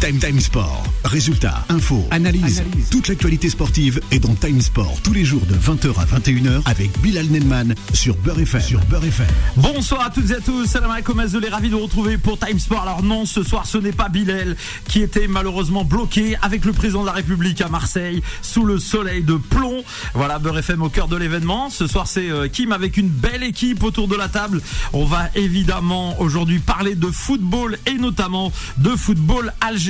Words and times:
Time 0.00 0.18
Time 0.18 0.38
Sport. 0.38 0.84
Résultats, 1.04 1.64
infos, 1.70 2.06
analyse. 2.12 2.62
Toute 2.90 3.08
l'actualité 3.08 3.50
sportive 3.50 4.00
est 4.12 4.20
dans 4.20 4.34
Time 4.34 4.60
Sport 4.60 5.00
tous 5.02 5.12
les 5.12 5.24
jours 5.24 5.44
de 5.46 5.54
20h 5.54 5.98
à 5.98 6.04
21h 6.04 6.62
avec 6.66 6.96
Bilal 7.00 7.26
Nelman 7.26 7.74
sur 7.94 8.14
Beurre 8.16 8.38
FM. 8.40 8.60
Sur 8.60 8.80
Beurre 8.84 9.04
FM. 9.04 9.26
Bonsoir 9.56 10.06
à 10.06 10.10
toutes 10.10 10.30
et 10.30 10.34
à 10.34 10.40
tous, 10.40 10.66
salam 10.66 10.92
alaikum 10.92 11.18
Azolé, 11.18 11.48
ravi 11.48 11.68
de 11.68 11.74
vous 11.74 11.82
retrouver 11.82 12.16
pour 12.16 12.38
Time 12.38 12.60
Sport. 12.60 12.82
Alors 12.82 13.02
non, 13.02 13.26
ce 13.26 13.42
soir 13.42 13.66
ce 13.66 13.78
n'est 13.78 13.92
pas 13.92 14.08
Bilal 14.08 14.56
qui 14.86 15.00
était 15.00 15.26
malheureusement 15.26 15.84
bloqué 15.84 16.36
avec 16.42 16.64
le 16.64 16.72
président 16.72 17.00
de 17.00 17.06
la 17.06 17.12
République 17.12 17.60
à 17.60 17.68
Marseille 17.68 18.22
sous 18.40 18.64
le 18.64 18.78
soleil 18.78 19.22
de 19.22 19.34
plomb. 19.34 19.82
Voilà, 20.14 20.38
Beurre 20.38 20.58
FM 20.58 20.82
au 20.82 20.90
cœur 20.90 21.08
de 21.08 21.16
l'événement. 21.16 21.70
Ce 21.70 21.88
soir 21.88 22.06
c'est 22.06 22.30
euh, 22.30 22.46
Kim 22.46 22.70
avec 22.70 22.98
une 22.98 23.08
belle 23.08 23.42
équipe 23.42 23.82
autour 23.82 24.06
de 24.06 24.14
la 24.14 24.28
table. 24.28 24.62
On 24.92 25.04
va 25.04 25.28
évidemment 25.34 26.20
aujourd'hui 26.20 26.60
parler 26.60 26.94
de 26.94 27.08
football 27.08 27.78
et 27.86 27.94
notamment 27.94 28.52
de 28.76 28.90
football 28.90 29.52
algérien. 29.60 29.87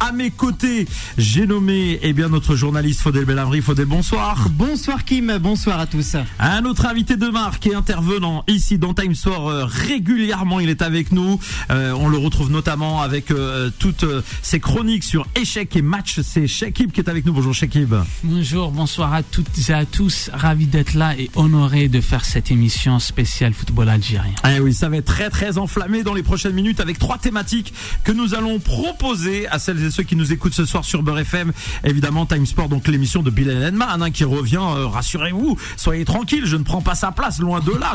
À 0.00 0.12
mes 0.12 0.30
côtés, 0.30 0.86
j'ai 1.16 1.46
nommé 1.46 1.98
eh 2.02 2.12
bien 2.12 2.28
notre 2.28 2.54
journaliste 2.54 3.00
Faudel 3.00 3.24
Bellamri. 3.24 3.62
Faudel, 3.62 3.86
bonsoir. 3.86 4.50
Bonsoir 4.50 5.06
Kim, 5.06 5.38
bonsoir 5.38 5.80
à 5.80 5.86
tous. 5.86 6.16
Un 6.38 6.66
autre 6.66 6.84
invité 6.84 7.16
de 7.16 7.28
marque 7.28 7.66
et 7.66 7.74
intervenant 7.74 8.44
ici 8.46 8.76
dans 8.76 8.92
Time 8.92 9.14
Sport 9.14 9.48
euh, 9.48 9.64
régulièrement, 9.64 10.60
il 10.60 10.68
est 10.68 10.82
avec 10.82 11.12
nous. 11.12 11.40
Euh, 11.70 11.92
on 11.92 12.08
le 12.08 12.18
retrouve 12.18 12.50
notamment 12.50 13.00
avec 13.00 13.30
euh, 13.30 13.70
toutes 13.78 14.04
ses 14.42 14.60
chroniques 14.60 15.04
sur 15.04 15.26
échecs 15.34 15.74
et 15.76 15.82
matchs. 15.82 16.20
C'est 16.20 16.46
Shekib 16.46 16.90
qui 16.92 17.00
est 17.00 17.08
avec 17.08 17.24
nous. 17.24 17.32
Bonjour 17.32 17.54
Shekib. 17.54 17.94
Bonjour, 18.24 18.70
bonsoir 18.70 19.14
à 19.14 19.22
toutes 19.22 19.46
et 19.70 19.72
à 19.72 19.86
tous. 19.86 20.28
Ravi 20.34 20.66
d'être 20.66 20.92
là 20.92 21.16
et 21.16 21.30
honoré 21.36 21.88
de 21.88 22.02
faire 22.02 22.26
cette 22.26 22.50
émission 22.50 22.98
spéciale 22.98 23.54
football 23.54 23.88
algérien. 23.88 24.34
Eh 24.46 24.60
oui, 24.60 24.74
ça 24.74 24.90
va 24.90 24.98
être 24.98 25.06
très 25.06 25.30
très 25.30 25.56
enflammé 25.56 26.02
dans 26.02 26.12
les 26.12 26.22
prochaines 26.22 26.52
minutes 26.52 26.80
avec 26.80 26.98
trois 26.98 27.16
thématiques 27.16 27.72
que 28.04 28.12
nous 28.12 28.34
allons 28.34 28.58
proposer 28.58 29.37
à 29.46 29.58
celles 29.58 29.82
et 29.84 29.90
ceux 29.90 30.02
qui 30.02 30.16
nous 30.16 30.32
écoutent 30.32 30.54
ce 30.54 30.64
soir 30.64 30.84
sur 30.84 31.02
Beurre 31.02 31.20
FM. 31.20 31.52
Évidemment, 31.84 32.26
Time 32.26 32.46
Sport, 32.46 32.68
donc 32.68 32.88
l'émission 32.88 33.22
de 33.22 33.30
Bilal 33.30 33.72
Enman, 33.74 34.02
hein, 34.02 34.10
qui 34.10 34.24
revient. 34.24 34.56
Euh, 34.56 34.86
rassurez-vous, 34.86 35.56
soyez 35.76 36.04
tranquille, 36.04 36.42
je 36.44 36.56
ne 36.56 36.64
prends 36.64 36.80
pas 36.80 36.94
sa 36.94 37.12
place, 37.12 37.38
loin 37.40 37.60
de 37.60 37.72
là. 37.72 37.94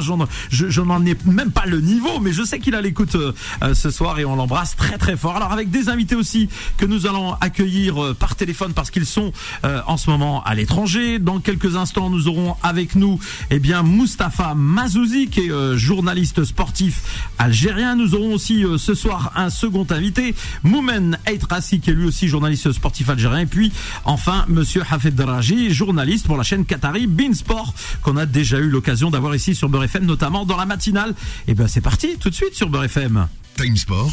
Je, 0.50 0.82
n'en 0.82 1.06
ai 1.06 1.16
même 1.26 1.52
pas 1.52 1.66
le 1.66 1.82
niveau, 1.82 2.20
mais 2.20 2.32
je 2.32 2.44
sais 2.44 2.60
qu'il 2.60 2.76
a 2.76 2.82
l'écoute 2.82 3.16
euh, 3.16 3.34
euh, 3.64 3.74
ce 3.74 3.92
soir 3.92 4.20
et 4.20 4.26
on 4.26 4.36
l'embrasse 4.36 4.76
très 4.76 4.98
très 4.98 5.18
fort. 5.18 5.36
Alors 5.36 5.52
avec 5.52 5.70
des 5.70 5.90
invités 5.90 6.16
aussi 6.16 6.50
que 6.78 6.86
nous 6.86 7.08
allons 7.08 7.34
accueillir 7.42 8.16
par 8.16 8.36
téléphone 8.36 8.74
parce 8.74 8.92
qu'ils 8.92 9.06
sont 9.06 9.32
en 9.64 9.98
ce 9.98 10.10
moment 10.10 10.44
à 10.44 10.56
l'étranger. 10.56 11.20
Dans 11.20 11.40
quelques 11.40 11.76
instants, 11.76 12.10
nous 12.10 12.28
aurons 12.28 12.56
avec 12.64 12.96
nous 12.96 13.20
eh 13.50 13.60
bien 13.60 13.84
Mustapha 13.84 14.54
Mazouzi 14.56 15.28
qui 15.28 15.48
est 15.48 15.78
journaliste 15.78 16.44
sportif 16.44 17.30
algérien. 17.38 17.96
Nous 17.96 18.16
aurons 18.16 18.34
aussi 18.34 18.64
ce 18.78 18.94
soir 18.94 19.32
un 19.36 19.50
second 19.50 19.86
invité, 19.90 20.36
Moumen 20.64 21.18
Trassi 21.38 21.80
qui 21.80 21.90
est 21.90 21.94
lui 21.94 22.06
aussi 22.06 22.28
journaliste 22.28 22.72
sportif 22.72 23.10
algérien. 23.10 23.40
Et 23.40 23.46
puis, 23.46 23.72
enfin, 24.06 24.46
monsieur 24.48 24.84
Hafed 24.90 25.16
Daraji, 25.16 25.74
journaliste 25.74 26.26
pour 26.26 26.38
la 26.38 26.44
chaîne 26.44 26.66
Qatari 26.66 27.08
Beansport, 27.08 27.74
qu'on 28.02 28.18
a 28.18 28.26
déjà 28.26 28.60
eu 28.60 28.70
l'occasion 28.70 29.10
d'avoir 29.10 29.36
ici 29.36 29.56
sur 29.56 29.70
Beurre 29.70 29.86
FM, 29.86 30.06
notamment 30.06 30.46
dans 30.46 30.58
la 30.58 30.66
matinale. 30.66 31.12
Et 31.48 31.52
eh 31.52 31.54
ben, 31.54 31.68
c'est 31.68 31.82
parti, 31.82 32.18
tout 32.20 32.30
de 32.30 32.36
suite 32.36 32.56
sur 32.56 32.70
Beurre 32.70 32.86
FM. 32.86 33.28
Time 33.56 33.78
Sport. 33.78 34.12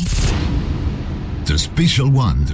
The 1.46 1.56
Special 1.56 2.06
One. 2.14 2.46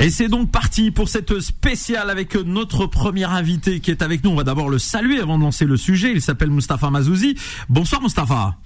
Et 0.00 0.10
c'est 0.10 0.28
donc 0.28 0.50
parti 0.50 0.90
pour 0.90 1.08
cette 1.08 1.40
spéciale 1.40 2.10
avec 2.10 2.34
notre 2.34 2.86
premier 2.86 3.24
invité 3.24 3.80
qui 3.80 3.90
est 3.90 4.02
avec 4.02 4.24
nous. 4.24 4.30
On 4.30 4.34
va 4.34 4.44
d'abord 4.44 4.68
le 4.68 4.78
saluer 4.78 5.20
avant 5.20 5.38
de 5.38 5.44
lancer 5.44 5.64
le 5.64 5.76
sujet. 5.76 6.12
Il 6.12 6.20
s'appelle 6.20 6.50
Mustafa 6.50 6.90
Mazouzi. 6.90 7.36
Bonsoir 7.68 8.02
Mustafa. 8.02 8.56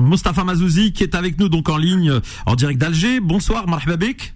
Mustafa 0.00 0.44
Mazouzi 0.44 0.92
qui 0.92 1.02
est 1.02 1.14
avec 1.14 1.38
nous 1.38 1.48
donc 1.48 1.68
en 1.68 1.76
ligne 1.76 2.20
en 2.46 2.54
direct 2.54 2.80
d'Alger. 2.80 3.20
Bonsoir, 3.20 3.66
Marhababik. 3.68 4.35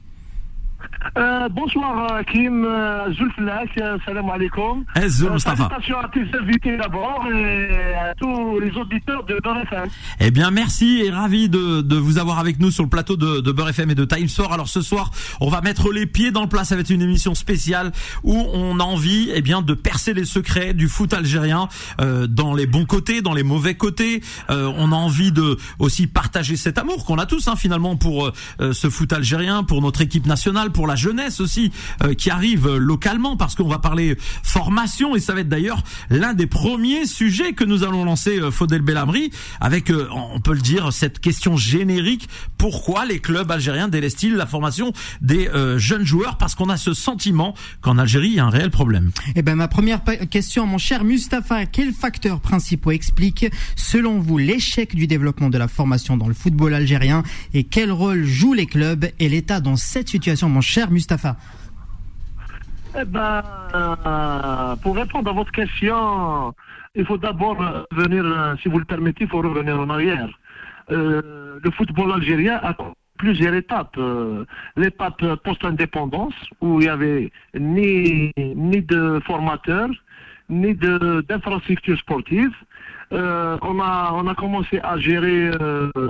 Euh, 1.18 1.48
bonsoir 1.48 2.12
euh, 2.12 2.22
Kim, 2.22 2.64
euh, 2.64 3.12
Zulflak, 3.12 3.70
salam 4.04 4.30
alaikum. 4.30 4.84
Eh, 4.96 5.08
Salutations 5.08 5.98
à 5.98 6.08
tes 6.08 6.24
invités 6.38 6.76
d'abord 6.76 7.26
et 7.34 7.94
à 7.94 8.14
tous 8.14 8.60
les 8.60 8.70
auditeurs 8.76 9.24
de 9.24 9.38
Beurre 9.42 9.62
FM. 9.62 9.88
Eh 10.20 10.30
bien 10.30 10.50
merci 10.50 11.02
et 11.04 11.10
ravi 11.10 11.48
de, 11.48 11.80
de, 11.80 11.96
vous 11.96 12.18
avoir 12.18 12.38
avec 12.38 12.60
nous 12.60 12.70
sur 12.70 12.84
le 12.84 12.88
plateau 12.88 13.16
de, 13.16 13.40
de 13.40 13.52
Beurre 13.52 13.70
FM 13.70 13.90
et 13.90 13.94
de 13.94 14.04
Time 14.04 14.28
Store. 14.28 14.52
Alors 14.52 14.68
ce 14.68 14.82
soir, 14.82 15.10
on 15.40 15.48
va 15.48 15.62
mettre 15.62 15.92
les 15.92 16.06
pieds 16.06 16.30
dans 16.30 16.42
le 16.42 16.48
plat. 16.48 16.64
Ça 16.64 16.76
va 16.76 16.82
être 16.82 16.90
une 16.90 17.02
émission 17.02 17.34
spéciale 17.34 17.90
où 18.22 18.34
on 18.52 18.78
a 18.78 18.84
envie 18.84 19.30
eh 19.34 19.42
bien, 19.42 19.62
de 19.62 19.74
percer 19.74 20.14
les 20.14 20.24
secrets 20.24 20.74
du 20.74 20.88
foot 20.88 21.12
algérien 21.12 21.68
euh, 22.00 22.26
dans 22.28 22.54
les 22.54 22.66
bons 22.66 22.86
côtés, 22.86 23.20
dans 23.20 23.34
les 23.34 23.42
mauvais 23.42 23.74
côtés. 23.74 24.22
Euh, 24.48 24.72
on 24.76 24.92
a 24.92 24.96
envie 24.96 25.32
de 25.32 25.56
aussi 25.78 26.06
partager 26.06 26.56
cet 26.56 26.78
amour 26.78 27.04
qu'on 27.04 27.18
a 27.18 27.26
tous 27.26 27.48
hein, 27.48 27.56
finalement 27.56 27.96
pour 27.96 28.30
ce 28.60 28.90
foot 28.90 29.12
algérien, 29.12 29.64
pour 29.64 29.82
notre 29.82 30.00
équipe 30.02 30.26
nationale, 30.26 30.69
pour 30.70 30.86
la 30.86 30.96
jeunesse 30.96 31.40
aussi 31.40 31.72
euh, 32.02 32.14
qui 32.14 32.30
arrive 32.30 32.68
localement 32.76 33.36
parce 33.36 33.54
qu'on 33.54 33.68
va 33.68 33.78
parler 33.78 34.16
formation 34.42 35.16
et 35.16 35.20
ça 35.20 35.34
va 35.34 35.40
être 35.40 35.48
d'ailleurs 35.48 35.82
l'un 36.08 36.34
des 36.34 36.46
premiers 36.46 37.06
sujets 37.06 37.52
que 37.52 37.64
nous 37.64 37.84
allons 37.84 38.04
lancer 38.04 38.38
euh, 38.38 38.50
Faudel 38.50 38.82
Bellamri 38.82 39.30
avec 39.60 39.90
euh, 39.90 40.08
on 40.10 40.40
peut 40.40 40.54
le 40.54 40.60
dire 40.60 40.92
cette 40.92 41.18
question 41.18 41.56
générique. 41.56 42.28
Pourquoi 42.58 43.04
les 43.04 43.18
clubs 43.18 43.50
algériens 43.50 43.88
délaissent-ils 43.88 44.34
la 44.34 44.46
formation 44.46 44.92
des 45.20 45.48
jeunes 45.76 46.04
joueurs? 46.04 46.36
Parce 46.36 46.54
qu'on 46.54 46.68
a 46.68 46.76
ce 46.76 46.94
sentiment 46.94 47.54
qu'en 47.80 47.98
Algérie 47.98 48.28
il 48.28 48.34
y 48.34 48.40
a 48.40 48.44
un 48.44 48.50
réel 48.50 48.70
problème. 48.70 49.10
Eh 49.34 49.42
ben 49.42 49.56
ma 49.56 49.68
première 49.68 50.00
question 50.30 50.66
mon 50.66 50.78
cher 50.78 51.04
Mustapha 51.04 51.66
quels 51.66 51.92
facteurs 51.92 52.40
principaux 52.40 52.90
expliquent 52.90 53.46
selon 53.76 54.18
vous 54.18 54.38
l'échec 54.38 54.94
du 54.94 55.06
développement 55.06 55.50
de 55.50 55.58
la 55.58 55.68
formation 55.68 56.16
dans 56.16 56.28
le 56.28 56.34
football 56.34 56.74
algérien 56.74 57.22
et 57.54 57.64
quel 57.64 57.92
rôle 57.92 58.24
jouent 58.24 58.54
les 58.54 58.66
clubs 58.66 59.06
et 59.18 59.28
l'État 59.28 59.60
dans 59.60 59.76
cette 59.76 60.08
situation? 60.08 60.48
Mon 60.48 60.59
cher 60.60 60.90
Mustapha 60.90 61.36
eh 62.98 63.04
ben, 63.04 63.42
euh, 63.74 64.76
pour 64.82 64.96
répondre 64.96 65.30
à 65.30 65.32
votre 65.32 65.52
question, 65.52 66.52
il 66.96 67.06
faut 67.06 67.18
d'abord 67.18 67.56
venir, 67.92 68.24
euh, 68.24 68.56
si 68.62 68.68
vous 68.68 68.80
le 68.80 68.84
permettez, 68.84 69.24
il 69.24 69.30
faut 69.30 69.40
revenir 69.40 69.78
en 69.78 69.88
arrière. 69.90 70.28
Euh, 70.90 71.60
le 71.62 71.70
football 71.70 72.12
algérien 72.12 72.58
a 72.62 72.76
plusieurs 73.16 73.54
étapes. 73.54 73.96
L'étape 74.76 75.24
post-indépendance, 75.44 76.34
où 76.60 76.80
il 76.80 76.86
n'y 76.86 76.88
avait 76.88 77.30
ni, 77.54 78.32
ni 78.36 78.82
de 78.82 79.20
formateurs, 79.24 79.90
ni 80.48 80.74
d'infrastructures 80.74 81.98
sportives. 81.98 82.54
On, 83.12 83.80
a, 83.80 84.12
on 84.14 84.26
a 84.26 84.34
commencé 84.34 84.80
à 84.82 84.98
gérer 84.98 85.50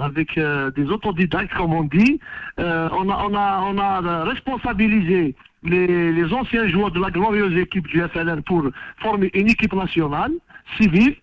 avec 0.02 0.38
des 0.38 0.90
autodidactes, 0.90 1.54
comme 1.54 1.72
on 1.72 1.84
dit. 1.84 2.20
on, 2.58 2.62
a, 2.62 3.26
on, 3.26 3.34
a, 3.34 3.60
on 3.64 3.78
a 3.78 4.24
responsabilisé 4.24 5.34
les, 5.62 6.32
anciens 6.32 6.68
joueurs 6.68 6.90
de 6.90 7.00
la 7.00 7.10
glorieuse 7.10 7.56
équipe 7.56 7.86
du 7.88 8.02
FLN 8.02 8.42
pour 8.42 8.64
former 8.98 9.30
une 9.34 9.48
équipe 9.48 9.72
nationale, 9.72 10.32
civile, 10.76 11.16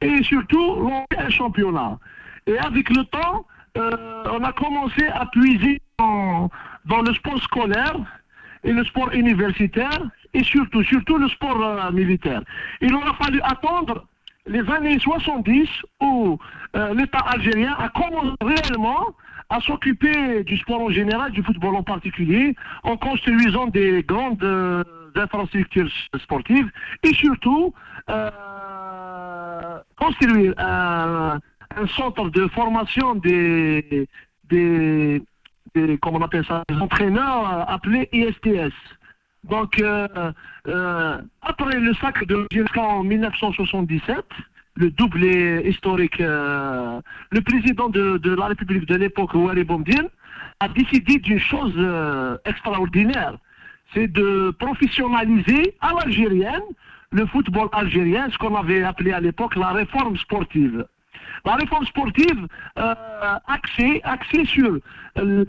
et 0.00 0.22
surtout 0.22 1.04
un 1.16 1.30
championnat. 1.30 1.98
Et 2.46 2.58
avec 2.58 2.90
le 2.90 3.04
temps, 3.04 3.46
euh, 3.76 4.24
on 4.30 4.42
a 4.44 4.52
commencé 4.52 5.06
à 5.06 5.26
puiser 5.26 5.80
dans, 5.98 6.50
le 6.86 7.14
sport 7.14 7.40
scolaire 7.42 7.96
et 8.62 8.72
le 8.72 8.84
sport 8.84 9.12
universitaire, 9.12 10.00
et 10.32 10.42
surtout, 10.42 10.82
surtout 10.82 11.16
le 11.16 11.28
sport 11.28 11.62
euh, 11.62 11.90
militaire. 11.92 12.42
Il 12.80 12.94
aura 12.94 13.14
fallu 13.14 13.40
attendre 13.42 14.06
les 14.46 14.60
années 14.70 14.98
70 14.98 15.68
où 16.02 16.38
euh, 16.76 16.94
l'État 16.94 17.18
algérien 17.18 17.74
a 17.78 17.88
commencé 17.88 18.34
réellement 18.42 19.14
à 19.48 19.60
s'occuper 19.60 20.44
du 20.44 20.56
sport 20.58 20.82
en 20.82 20.90
général, 20.90 21.32
du 21.32 21.42
football 21.42 21.76
en 21.76 21.82
particulier, 21.82 22.54
en 22.82 22.96
construisant 22.96 23.66
des 23.66 24.02
grandes 24.02 24.42
euh, 24.42 24.82
infrastructures 25.14 25.90
sportives 26.18 26.70
et 27.02 27.14
surtout 27.14 27.72
euh, 28.10 28.30
construire 29.96 30.54
un, 30.58 31.38
centre 31.96 32.30
de 32.30 32.46
formation 32.48 33.16
des, 33.16 34.06
des, 34.44 35.22
on 36.04 36.22
appelle 36.22 36.44
ça, 36.44 36.62
des 36.68 36.76
entraîneurs 36.76 37.68
appelés 37.68 38.08
ISTS. 38.12 38.72
Donc, 39.44 39.82
après 41.42 41.80
le 41.80 41.94
sacre 41.94 42.24
de 42.26 42.46
en 42.78 43.04
1977, 43.04 44.24
le 44.76 44.90
doublé 44.90 45.62
historique, 45.66 46.20
euh, 46.20 47.00
le 47.30 47.40
président 47.40 47.88
de, 47.88 48.34
la 48.34 48.46
République 48.46 48.86
de 48.86 48.96
l'époque, 48.96 49.34
Ouari 49.34 49.64
Boumdine, 49.64 50.08
a 50.60 50.68
décidé 50.68 51.18
d'une 51.18 51.38
chose 51.38 51.72
euh, 51.76 52.36
extraordinaire. 52.44 53.36
C'est 53.92 54.08
de 54.08 54.50
professionnaliser 54.58 55.76
à 55.80 55.92
l'algérienne 55.94 56.62
le 57.12 57.26
football 57.26 57.68
algérien, 57.72 58.28
ce 58.30 58.38
qu'on 58.38 58.56
avait 58.56 58.82
appelé 58.82 59.12
à 59.12 59.20
l'époque 59.20 59.54
la 59.54 59.70
réforme 59.70 60.16
sportive. 60.16 60.84
La 61.44 61.54
réforme 61.54 61.86
sportive 61.86 62.48
euh, 62.78 62.94
axée, 63.46 64.00
axée 64.02 64.44
sur 64.46 64.78
les 65.16 65.44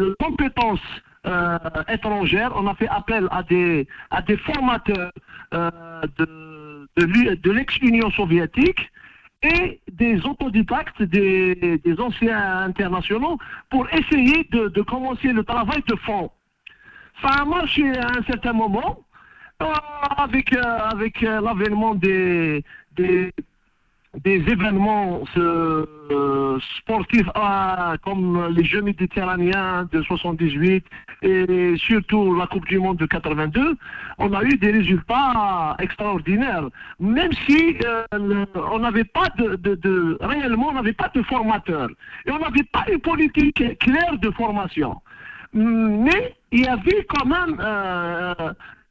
compétences 1.25 1.94
étrangères. 1.94 2.51
On 2.56 2.68
a 2.68 2.75
fait 2.75 2.88
appel 2.88 3.27
à 3.31 3.44
des, 3.44 3.88
à 4.12 4.22
des 4.22 4.38
formateurs 4.38 5.12
de, 5.51 7.36
de 7.36 7.51
l'ex-Union 7.51 8.10
soviétique 8.12 8.92
et 9.45 9.80
des 9.92 10.25
autodidactes, 10.25 11.01
des, 11.04 11.95
anciens 12.00 12.63
internationaux, 12.63 13.38
pour 13.69 13.88
essayer 13.94 14.48
de, 14.51 14.81
commencer 14.81 15.31
le 15.31 15.44
travail 15.44 15.83
de 15.88 15.95
fond. 15.98 16.31
Ça 17.22 17.30
a 17.42 17.45
marché 17.45 17.98
à 17.98 18.07
un 18.19 18.24
certain 18.24 18.54
moment, 18.54 19.00
euh, 19.62 19.66
avec, 20.18 20.54
euh, 20.54 20.62
avec 20.92 21.24
euh, 21.24 21.39
l'avènement 21.42 21.95
des, 21.95 22.63
des, 22.95 23.31
des 24.24 24.36
événements 24.48 25.24
euh, 25.38 26.60
sportifs 26.78 27.28
euh, 27.36 27.98
comme 28.04 28.48
les 28.56 28.64
Jeux 28.64 28.82
méditerranéens 28.82 29.88
de 29.92 30.02
78 30.02 30.86
et 31.22 31.76
surtout 31.78 32.36
la 32.36 32.48
Coupe 32.48 32.66
du 32.68 32.80
Monde 32.80 32.98
de 32.98 33.06
82, 33.06 33.76
on 34.18 34.34
a 34.34 34.44
eu 34.44 34.58
des 34.58 34.72
résultats 34.72 35.76
extraordinaires. 35.80 36.70
Même 37.00 37.32
si 37.48 37.78
euh, 37.86 38.46
on 38.56 38.80
n'avait 38.80 39.04
pas 39.04 39.28
de, 39.38 40.18
réellement 40.22 40.70
on 40.70 40.74
n'avait 40.74 40.94
pas 40.94 41.12
de 41.14 41.22
formateur 41.24 41.90
et 42.26 42.32
on 42.32 42.40
n'avait 42.40 42.64
pas 42.72 42.86
une 42.92 43.00
politique 43.00 43.78
claire 43.80 44.18
de 44.20 44.32
formation. 44.32 45.02
Mais 45.54 46.36
il 46.52 46.66
y 46.66 46.68
avait 46.68 47.06
quand 47.08 47.26
même 47.26 47.58
euh, 47.60 48.34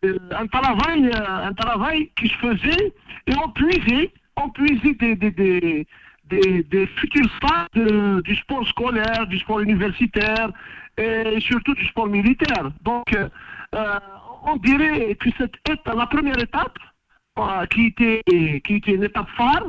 un 0.04 0.46
travail, 0.46 1.10
un 1.14 1.52
travail 1.52 2.10
qui 2.16 2.28
se 2.28 2.36
faisait 2.36 2.92
et 3.26 3.32
on 3.42 3.50
puisait, 3.50 4.10
on 4.36 4.48
puisait 4.50 4.94
des, 4.94 5.16
des, 5.16 6.62
des, 6.64 6.86
futurs 6.96 7.30
stars 7.36 7.68
de- 7.74 8.20
du 8.22 8.34
sport 8.36 8.66
scolaire, 8.68 9.26
du 9.26 9.38
sport 9.38 9.60
universitaire 9.60 10.50
et 10.96 11.38
surtout 11.40 11.74
du 11.74 11.84
sport 11.86 12.06
militaire. 12.06 12.70
Donc, 12.82 13.12
euh, 13.14 13.28
euh, 13.74 13.98
on 14.44 14.56
dirait 14.56 15.14
que 15.16 15.30
cette 15.38 15.54
étape, 15.68 15.94
la 15.96 16.06
première 16.06 16.38
étape, 16.38 16.76
euh, 17.38 17.66
qui, 17.66 17.86
était, 17.86 18.22
qui 18.64 18.74
était 18.76 18.92
une 18.94 19.04
étape 19.04 19.28
phare, 19.36 19.66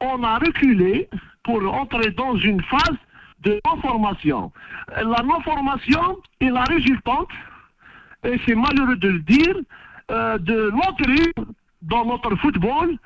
on 0.00 0.22
a 0.24 0.38
reculé 0.38 1.08
pour 1.44 1.60
entrer 1.74 2.10
dans 2.12 2.36
une 2.36 2.62
phase 2.62 2.96
de 3.40 3.60
non-formation. 3.66 4.52
Euh, 4.96 5.04
La 5.16 5.22
non-formation 5.22 6.18
est 6.40 6.50
la 6.50 6.64
résultante 6.64 7.28
et 8.24 8.38
c'est 8.46 8.54
malheureux 8.54 8.96
de 8.96 9.08
le 9.08 9.18
dire, 9.20 9.56
euh, 10.10 10.38
de 10.38 10.70
l'entrée 10.70 11.32
dans 11.82 12.04
notre 12.06 12.34
football 12.36 12.96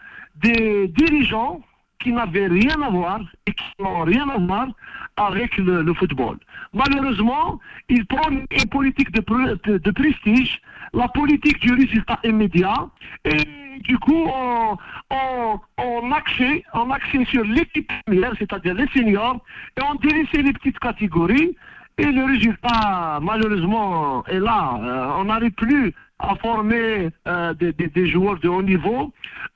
des 0.43 0.89
dirigeants 0.89 1.61
qui 2.01 2.13
n'avaient 2.13 2.47
rien 2.47 2.81
à 2.83 2.91
voir 2.91 3.21
et 3.47 3.53
qui 3.53 3.65
n'ont 3.81 4.03
rien 4.05 4.29
à 4.29 4.39
voir 4.39 4.69
avec 5.17 5.57
le, 5.57 5.93
football. 5.95 6.37
Malheureusement, 6.75 7.59
ils 7.89 8.05
prennent 8.07 8.45
une 8.51 8.69
politique 8.69 9.11
de- 9.13 9.79
de 9.79 9.91
prestige, 9.91 10.61
la 10.93 11.09
politique 11.09 11.59
du 11.61 11.73
résultat 11.73 12.19
immédiat, 12.23 12.87
et 13.25 13.79
du 13.81 13.99
coup, 13.99 14.25
on, 14.27 14.77
on, 15.11 15.61
on 15.79 16.13
axait, 16.13 16.65
on 16.75 16.91
axait 16.91 17.25
sur 17.27 17.45
l'équipe 17.45 17.91
première, 18.05 18.33
c'est-à-dire 18.39 18.75
les 18.75 18.89
seniors, 18.89 19.39
et 19.79 19.83
on 19.91 19.95
délaissait 19.97 20.43
les 20.43 20.53
petites 20.53 20.79
catégories, 20.79 21.57
et 21.99 22.05
le 22.13 22.25
résultat, 22.25 23.19
malheureusement, 23.23 24.23
est 24.27 24.39
là. 24.39 24.79
Euh, 24.83 25.21
on 25.21 25.25
n'arrive 25.25 25.53
plus 25.53 25.95
à 26.19 26.35
former 26.37 27.11
euh, 27.29 27.55
des, 27.55 27.73
des- 27.73 27.89
des 27.89 28.07
joueurs 28.09 28.39
de 28.41 28.49
haut 28.49 28.63
niveau. 28.63 29.13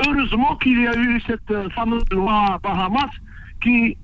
Heureusement 0.06 0.56
qu'il 0.56 0.80
y 0.82 0.86
a 0.86 0.94
eu 0.96 1.20
cette 1.26 1.50
euh, 1.50 1.68
fameuse 1.70 2.04
loi 2.12 2.58
Bahamas 2.62 3.10
qui, 3.62 3.96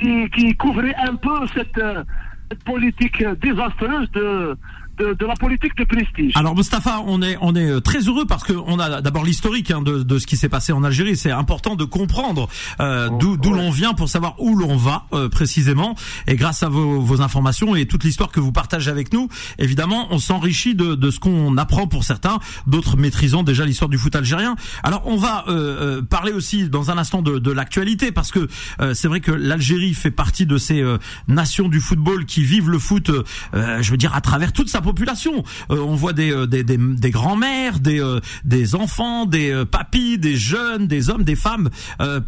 qui, 0.00 0.28
qui 0.30 0.56
couvrait 0.56 0.94
un 0.96 1.14
peu 1.14 1.46
cette, 1.54 1.78
euh, 1.78 2.02
cette 2.50 2.64
politique 2.64 3.22
euh, 3.22 3.34
désastreuse 3.36 4.10
de, 4.12 4.56
de, 4.98 5.14
de 5.14 5.26
la 5.26 5.34
politique 5.34 5.76
de 5.76 5.84
prestige. 5.84 6.32
Alors 6.36 6.56
Mustapha, 6.56 7.02
on 7.06 7.22
est 7.22 7.36
on 7.40 7.54
est 7.54 7.70
euh, 7.70 7.80
très 7.80 8.00
heureux 8.00 8.26
parce 8.26 8.44
que 8.44 8.52
on 8.52 8.78
a 8.78 9.00
d'abord 9.00 9.24
l'historique 9.24 9.70
hein, 9.70 9.82
de, 9.82 10.02
de 10.02 10.18
ce 10.18 10.26
qui 10.26 10.36
s'est 10.36 10.48
passé 10.48 10.72
en 10.72 10.84
Algérie. 10.84 11.16
C'est 11.16 11.30
important 11.30 11.74
de 11.76 11.84
comprendre 11.84 12.48
euh, 12.80 13.08
d'où 13.18 13.36
d'où 13.36 13.52
l'on 13.52 13.70
vient 13.70 13.94
pour 13.94 14.08
savoir 14.08 14.34
où 14.40 14.56
l'on 14.56 14.76
va 14.76 15.06
euh, 15.12 15.28
précisément. 15.28 15.94
Et 16.26 16.36
grâce 16.36 16.62
à 16.62 16.68
vos, 16.68 17.00
vos 17.00 17.20
informations 17.20 17.74
et 17.76 17.86
toute 17.86 18.04
l'histoire 18.04 18.30
que 18.30 18.40
vous 18.40 18.52
partagez 18.52 18.90
avec 18.90 19.12
nous, 19.12 19.28
évidemment, 19.58 20.08
on 20.10 20.18
s'enrichit 20.18 20.74
de, 20.74 20.94
de 20.94 21.10
ce 21.10 21.18
qu'on 21.18 21.56
apprend 21.56 21.86
pour 21.86 22.04
certains, 22.04 22.38
d'autres 22.66 22.96
maîtrisant 22.96 23.42
déjà 23.42 23.64
l'histoire 23.64 23.88
du 23.88 23.98
foot 23.98 24.14
algérien. 24.14 24.56
Alors 24.82 25.02
on 25.06 25.16
va 25.16 25.44
euh, 25.48 25.98
euh, 25.98 26.02
parler 26.02 26.32
aussi 26.32 26.68
dans 26.68 26.90
un 26.90 26.98
instant 26.98 27.22
de, 27.22 27.38
de 27.38 27.50
l'actualité 27.50 28.12
parce 28.12 28.30
que 28.30 28.48
euh, 28.80 28.94
c'est 28.94 29.08
vrai 29.08 29.20
que 29.20 29.32
l'Algérie 29.32 29.94
fait 29.94 30.10
partie 30.10 30.46
de 30.46 30.58
ces 30.58 30.80
euh, 30.80 30.98
nations 31.28 31.68
du 31.68 31.80
football 31.80 32.26
qui 32.26 32.44
vivent 32.44 32.70
le 32.70 32.78
foot, 32.78 33.10
euh, 33.10 33.82
je 33.82 33.90
veux 33.90 33.96
dire 33.96 34.14
à 34.14 34.20
travers 34.20 34.52
toute 34.52 34.68
sa 34.68 34.80
population. 34.84 35.42
Euh, 35.70 35.78
on 35.80 35.96
voit 35.96 36.12
des 36.12 36.30
euh, 36.30 36.46
des, 36.46 36.62
des, 36.62 36.76
des 36.78 37.10
grands-mères, 37.10 37.80
des 37.80 38.00
euh, 38.00 38.20
des 38.44 38.74
enfants, 38.74 39.26
des 39.26 39.50
euh, 39.50 39.64
papis, 39.64 40.18
des 40.18 40.36
jeunes, 40.36 40.86
des 40.86 41.10
hommes, 41.10 41.24
des 41.24 41.36
femmes 41.36 41.70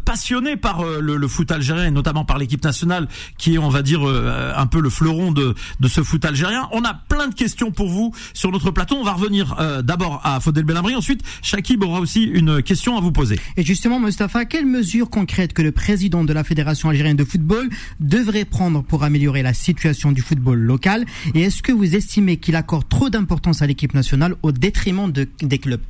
passionnés 0.05 0.57
par 0.57 0.83
le, 0.83 1.27
foot 1.27 1.51
algérien 1.51 1.85
et 1.85 1.91
notamment 1.91 2.25
par 2.25 2.37
l'équipe 2.37 2.63
nationale 2.63 3.07
qui 3.37 3.55
est 3.55 3.57
on 3.57 3.69
va 3.69 3.81
dire 3.81 4.01
un 4.03 4.65
peu 4.65 4.81
le 4.81 4.89
fleuron 4.89 5.31
de 5.31 5.53
de 5.79 5.87
ce 5.87 6.01
foot 6.01 6.23
algérien. 6.25 6.67
On 6.71 6.83
a 6.83 6.93
plein 6.93 7.27
de 7.27 7.35
questions 7.35 7.71
pour 7.71 7.89
vous 7.89 8.13
sur 8.33 8.51
notre 8.51 8.71
plateau. 8.71 8.95
On 8.95 9.03
va 9.03 9.13
revenir 9.13 9.55
d'abord 9.83 10.21
à 10.23 10.39
Faudel 10.39 10.63
Belhamri, 10.63 10.95
ensuite 10.95 11.21
Shakib 11.41 11.83
aura 11.83 11.99
aussi 11.99 12.23
une 12.23 12.63
question 12.63 12.97
à 12.97 13.01
vous 13.01 13.11
poser. 13.11 13.39
Et 13.55 13.63
justement, 13.63 13.99
Mustapha, 13.99 14.45
quelles 14.45 14.65
mesures 14.65 15.09
concrètes 15.09 15.53
que 15.53 15.61
le 15.61 15.71
président 15.71 16.23
de 16.23 16.33
la 16.33 16.43
Fédération 16.43 16.89
algérienne 16.89 17.17
de 17.17 17.25
football 17.25 17.69
devrait 17.99 18.45
prendre 18.45 18.83
pour 18.83 19.03
améliorer 19.03 19.43
la 19.43 19.53
situation 19.53 20.11
du 20.11 20.21
football 20.21 20.59
local? 20.59 21.05
Et 21.35 21.41
est-ce 21.41 21.61
que 21.61 21.71
vous 21.71 21.95
estimez 21.95 22.37
qu'il 22.47 22.55
accorde 22.55 22.87
trop 22.87 23.09
d'importance 23.09 23.61
à 23.61 23.67
l'équipe 23.67 23.93
nationale 23.93 24.33
au 24.41 24.51
détriment 24.53 25.11
de- 25.11 25.27
des 25.53 25.59
clubs 25.65 25.81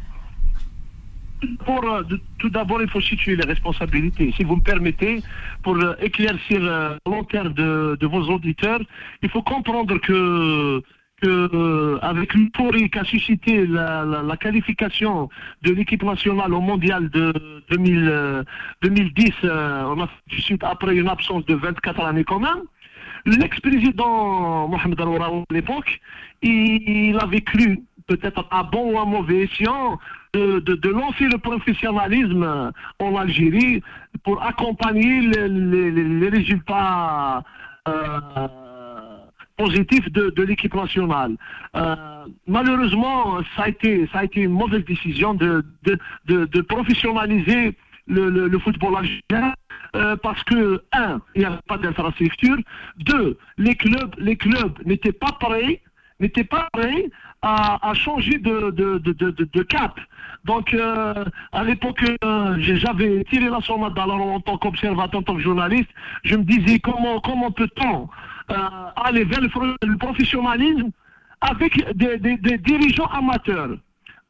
euh, 1.84 2.02
tout 2.40 2.50
d'abord, 2.50 2.82
il 2.82 2.90
faut 2.90 3.00
situer 3.12 3.36
les 3.36 3.44
responsabilités. 3.54 4.34
Si 4.36 4.44
vous 4.44 4.56
me 4.56 4.62
permettez, 4.74 5.22
pour 5.62 5.76
euh, 5.78 5.94
éclaircir 6.02 6.60
euh, 6.64 6.96
le 7.06 7.12
long 7.12 7.24
terme 7.26 7.54
de, 7.54 8.06
vos 8.08 8.24
auditeurs, 8.36 8.82
il 9.22 9.30
faut 9.30 9.44
comprendre 9.44 9.96
que, 10.08 10.82
que 11.22 12.00
avec 12.02 12.34
l'euphorie 12.34 12.90
qu'a 12.90 13.04
suscité 13.04 13.68
la, 13.68 14.04
la- 14.04 14.38
qualification 14.38 15.30
de 15.66 15.72
l'équipe 15.78 16.02
nationale 16.14 16.52
au 16.56 16.62
mondial 16.72 17.08
de 17.12 17.26
2000, 17.70 18.08
euh, 18.10 18.44
2010, 18.82 19.32
euh, 19.44 19.84
en 19.84 20.00
Afrique 20.02 20.28
du 20.36 20.42
Sud, 20.42 20.60
après 20.64 20.96
une 20.96 21.08
absence 21.08 21.46
de 21.46 21.54
24 21.54 22.02
années 22.10 22.24
quand 22.24 22.40
même, 22.40 22.64
l'ex-président 23.28 24.68
Mohamed 24.68 25.00
Al-Ouraoui 25.00 25.44
à 25.50 25.54
l'époque, 25.54 26.00
il, 26.42 27.18
avait 27.20 27.42
cru, 27.42 27.80
peut-être 28.08 28.46
à 28.52 28.64
bon 28.64 28.94
ou 28.94 29.00
à 29.00 29.06
mauvais 29.06 29.44
escient, 29.44 30.00
de, 30.34 30.90
lancer 30.90 31.26
le 31.26 31.38
professionnalisme 31.38 32.72
en 33.00 33.16
Algérie 33.16 33.82
pour 34.24 34.44
accompagner 34.44 35.22
les, 35.22 36.30
résultats 36.30 37.44
euh, 37.88 38.48
positifs 39.58 40.12
de, 40.12 40.44
l'équipe 40.44 40.76
nationale. 40.76 41.36
Euh, 41.76 41.96
malheureusement, 42.46 43.40
ça 43.56 43.64
a 43.64 43.70
été, 43.70 44.08
ça 44.14 44.20
a 44.20 44.24
été 44.26 44.42
une 44.42 44.52
mauvaise 44.52 44.86
décision 44.86 45.34
de, 45.34 45.66
de, 46.26 46.62
professionnaliser 46.62 47.76
le 48.08 48.60
football 48.60 48.98
algérien. 48.98 49.54
Euh, 49.96 50.16
parce 50.18 50.44
que, 50.44 50.82
un, 50.94 51.20
il 51.36 51.40
n'y 51.40 51.46
avait 51.46 51.58
pas 51.68 51.78
d'infrastructure. 51.78 52.58
Deux, 52.98 53.38
les 53.58 53.76
clubs, 53.76 54.14
les 54.18 54.36
clubs 54.36 54.78
n'étaient 54.86 55.12
pas 55.12 55.32
prêts, 55.40 55.82
n'étaient 56.20 56.44
pas 56.44 56.68
prêts 56.74 57.10
à, 57.42 57.90
à 57.90 57.94
changer 57.94 58.38
de, 58.40 58.72
de, 58.72 58.98
de, 58.98 59.12
de, 59.32 59.64
cap. 59.64 60.00
Donc, 60.46 60.74
euh, 60.74 61.26
à 61.52 61.64
l'époque, 61.64 62.04
euh, 62.24 62.56
j'avais 62.60 63.24
tiré 63.26 63.50
la 63.50 63.62
sonnette 63.62 63.94
d'alarme 63.94 64.22
en 64.22 64.40
tant 64.40 64.58
qu'observateur, 64.58 65.20
en 65.20 65.24
tant 65.24 65.36
que 65.36 65.42
journaliste. 65.42 65.90
Je 66.24 66.36
me 66.36 66.44
disais 66.44 66.80
comment, 66.80 67.20
comment 67.20 67.52
peut-on 67.52 68.10
euh, 68.50 68.56
aller 68.96 69.24
vers 69.26 69.42
le, 69.42 69.50
le 69.86 69.98
professionnalisme 69.98 70.90
avec 71.42 71.96
des- 71.96 72.18
des 72.18 72.58
dirigeants 72.58 73.06
amateurs? 73.08 73.78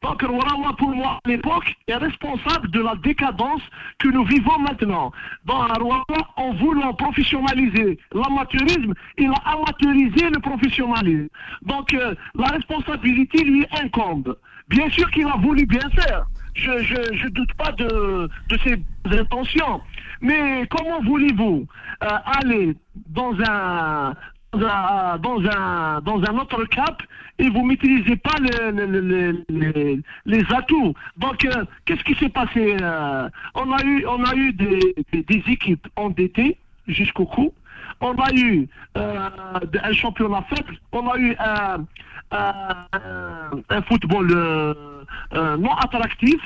Donc, 0.02 0.22
Rorawa, 0.22 0.74
pour 0.78 0.90
moi, 0.94 1.18
à 1.24 1.28
l'époque, 1.28 1.74
est 1.88 1.96
responsable 1.96 2.70
de 2.70 2.80
la 2.80 2.94
décadence 2.96 3.62
que 3.98 4.08
nous 4.08 4.24
vivons 4.24 4.58
maintenant. 4.60 5.10
Dans 5.44 5.66
Rorawa, 5.66 6.04
en 6.36 6.52
voulant 6.54 6.94
professionnaliser 6.94 7.98
l'amateurisme, 8.12 8.94
il 9.16 9.28
a 9.30 9.52
amateurisé 9.52 10.30
le 10.30 10.38
professionnalisme. 10.38 11.28
Donc, 11.62 11.92
euh, 11.94 12.14
la 12.36 12.46
responsabilité 12.46 13.42
lui 13.42 13.66
incombe. 13.82 14.36
Bien 14.68 14.88
sûr 14.90 15.10
qu'il 15.10 15.26
a 15.26 15.36
voulu 15.36 15.66
bien 15.66 15.88
faire. 15.90 16.26
Je 16.54 16.78
je, 16.82 17.16
je 17.16 17.28
doute 17.28 17.52
pas 17.54 17.72
de, 17.72 18.28
de 18.48 18.58
ses 18.58 18.80
intentions. 19.18 19.80
Mais 20.20 20.66
comment 20.70 21.00
voulez-vous 21.02 21.66
euh, 22.04 22.06
aller 22.40 22.76
dans 22.94 23.32
un, 23.48 24.14
un, 24.54 25.18
dans 25.18 25.40
un, 25.44 26.00
dans 26.00 26.22
un 26.22 26.38
autre 26.38 26.64
cap 26.66 27.02
et 27.38 27.48
vous 27.50 27.64
maîtrisez 27.64 28.16
pas 28.16 28.36
le- 28.40 28.70
le- 28.70 28.86
le- 28.86 29.44
le- 29.48 29.70
les, 29.72 30.00
les 30.26 30.44
atouts. 30.54 30.94
Donc, 31.16 31.44
euh, 31.44 31.64
qu'est-ce 31.84 32.02
qui 32.04 32.14
s'est 32.14 32.28
passé 32.30 32.76
euh, 32.80 33.28
On 33.54 33.70
a 33.72 33.82
eu, 33.84 34.04
on 34.06 34.24
a 34.24 34.34
eu 34.34 34.52
des, 34.52 34.94
des- 35.12 35.22
des 35.22 35.42
équipes 35.52 35.86
endettées 35.96 36.56
jusqu'au 36.86 37.26
cou. 37.26 37.52
On 38.00 38.14
a 38.14 38.32
eu 38.32 38.68
euh, 38.96 39.28
un 39.82 39.92
championnat 39.92 40.42
faible. 40.48 40.78
On 40.92 41.08
a 41.08 41.18
eu 41.18 41.36
un, 41.38 41.78
football 43.88 44.74
non 45.34 45.72
attractif. 45.74 46.40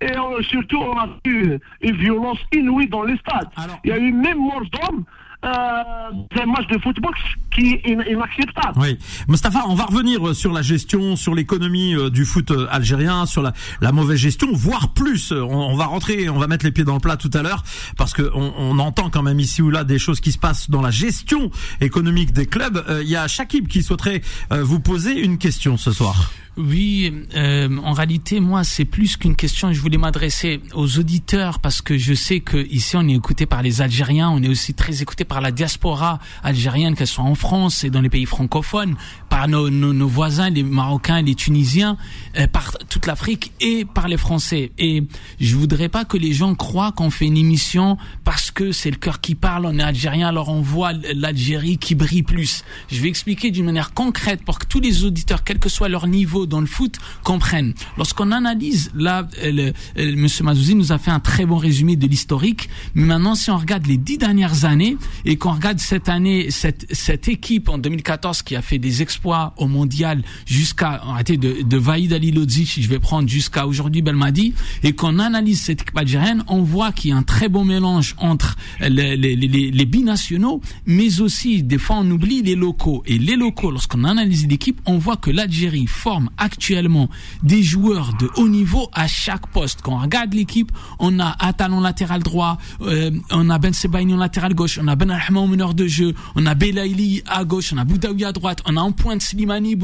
Et 0.00 0.12
surtout, 0.42 0.78
on 0.78 0.98
a 0.98 1.08
eu 1.24 1.58
une 1.80 1.96
violence 1.96 2.38
inouïe 2.52 2.88
dans 2.88 3.04
les 3.04 3.16
stades. 3.18 3.48
Alors- 3.56 3.78
Il 3.84 3.90
y 3.90 3.92
a 3.92 3.98
eu 3.98 4.12
même 4.12 4.38
mort 4.38 4.62
d'homme 4.72 5.04
un 5.42 6.46
match 6.46 6.66
de 6.68 6.78
football 6.78 7.12
qui 7.54 7.80
est 7.84 7.90
inacceptable. 7.90 8.78
Oui, 8.78 8.98
Mustafa, 9.28 9.64
on 9.68 9.74
va 9.74 9.84
revenir 9.84 10.34
sur 10.34 10.52
la 10.52 10.62
gestion, 10.62 11.16
sur 11.16 11.34
l'économie 11.34 11.94
du 12.10 12.24
foot 12.24 12.52
algérien, 12.70 13.26
sur 13.26 13.42
la, 13.42 13.92
mauvaise 13.92 14.18
gestion, 14.18 14.48
voire 14.52 14.92
plus. 14.94 15.32
On, 15.32 15.74
va 15.76 15.86
rentrer, 15.86 16.28
on 16.28 16.38
va 16.38 16.46
mettre 16.46 16.64
les 16.64 16.72
pieds 16.72 16.84
dans 16.84 16.94
le 16.94 17.00
plat 17.00 17.16
tout 17.16 17.30
à 17.34 17.42
l'heure, 17.42 17.62
parce 17.96 18.12
que 18.12 18.30
on, 18.34 18.52
on, 18.56 18.78
entend 18.78 19.10
quand 19.10 19.22
même 19.22 19.40
ici 19.40 19.62
ou 19.62 19.70
là 19.70 19.84
des 19.84 19.98
choses 19.98 20.20
qui 20.20 20.32
se 20.32 20.38
passent 20.38 20.70
dans 20.70 20.80
la 20.80 20.90
gestion 20.90 21.50
économique 21.80 22.32
des 22.32 22.46
clubs. 22.46 22.84
Il 23.02 23.08
y 23.08 23.16
a 23.16 23.28
Shakib 23.28 23.68
qui 23.68 23.82
souhaiterait 23.82 24.22
vous 24.50 24.80
poser 24.80 25.18
une 25.18 25.38
question 25.38 25.76
ce 25.76 25.92
soir. 25.92 26.30
Oui, 26.58 27.26
euh, 27.34 27.78
en 27.82 27.92
réalité, 27.92 28.38
moi, 28.38 28.62
c'est 28.62 28.84
plus 28.84 29.16
qu'une 29.16 29.36
question. 29.36 29.72
Je 29.72 29.80
voulais 29.80 29.96
m'adresser 29.96 30.60
aux 30.74 30.98
auditeurs 30.98 31.60
parce 31.60 31.80
que 31.80 31.96
je 31.96 32.12
sais 32.12 32.40
que 32.40 32.66
ici, 32.68 32.94
on 32.94 33.08
est 33.08 33.14
écouté 33.14 33.46
par 33.46 33.62
les 33.62 33.80
Algériens, 33.80 34.28
on 34.28 34.42
est 34.42 34.48
aussi 34.48 34.74
très 34.74 35.00
écouté 35.00 35.24
par 35.24 35.40
la 35.40 35.50
diaspora 35.50 36.18
algérienne, 36.42 36.94
qu'elle 36.94 37.06
soit 37.06 37.24
en 37.24 37.34
France 37.34 37.84
et 37.84 37.90
dans 37.90 38.02
les 38.02 38.10
pays 38.10 38.26
francophones, 38.26 38.96
par 39.32 39.48
nos, 39.48 39.70
nos, 39.70 40.08
voisins, 40.08 40.50
les 40.50 40.62
Marocains, 40.62 41.22
les 41.22 41.34
Tunisiens, 41.34 41.96
euh, 42.36 42.46
par 42.46 42.76
toute 42.90 43.06
l'Afrique 43.06 43.50
et 43.62 43.86
par 43.86 44.06
les 44.06 44.18
Français. 44.18 44.72
Et 44.76 45.04
je 45.40 45.56
voudrais 45.56 45.88
pas 45.88 46.04
que 46.04 46.18
les 46.18 46.34
gens 46.34 46.54
croient 46.54 46.92
qu'on 46.92 47.08
fait 47.08 47.24
une 47.24 47.38
émission 47.38 47.96
parce 48.24 48.50
que 48.50 48.72
c'est 48.72 48.90
le 48.90 48.98
cœur 48.98 49.22
qui 49.22 49.34
parle, 49.34 49.64
on 49.64 49.78
est 49.78 49.82
Algérien, 49.82 50.28
alors 50.28 50.50
on 50.50 50.60
voit 50.60 50.92
l'Algérie 51.14 51.78
qui 51.78 51.94
brille 51.94 52.22
plus. 52.22 52.62
Je 52.90 53.00
vais 53.00 53.08
expliquer 53.08 53.50
d'une 53.50 53.64
manière 53.64 53.94
concrète 53.94 54.44
pour 54.44 54.58
que 54.58 54.66
tous 54.66 54.80
les 54.80 55.02
auditeurs, 55.02 55.44
quel 55.44 55.58
que 55.58 55.70
soit 55.70 55.88
leur 55.88 56.08
niveau 56.08 56.44
dans 56.44 56.60
le 56.60 56.66
foot 56.66 56.98
comprennent. 57.22 57.72
Lorsqu'on 57.96 58.32
analyse, 58.32 58.90
là, 58.94 59.26
le, 59.42 59.72
Monsieur 59.96 60.44
Mazouzi 60.44 60.74
nous 60.74 60.92
a 60.92 60.98
fait 60.98 61.10
un 61.10 61.20
très 61.20 61.46
bon 61.46 61.56
résumé 61.56 61.96
de 61.96 62.06
l'historique. 62.06 62.68
Mais 62.94 63.04
maintenant, 63.04 63.34
si 63.34 63.50
on 63.50 63.56
regarde 63.56 63.86
les 63.86 63.96
dix 63.96 64.18
dernières 64.18 64.66
années 64.66 64.98
et 65.24 65.38
qu'on 65.38 65.52
regarde 65.52 65.78
cette 65.78 66.10
année, 66.10 66.50
cette, 66.50 66.84
cette 66.94 67.28
équipe 67.28 67.70
en 67.70 67.78
2014 67.78 68.42
qui 68.42 68.56
a 68.56 68.60
fait 68.60 68.78
des 68.78 69.00
exploits 69.00 69.21
au 69.24 69.68
mondial 69.68 70.22
jusqu'à, 70.46 71.02
arrêtez 71.04 71.36
de, 71.36 71.62
de 71.62 71.76
Vaïd 71.76 72.12
Ali 72.12 72.32
je 72.32 72.88
vais 72.88 72.98
prendre 72.98 73.28
jusqu'à 73.28 73.66
aujourd'hui 73.66 74.02
Belmadi, 74.02 74.54
et 74.82 74.92
qu'on 74.92 75.18
analyse 75.18 75.60
cette 75.60 75.82
équipe 75.82 75.96
algérienne, 75.96 76.44
on 76.48 76.62
voit 76.62 76.92
qu'il 76.92 77.10
y 77.10 77.12
a 77.12 77.16
un 77.16 77.22
très 77.22 77.48
bon 77.48 77.64
mélange 77.64 78.14
entre 78.18 78.56
les, 78.80 79.16
les, 79.16 79.36
les, 79.36 79.70
les 79.70 79.86
binationaux, 79.86 80.60
mais 80.86 81.20
aussi, 81.20 81.62
des 81.62 81.78
fois, 81.78 81.96
on 82.00 82.10
oublie 82.10 82.42
les 82.42 82.54
locaux. 82.54 83.02
Et 83.06 83.18
les 83.18 83.36
locaux, 83.36 83.70
lorsqu'on 83.70 84.04
analyse 84.04 84.46
l'équipe, 84.46 84.80
on 84.86 84.98
voit 84.98 85.16
que 85.16 85.30
l'Algérie 85.30 85.86
forme 85.86 86.30
actuellement 86.38 87.08
des 87.42 87.62
joueurs 87.62 88.14
de 88.18 88.28
haut 88.36 88.48
niveau 88.48 88.88
à 88.92 89.06
chaque 89.06 89.46
poste. 89.48 89.80
Quand 89.82 89.94
on 89.94 89.98
regarde 89.98 90.34
l'équipe, 90.34 90.72
on 90.98 91.18
a 91.20 91.36
Atalon 91.38 91.80
latéral 91.80 92.22
droit, 92.22 92.58
euh, 92.82 93.10
on 93.30 93.50
a 93.50 93.58
Ben 93.58 93.72
Sebaini 93.72 94.16
latéral 94.16 94.54
gauche, 94.54 94.78
on 94.82 94.88
a 94.88 94.96
Ben 94.96 95.10
Rahman 95.10 95.48
meneur 95.48 95.74
de 95.74 95.86
jeu, 95.86 96.14
on 96.34 96.46
a 96.46 96.54
Belaïli 96.54 97.22
à 97.26 97.44
gauche, 97.44 97.72
on 97.72 97.78
a 97.78 97.84
Boudaoui 97.84 98.24
à 98.24 98.32
droite, 98.32 98.62
on 98.66 98.76
a 98.76 98.80
en 98.80 98.92
Slimani. 99.20 99.76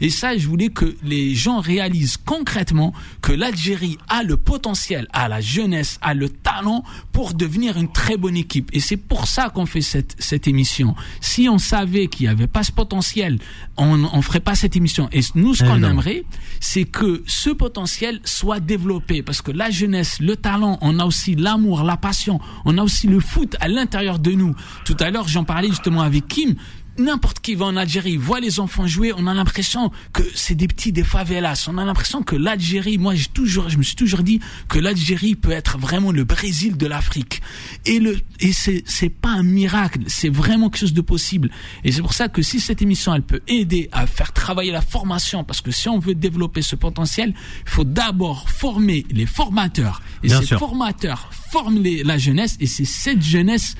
Et 0.00 0.10
ça, 0.10 0.36
je 0.36 0.48
voulais 0.48 0.68
que 0.68 0.96
les 1.02 1.34
gens 1.34 1.60
réalisent 1.60 2.16
concrètement 2.16 2.92
que 3.20 3.32
l'Algérie 3.32 3.98
a 4.08 4.22
le 4.22 4.36
potentiel, 4.36 5.06
a 5.12 5.28
la 5.28 5.40
jeunesse, 5.40 5.98
a 6.02 6.14
le 6.14 6.28
talent 6.28 6.84
pour 7.12 7.34
devenir 7.34 7.76
une 7.76 7.90
très 7.90 8.16
bonne 8.16 8.36
équipe. 8.36 8.70
Et 8.72 8.80
c'est 8.80 8.96
pour 8.96 9.26
ça 9.26 9.50
qu'on 9.50 9.66
fait 9.66 9.80
cette, 9.80 10.16
cette 10.18 10.48
émission. 10.48 10.94
Si 11.20 11.48
on 11.48 11.58
savait 11.58 12.06
qu'il 12.06 12.26
n'y 12.26 12.32
avait 12.32 12.46
pas 12.46 12.62
ce 12.62 12.72
potentiel, 12.72 13.38
on 13.76 13.96
ne 13.96 14.22
ferait 14.22 14.40
pas 14.40 14.54
cette 14.54 14.76
émission. 14.76 15.08
Et 15.12 15.20
nous, 15.34 15.54
ce 15.54 15.64
qu'on 15.64 15.82
aimerait, 15.82 16.24
c'est 16.60 16.84
que 16.84 17.22
ce 17.26 17.50
potentiel 17.50 18.20
soit 18.24 18.60
développé. 18.60 19.22
Parce 19.22 19.42
que 19.42 19.50
la 19.50 19.70
jeunesse, 19.70 20.18
le 20.20 20.36
talent, 20.36 20.78
on 20.80 20.98
a 20.98 21.04
aussi 21.04 21.34
l'amour, 21.34 21.82
la 21.82 21.96
passion, 21.96 22.40
on 22.64 22.78
a 22.78 22.82
aussi 22.82 23.06
le 23.06 23.20
foot 23.20 23.56
à 23.60 23.68
l'intérieur 23.68 24.18
de 24.18 24.32
nous. 24.32 24.54
Tout 24.84 24.96
à 25.00 25.10
l'heure, 25.10 25.28
j'en 25.28 25.44
parlais 25.44 25.68
justement 25.68 26.02
avec 26.02 26.28
Kim 26.28 26.56
n'importe 26.98 27.40
qui 27.40 27.54
va 27.54 27.66
en 27.66 27.76
Algérie, 27.76 28.16
voit 28.16 28.40
les 28.40 28.60
enfants 28.60 28.86
jouer, 28.86 29.12
on 29.16 29.26
a 29.26 29.34
l'impression 29.34 29.90
que 30.12 30.22
c'est 30.34 30.54
des 30.54 30.68
petits 30.68 30.92
des 30.92 31.04
favelas. 31.04 31.66
On 31.68 31.78
a 31.78 31.84
l'impression 31.84 32.22
que 32.22 32.36
l'Algérie, 32.36 32.98
moi 32.98 33.14
j'ai 33.14 33.28
toujours, 33.28 33.68
je 33.68 33.78
me 33.78 33.82
suis 33.82 33.96
toujours 33.96 34.22
dit 34.22 34.40
que 34.68 34.78
l'Algérie 34.78 35.34
peut 35.34 35.50
être 35.50 35.78
vraiment 35.78 36.12
le 36.12 36.24
Brésil 36.24 36.76
de 36.76 36.86
l'Afrique. 36.86 37.42
Et 37.86 37.98
le, 37.98 38.18
et 38.40 38.52
c'est, 38.52 38.82
c'est 38.86 39.08
pas 39.08 39.30
un 39.30 39.42
miracle, 39.42 40.00
c'est 40.06 40.28
vraiment 40.28 40.68
quelque 40.68 40.80
chose 40.80 40.92
de 40.92 41.00
possible. 41.00 41.50
Et 41.84 41.92
c'est 41.92 42.02
pour 42.02 42.14
ça 42.14 42.28
que 42.28 42.42
si 42.42 42.60
cette 42.60 42.82
émission 42.82 43.14
elle 43.14 43.22
peut 43.22 43.42
aider 43.48 43.88
à 43.92 44.06
faire 44.06 44.32
travailler 44.32 44.72
la 44.72 44.82
formation, 44.82 45.44
parce 45.44 45.60
que 45.60 45.70
si 45.70 45.88
on 45.88 45.98
veut 45.98 46.14
développer 46.14 46.62
ce 46.62 46.76
potentiel, 46.76 47.34
il 47.64 47.70
faut 47.70 47.84
d'abord 47.84 48.50
former 48.50 49.06
les 49.10 49.26
formateurs. 49.26 50.02
Et 50.22 50.28
ces 50.28 50.46
formateurs 50.56 51.30
forment 51.50 51.82
la 52.04 52.18
jeunesse, 52.18 52.56
et 52.60 52.66
c'est 52.66 52.84
cette 52.84 53.22
jeunesse 53.22 53.76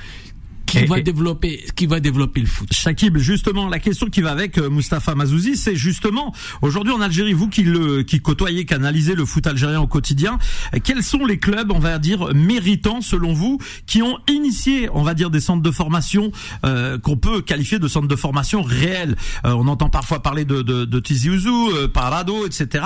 qui 0.72 0.84
va 0.86 1.00
développer 1.00 1.64
qui 1.76 1.86
va 1.86 2.00
développer 2.00 2.40
le 2.40 2.46
foot. 2.46 2.72
Shakib, 2.72 3.18
justement, 3.18 3.68
la 3.68 3.78
question 3.78 4.06
qui 4.06 4.22
va 4.22 4.30
avec 4.30 4.58
euh, 4.58 4.70
Mustapha 4.70 5.14
Mazouzi, 5.14 5.56
c'est 5.56 5.76
justement 5.76 6.34
aujourd'hui 6.62 6.92
en 6.92 7.00
Algérie, 7.00 7.32
vous 7.32 7.48
qui 7.48 7.62
le 7.62 8.02
qui 8.02 8.20
côtoyez, 8.20 8.64
qui 8.64 8.74
analysez 8.74 9.14
le 9.14 9.24
foot 9.24 9.46
algérien 9.46 9.80
au 9.80 9.86
quotidien, 9.86 10.38
quels 10.84 11.02
sont 11.02 11.24
les 11.24 11.38
clubs, 11.38 11.70
on 11.72 11.78
va 11.78 11.98
dire 11.98 12.34
méritants 12.34 13.00
selon 13.00 13.32
vous, 13.32 13.58
qui 13.86 14.02
ont 14.02 14.18
initié, 14.28 14.88
on 14.92 15.02
va 15.02 15.14
dire, 15.14 15.30
des 15.30 15.40
centres 15.40 15.62
de 15.62 15.70
formation 15.70 16.32
euh, 16.64 16.98
qu'on 16.98 17.16
peut 17.16 17.42
qualifier 17.42 17.78
de 17.78 17.88
centres 17.88 18.08
de 18.08 18.16
formation 18.16 18.62
réels. 18.62 19.16
Euh, 19.44 19.52
on 19.52 19.68
entend 19.68 19.88
parfois 19.88 20.22
parler 20.22 20.44
de 20.44 20.62
de, 20.62 20.84
de 20.84 21.00
Tizi 21.00 21.30
Ouzou, 21.30 21.70
Parado, 21.92 22.46
etc. 22.46 22.84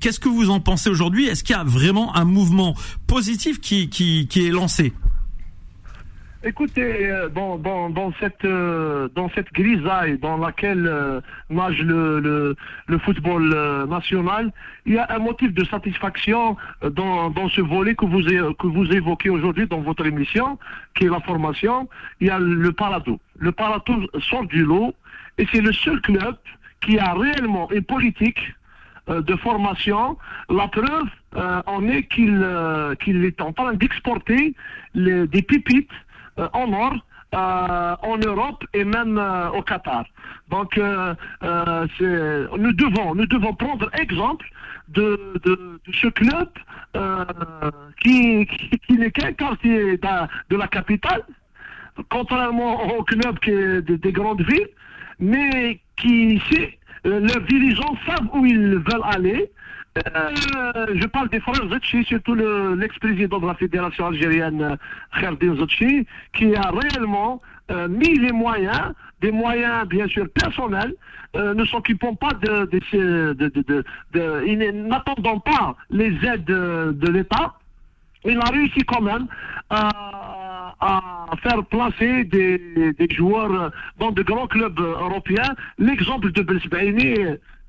Qu'est-ce 0.00 0.20
que 0.20 0.28
vous 0.28 0.50
en 0.50 0.60
pensez 0.60 0.90
aujourd'hui? 0.90 1.26
Est-ce 1.26 1.44
qu'il 1.44 1.54
y 1.54 1.58
a 1.58 1.64
vraiment 1.64 2.16
un 2.16 2.24
mouvement 2.24 2.74
positif 3.06 3.60
qui 3.60 3.88
qui 3.88 4.26
qui 4.28 4.46
est 4.46 4.50
lancé? 4.50 4.92
Écoutez, 6.46 7.10
euh, 7.10 7.30
euh, 8.44 9.08
dans 9.14 9.30
cette 9.30 9.52
grisaille 9.54 10.18
dans 10.18 10.36
laquelle 10.36 10.86
euh, 10.86 11.20
nage 11.48 11.80
le, 11.80 12.54
football 12.98 13.86
national, 13.88 14.52
il 14.84 14.92
y 14.92 14.98
a 14.98 15.06
un 15.08 15.20
motif 15.20 15.54
de 15.54 15.64
satisfaction 15.64 16.56
dans, 16.82 17.48
ce 17.48 17.62
volet 17.62 17.94
que 17.94 18.04
vous, 18.04 18.20
que 18.20 18.66
vous 18.66 18.92
évoquez 18.92 19.30
aujourd'hui 19.30 19.66
dans 19.66 19.80
votre 19.80 20.04
émission, 20.04 20.58
qui 20.94 21.06
est 21.06 21.08
la 21.08 21.20
formation. 21.20 21.88
Il 22.20 22.26
y 22.26 22.30
a 22.30 22.38
le 22.38 22.72
Parado. 22.72 23.18
Le 23.38 23.50
Parado 23.50 23.94
sort 24.28 24.44
du 24.44 24.64
lot 24.64 24.94
et 25.38 25.46
c'est 25.50 25.62
le 25.62 25.72
seul 25.72 26.02
club 26.02 26.36
qui 26.82 26.98
a 26.98 27.14
réellement 27.14 27.70
une 27.70 27.84
politique 27.84 28.52
de 29.08 29.36
formation. 29.36 30.18
La 30.50 30.68
preuve 30.68 31.08
en 31.66 31.88
est 31.88 32.04
qu'il 32.04 33.24
est 33.24 33.40
en 33.40 33.52
train 33.52 33.72
d'exporter 33.74 34.54
des 34.94 35.42
pépites 35.42 35.90
euh, 35.90 36.03
en 36.36 36.72
or 36.72 36.94
euh, 37.34 37.96
en 38.02 38.18
Europe 38.18 38.64
et 38.74 38.84
même 38.84 39.18
euh, 39.18 39.50
au 39.50 39.62
Qatar. 39.62 40.04
Donc, 40.50 40.76
nous 40.76 42.72
devons, 42.72 43.14
nous 43.14 43.26
devons 43.26 43.54
prendre 43.54 43.90
exemple 43.98 44.46
de, 44.88 45.18
de, 45.44 45.80
ce 45.92 46.06
club 46.08 46.48
qui, 48.00 48.46
qui, 48.86 48.92
n'est 48.92 49.10
qu'un 49.10 49.32
quartier 49.32 49.96
de, 49.96 50.56
la 50.56 50.68
capitale, 50.68 51.22
contrairement 52.08 52.98
au 52.98 53.02
club 53.02 53.38
qui 53.40 53.50
est 53.50 53.82
des 53.82 54.12
grandes 54.12 54.42
villes, 54.42 54.68
mais 55.18 55.80
qui, 55.96 56.40
leurs 57.04 57.40
dirigeants 57.48 57.96
savent 58.06 58.28
où 58.32 58.46
ils 58.46 58.76
veulent 58.76 59.08
aller 59.10 59.40
euh, 59.42 59.63
je 59.96 61.06
parle 61.06 61.28
des 61.28 61.40
frères 61.40 61.68
Zetchi, 61.70 62.04
surtout 62.04 62.34
l'ex-président 62.34 63.38
de 63.38 63.46
la 63.46 63.54
Fédération 63.54 64.06
algérienne, 64.06 64.76
Kherdin 65.18 65.56
Zetchi, 65.56 66.06
qui 66.32 66.54
a 66.56 66.70
réellement 66.70 67.40
euh, 67.70 67.88
mis 67.88 68.18
les 68.18 68.32
moyens, 68.32 68.92
des 69.20 69.30
moyens 69.30 69.86
bien 69.88 70.06
sûr 70.08 70.28
personnels, 70.30 70.94
euh, 71.36 71.54
ne 71.54 71.64
s'occupant 71.64 72.14
pas 72.14 72.32
de, 72.32 72.66
de, 72.66 73.32
de, 73.32 73.84
de 74.12 74.72
n'attendant 74.72 75.38
pas 75.38 75.76
les 75.90 76.12
aides 76.24 76.44
de, 76.44 77.08
l'État. 77.08 77.54
Il 78.24 78.38
a 78.38 78.50
réussi 78.50 78.80
quand 78.80 79.00
même 79.00 79.26
à, 79.70 79.90
faire 81.42 81.64
placer 81.64 82.24
des, 82.24 82.92
des, 82.92 83.14
joueurs 83.14 83.70
dans 83.98 84.12
de 84.12 84.22
grands 84.22 84.46
clubs 84.46 84.78
européens. 84.78 85.54
L'exemple 85.78 86.30
de 86.32 86.42
Belsbaini 86.42 87.16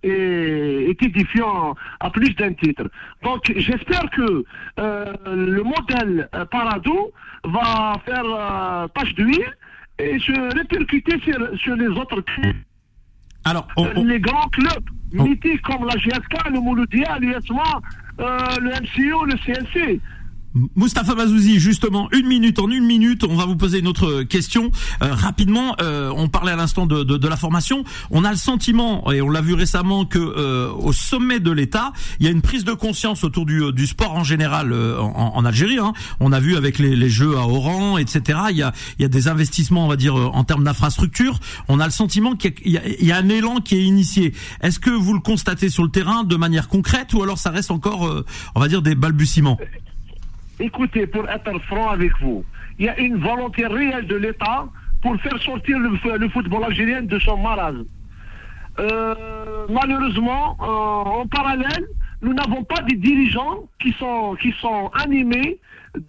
est, 0.04 1.02
édifiant 1.02 1.76
à 2.00 2.10
plus 2.10 2.34
d'un 2.36 2.54
titre. 2.54 2.90
Donc 3.24 3.52
j'espère 3.56 4.10
que 4.12 4.44
euh, 4.80 5.14
le 5.26 5.64
modèle 5.64 6.30
euh, 6.34 6.46
Parado 6.46 7.12
va 7.44 7.96
faire 8.06 8.26
euh, 8.26 8.88
tâche 8.90 9.14
d'huile 9.16 9.54
et 10.00 10.20
se 10.20 10.56
répercuter 10.58 11.20
sur, 11.58 11.76
les 11.76 11.88
autres 11.88 12.22
clubs. 12.22 12.56
Alors, 13.46 13.68
les 13.96 14.20
grands 14.20 14.50
clubs 14.50 14.90
mythiques 15.14 15.62
comme 15.62 15.86
la 15.86 15.96
GSK, 15.96 16.50
le 16.52 16.60
Mouloudia, 16.60 17.18
l'USMA, 17.20 17.82
le 18.18 18.72
MCO, 18.82 19.26
le 19.26 19.38
CNC. 19.38 20.02
Moustapha 20.76 21.16
Mazouzi, 21.16 21.60
justement, 21.60 22.10
une 22.14 22.28
minute 22.28 22.60
en 22.60 22.70
une 22.70 22.86
minute, 22.86 23.26
on 23.26 23.36
va 23.36 23.46
vous 23.46 23.58
poser 23.58 23.80
une 23.80 23.90
autre 23.90 24.24
question 24.24 24.72
euh, 25.04 25.14
rapidement. 25.14 25.76
Euh, 25.82 26.14
on 26.16 26.30
parlait 26.30 26.54
à 26.54 26.56
l'instant 26.56 26.86
de, 26.86 27.28
la 27.28 27.36
formation. 27.36 27.84
On 28.10 28.24
a 28.24 28.32
le 28.32 28.38
sentiment, 28.38 29.12
et 29.12 29.22
on 29.22 29.30
l'a 29.30 29.42
vu 29.42 29.54
récemment, 29.54 30.06
que 30.06 30.20
euh, 30.20 30.72
au 30.72 30.94
sommet 30.94 31.42
de 31.42 31.52
l'État, 31.52 31.92
il 32.20 32.26
y 32.26 32.30
a 32.30 32.32
une 32.32 32.42
prise 32.42 32.64
de 32.64 32.72
conscience 32.72 33.26
autour 33.26 33.46
du, 33.46 33.88
sport 33.88 34.14
en 34.14 34.24
général 34.24 34.74
en, 34.74 35.44
Algérie. 35.44 35.78
Hein. 35.78 35.92
On 36.22 36.32
a 36.32 36.40
vu 36.40 36.56
avec 36.56 36.80
les, 36.80 37.10
jeux 37.10 37.38
à 37.38 37.48
Oran, 37.48 37.98
etc. 37.98 38.40
Il 38.52 38.58
y 38.58 38.64
a, 38.64 39.08
des 39.08 39.28
investissements, 39.28 39.86
on 39.86 39.90
va 39.90 39.98
dire, 39.98 40.16
en 40.16 40.44
termes 40.46 40.64
d'infrastructure. 40.64 41.40
On 41.68 41.82
a 41.82 41.86
le 41.86 41.92
sentiment 41.92 42.36
qu'il 42.36 42.54
y, 42.64 43.06
y, 43.06 43.12
a 43.12 43.18
un 43.18 43.28
élan 43.28 43.60
qui 43.60 43.76
est 43.76 43.84
initié. 43.84 44.34
Est-ce 44.62 44.80
que 44.80 44.90
vous 44.90 45.14
le 45.14 45.20
constatez 45.20 45.70
sur 45.70 45.84
le 45.84 45.90
terrain 45.90 46.24
de 46.24 46.36
manière 46.38 46.70
concrète 46.70 47.14
ou 47.14 47.22
alors 47.22 47.38
ça 47.38 47.52
reste 47.52 47.72
encore, 47.72 48.24
on 48.56 48.60
va 48.60 48.68
dire, 48.70 48.82
des 48.82 48.96
balbutiements? 48.96 49.58
Écoutez, 50.60 51.06
pour 51.08 51.28
être 51.30 51.60
franc 51.64 51.90
avec 51.90 52.12
vous, 52.22 52.46
il 52.80 52.86
y 52.86 52.90
a 52.90 52.98
une 53.00 53.18
volonté 53.18 53.66
réelle 53.68 54.08
de 54.08 54.16
l'État 54.16 54.68
pour 55.02 55.16
faire 55.22 55.38
sortir 55.42 55.78
le, 55.80 56.30
football 56.30 56.64
algérien 56.64 57.02
de 57.02 57.20
son 57.20 57.38
marasme. 57.38 57.86
Euh, 58.80 59.16
malheureusement, 59.70 60.58
en 60.60 61.28
parallèle, 61.28 61.86
nous 62.22 62.34
n'avons 62.34 62.64
pas 62.64 62.82
des 62.82 62.96
dirigeants 62.96 63.70
qui 63.80 63.92
sont, 63.94 64.36
qui 64.42 64.52
sont 64.54 64.90
animés 64.94 65.60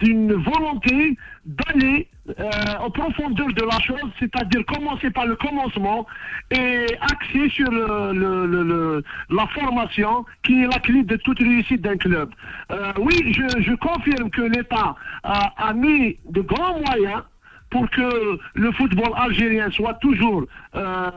d'une 0.00 0.32
volonté 0.32 1.16
d'aller 1.44 2.08
euh, 2.28 2.50
en 2.80 2.90
profondeur 2.90 3.46
de 3.52 3.62
la 3.62 3.78
chose, 3.80 4.10
c'est-à-dire 4.18 4.64
commencer 4.66 5.10
par 5.10 5.26
le 5.26 5.36
commencement 5.36 6.06
et 6.50 6.86
axer 7.00 7.48
sur 7.50 7.70
le, 7.70 9.02
la 9.30 9.46
formation 9.48 10.24
qui 10.42 10.62
est 10.62 10.66
la 10.66 10.80
clé 10.80 11.04
de 11.04 11.16
toute 11.16 11.38
réussite 11.38 11.82
d'un 11.82 11.96
club. 11.96 12.30
Euh, 12.72 12.92
oui, 12.98 13.32
je, 13.32 13.74
confirme 13.76 14.30
que 14.30 14.42
l'État 14.42 14.96
a, 15.22 15.72
mis 15.72 16.18
de 16.28 16.40
grands 16.40 16.80
moyens 16.80 17.22
pour 17.70 17.88
que 17.90 18.38
le 18.54 18.72
football 18.72 19.12
algérien 19.16 19.70
soit 19.70 19.94
toujours, 19.94 20.44
euh, 20.74 21.10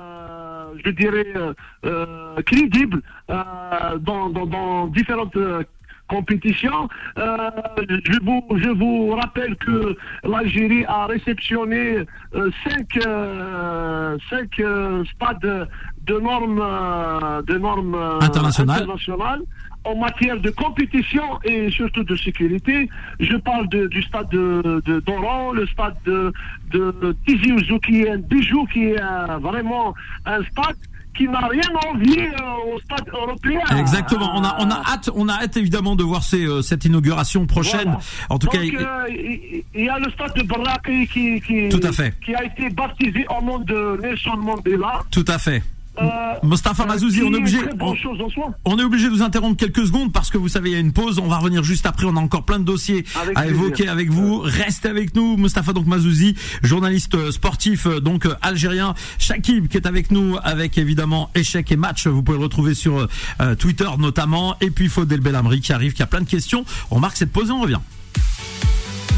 je 0.84 0.92
dirais, 0.92 1.34
crédible 2.46 3.02
dans, 3.28 4.30
dans, 4.30 4.46
dans 4.46 4.88
différentes 4.88 5.38
compétition. 6.10 6.90
Euh, 7.18 7.50
je, 7.88 8.20
vous, 8.24 8.44
je 8.58 8.70
vous 8.70 9.12
rappelle 9.12 9.56
que 9.56 9.96
l'Algérie 10.24 10.84
a 10.86 11.06
réceptionné 11.06 12.00
euh, 12.36 12.52
cinq, 12.66 12.98
euh, 13.06 14.18
cinq 14.30 14.62
stades 15.16 15.68
de 16.10 16.20
normes, 16.20 16.64
de 17.48 17.58
normes 17.58 17.98
internationales. 18.22 19.42
en 19.86 19.96
matière 19.96 20.40
de 20.42 20.50
compétition 20.50 21.40
et 21.46 21.70
surtout 21.72 22.04
de 22.04 22.16
sécurité. 22.16 22.90
Je 23.20 23.38
parle 23.38 23.68
du 23.70 24.02
stade 24.04 24.30
de, 24.30 24.82
de 24.86 25.00
d'Oran, 25.00 25.54
le 25.54 25.66
stade 25.68 25.96
de, 26.06 26.34
de 26.72 27.16
Tizi 27.26 27.54
Ouzou 27.54 27.80
qui 27.80 28.02
est 28.02 28.10
un 28.10 28.18
bijou, 28.18 28.66
qui 28.74 28.84
est 28.86 29.02
vraiment 29.40 29.94
un 30.26 30.44
stade 30.52 30.76
qui 31.16 31.28
n'a 31.28 31.48
rien 31.48 31.62
envie 31.88 32.20
euh, 32.20 32.74
au 32.74 32.80
stade 32.80 33.08
européen. 33.12 33.62
Exactement. 33.78 34.32
On 34.36 34.44
a, 34.44 34.56
on 34.60 34.70
a 34.70 34.82
hâte, 34.88 35.10
on 35.14 35.28
a 35.28 35.34
hâte 35.34 35.58
évidemment 35.58 35.96
de 35.96 36.04
voir 36.04 36.24
ces, 36.24 36.46
euh, 36.46 36.62
cette 36.62 36.86
inauguration 36.86 37.46
prochaine. 37.46 37.98
En 38.30 38.40
tout 38.40 38.48
cas, 38.48 38.60
euh, 38.60 39.08
il 39.10 39.86
y 39.86 39.90
a 39.90 40.00
le 40.00 40.10
stade 40.12 40.34
de 40.36 40.44
Baraki 40.44 41.08
qui, 41.08 41.42
qui, 41.42 41.70
Tout 41.70 41.86
à 41.86 41.92
fait. 41.92 42.14
qui 42.24 42.34
a 42.36 42.44
été 42.44 42.70
baptisé 42.70 43.26
au 43.30 43.44
nom 43.44 43.60
de 43.60 44.00
Nelson 44.02 44.38
Mandela. 44.38 45.02
Tout 45.12 45.26
à 45.28 45.38
fait. 45.38 45.62
Euh, 46.02 46.06
Mostafa 46.44 46.86
Mazouzi, 46.86 47.22
on 47.24 47.34
est 47.34 47.38
obligé, 47.38 47.60
on, 48.66 48.80
est 48.80 48.84
obligé 48.84 49.08
de 49.08 49.14
vous 49.14 49.22
interrompre 49.22 49.58
quelques 49.58 49.86
secondes 49.86 50.12
parce 50.14 50.30
que 50.30 50.38
vous 50.38 50.48
savez, 50.48 50.70
il 50.70 50.74
y 50.74 50.76
a 50.76 50.80
une 50.80 50.94
pause. 50.94 51.20
On 51.20 51.28
va 51.28 51.38
revenir 51.38 51.64
juste 51.64 51.86
après. 51.86 52.06
On 52.06 52.16
a 52.16 52.20
encore 52.20 52.44
plein 52.44 52.60
de 52.60 52.64
dossiers 52.64 53.06
à 53.36 53.48
évoquer 53.48 53.88
avec 53.88 54.10
vous. 54.10 54.40
Restez 54.40 54.90
avec 54.90 55.16
nous, 55.16 55.38
Mostafa 55.38 55.74
donc 55.74 55.88
Mazouzi, 55.88 56.36
journaliste 56.64 57.16
euh, 57.16 57.32
sportif 57.32 57.86
euh, 57.86 58.00
donc 58.00 58.28
algérien. 58.42 58.94
Shakib 59.18 59.68
qui 59.68 59.78
est 59.78 59.88
avec 59.88 60.12
nous 60.12 60.38
avec 60.44 60.78
évidemment 60.78 61.30
échec 61.36 61.72
et 61.72 61.78
match. 61.78 62.08
Vous 62.08 62.24
pouvez 62.24 62.38
le 62.38 62.44
retrouver 62.44 62.74
sur 62.74 63.08
Twitter 63.58 63.90
notamment. 63.98 64.56
Et 64.62 64.72
puis 64.72 64.88
Faudel 64.88 65.20
Belhamri 65.20 65.62
qui 65.62 65.74
arrive, 65.74 65.94
qui 65.94 66.04
a 66.04 66.08
plein 66.08 66.22
de 66.22 66.30
questions. 66.30 66.66
On 66.92 67.00
marque 67.00 67.18
cette 67.18 67.32
pause 67.32 67.50
et 67.50 67.52
on 67.52 67.62
revient. 67.62 67.80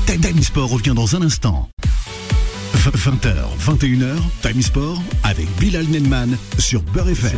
Time 0.06 0.44
Sport 0.44 0.70
revient 0.70 0.94
dans 0.94 1.16
un 1.16 1.22
instant. 1.22 1.70
20h, 2.90 3.36
21h, 3.60 4.16
Time 4.42 4.60
Sport 4.60 5.04
avec 5.24 5.48
Bilal 5.60 5.86
Nenman 5.86 6.36
sur 6.58 6.82
Beurre 6.82 7.10
FM. 7.10 7.38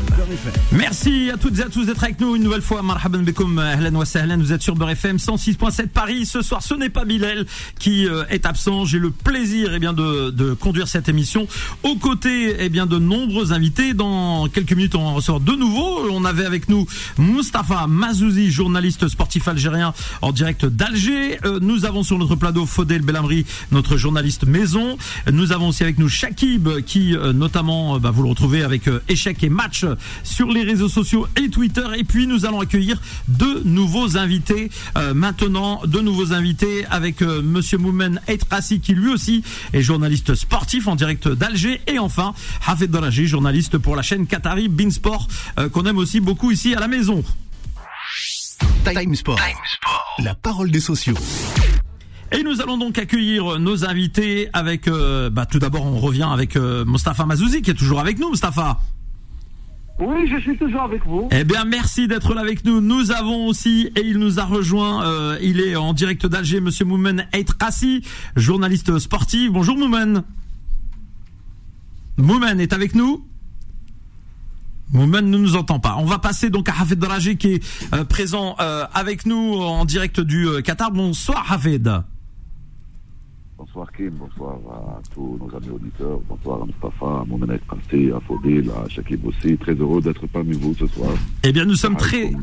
Merci 0.71 1.31
à 1.33 1.38
toutes 1.38 1.59
et 1.59 1.63
à 1.63 1.69
tous 1.69 1.83
d'être 1.83 2.01
avec 2.01 2.21
nous 2.21 2.38
une 2.38 2.43
nouvelle 2.43 2.62
fois. 2.62 2.81
Marhaban 2.81 3.19
bekoum, 3.19 3.59
ahlan 3.59 3.93
wa. 3.93 4.06
Vous 4.38 4.53
êtes 4.53 4.62
sur 4.62 4.75
Beurre 4.75 4.91
FM 4.91 5.17
106.7 5.17 5.88
Paris. 5.88 6.25
Ce 6.25 6.41
soir, 6.41 6.63
ce 6.63 6.75
n'est 6.75 6.89
pas 6.89 7.03
Bilal 7.03 7.45
qui 7.77 8.08
euh, 8.08 8.23
est 8.29 8.45
absent. 8.45 8.86
J'ai 8.86 8.99
le 8.99 9.10
plaisir 9.12 9.71
eh 9.73 9.79
bien, 9.79 9.91
de, 9.91 10.29
de, 10.29 10.53
conduire 10.53 10.88
cette 10.88 11.10
émission 11.10 11.45
aux 11.84 11.97
côtés 11.97 12.56
eh 12.60 12.69
bien, 12.69 12.86
de 12.86 12.97
nombreux 12.97 13.51
invités. 13.51 13.93
Dans 13.93 14.47
quelques 14.47 14.71
minutes, 14.71 14.95
on 14.95 15.13
ressort 15.13 15.41
de 15.41 15.51
nouveau. 15.51 16.10
On 16.10 16.23
avait 16.23 16.45
avec 16.45 16.69
nous 16.69 16.88
Mustapha 17.17 17.88
Mazouzi, 17.88 18.49
journaliste 18.49 19.10
sportif 19.10 19.49
algérien 19.49 19.93
en 20.21 20.32
direct 20.32 20.65
d'Alger. 20.65 21.38
Euh, 21.43 21.60
nous 21.62 21.84
avons 21.84 22.03
sur 22.03 22.17
notre 22.17 22.38
plateau 22.38 22.65
Faudel 22.65 23.01
Belhamri, 23.01 23.45
notre 23.73 23.97
journaliste 23.97 24.45
maison. 24.45 24.97
Nous 25.34 25.52
avons 25.52 25.69
aussi 25.69 25.82
avec 25.82 25.98
nous 25.98 26.10
Shakib 26.10 26.69
qui 26.86 27.15
euh, 27.15 27.34
notamment, 27.34 27.96
euh, 27.96 28.00
bah, 28.00 28.12
vous 28.12 28.22
le 28.22 28.30
retrouvez 28.30 28.63
avec 28.63 28.88
euh, 28.88 29.02
échec 29.10 29.43
et 29.43 29.50
match 29.50 29.84
sur 30.24 30.48
les 30.48 30.62
réseaux 30.62 30.88
sociaux 30.88 31.28
et 31.36 31.50
Twitter. 31.50 31.86
Et 31.98 32.04
puis 32.04 32.28
nous 32.28 32.46
allons 32.46 32.62
accueillir 32.62 33.02
deux 33.28 33.63
nouveaux 33.63 34.15
invités 34.15 34.69
maintenant, 35.15 35.82
deux 35.88 36.02
nouveaux 36.02 36.34
invités 36.34 36.86
avec 36.91 37.22
Monsieur 37.22 37.80
Moumen 37.80 38.22
Eitrassi 38.28 38.80
qui 38.80 38.93
lui 38.93 39.10
aussi 39.10 39.43
est 39.74 39.82
journaliste 39.82 40.36
sportif 40.36 40.88
en 40.88 40.96
direct 40.96 41.28
d'Alger 41.28 41.82
et 41.88 41.98
enfin 41.98 42.34
Hafed 42.67 42.91
Daraji, 42.91 43.26
journaliste 43.26 43.78
pour 43.80 43.96
la 43.96 44.04
chaîne 44.04 44.28
Qatari 44.28 44.67
Beansport 44.67 45.28
qu'on 45.72 45.86
aime 45.86 45.98
aussi 45.98 46.19
beaucoup 46.19 46.52
ici 46.52 46.76
à 46.76 46.80
la 46.80 46.88
maison. 46.88 47.24
Time 48.86 49.15
Sport. 49.15 49.39
La 50.19 50.36
parole 50.36 50.69
des 50.69 50.80
sociaux. 50.80 51.15
Et 52.36 52.41
nous 52.41 52.62
allons 52.62 52.80
donc 52.80 52.98
accueillir 52.98 53.60
nos 53.60 53.86
invités 53.86 54.50
avec, 54.54 54.88
euh, 54.88 55.30
bah, 55.30 55.46
tout 55.46 55.60
d'abord, 55.60 55.86
on 55.86 56.00
revient 56.00 56.28
avec 56.28 56.56
euh, 56.56 56.84
Mostafa 56.84 57.28
Mazouzi 57.28 57.62
qui 57.62 57.69
est 57.69 57.76
toujours 57.76 58.00
avec 58.00 58.17
nous, 58.17 58.30
Mostafa. 58.30 58.80
Oui, 60.00 60.28
je 60.28 60.39
suis 60.39 60.58
toujours 60.58 60.82
avec 60.82 61.06
vous. 61.06 61.30
Eh 61.32 61.43
bien, 61.43 61.63
merci 61.63 62.08
d'être 62.08 62.34
là 62.34 62.41
avec 62.41 62.65
nous. 62.65 62.82
Nous 62.82 63.12
avons 63.12 63.46
aussi, 63.46 63.91
et 63.96 64.02
il 64.02 64.17
nous 64.17 64.39
a 64.39 64.46
rejoint, 64.46 65.06
euh, 65.06 65.38
il 65.43 65.60
est 65.60 65.76
en 65.76 65.93
direct 65.93 66.26
d'Alger, 66.26 66.60
Monsieur 66.60 66.86
Moumen 66.86 67.28
Eitrassi, 67.34 68.02
journaliste 68.36 68.98
sportif. 68.98 69.52
Bonjour 69.52 69.78
Moumen. 69.78 70.24
Moumen 72.17 72.60
est 72.60 72.74
avec 72.74 72.96
nous 72.96 73.24
Moumen 74.91 75.30
ne 75.30 75.38
nous 75.38 75.56
entend 75.56 75.80
pas. 75.80 75.98
On 76.00 76.06
va 76.06 76.17
passer 76.17 76.50
donc 76.50 76.67
à 76.69 76.74
Hafed 76.80 76.98
Dragé 76.98 77.36
qui 77.36 77.54
est 77.54 78.04
présent 78.06 78.56
avec 78.93 79.26
nous 79.26 79.56
en 79.56 79.86
direct 79.86 80.19
du 80.19 80.48
Qatar. 80.63 80.91
Bonsoir 80.91 81.52
Hafed. 81.52 82.04
Bonsoir 83.65 83.88
Kim, 83.95 84.10
bonsoir 84.10 84.58
à 84.76 85.02
tous 85.13 85.39
nos 85.39 85.56
amis 85.56 85.69
auditeurs, 85.69 86.19
bonsoir 86.28 86.63
à 86.63 86.65
Mustafa, 86.65 87.21
à 87.21 87.23
Moumenet 87.26 87.62
Kassi, 87.69 88.12
à 88.12 88.19
Faudil, 88.19 88.69
à 88.69 88.89
Shakib 88.89 89.26
aussi. 89.26 89.58
Très 89.58 89.73
heureux 89.73 90.02
d'être 90.02 90.28
parmi 90.28 90.52
vous 90.52 90.76
ce 90.78 90.86
soir. 90.86 91.12
Eh 91.43 91.54
bien, 91.54 91.63
nous 91.63 91.76
sommes 91.76 91.95
très. 91.95 92.34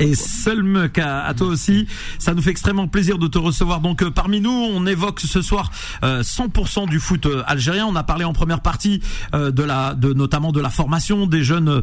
Et 0.00 0.14
seul 0.16 0.90
à, 0.96 1.26
à 1.26 1.34
toi 1.34 1.46
aussi. 1.46 1.86
Ça 2.18 2.34
nous 2.34 2.42
fait 2.42 2.50
extrêmement 2.50 2.88
plaisir 2.88 3.18
de 3.18 3.28
te 3.28 3.38
recevoir. 3.38 3.80
Donc, 3.80 4.02
euh, 4.02 4.10
parmi 4.10 4.40
nous, 4.40 4.50
on 4.50 4.84
évoque 4.84 5.20
ce 5.20 5.42
soir 5.42 5.70
100% 6.02 6.82
euh, 6.82 6.86
du 6.86 6.98
foot 6.98 7.26
euh, 7.26 7.44
algérien. 7.46 7.86
On 7.86 7.94
a 7.94 8.02
parlé 8.02 8.24
en 8.24 8.32
première 8.32 8.62
partie 8.62 9.00
de 9.32 9.62
la, 9.62 9.94
de 9.94 10.12
notamment 10.12 10.50
de 10.50 10.60
la 10.60 10.70
formation 10.70 11.26
des 11.26 11.44
jeunes 11.44 11.82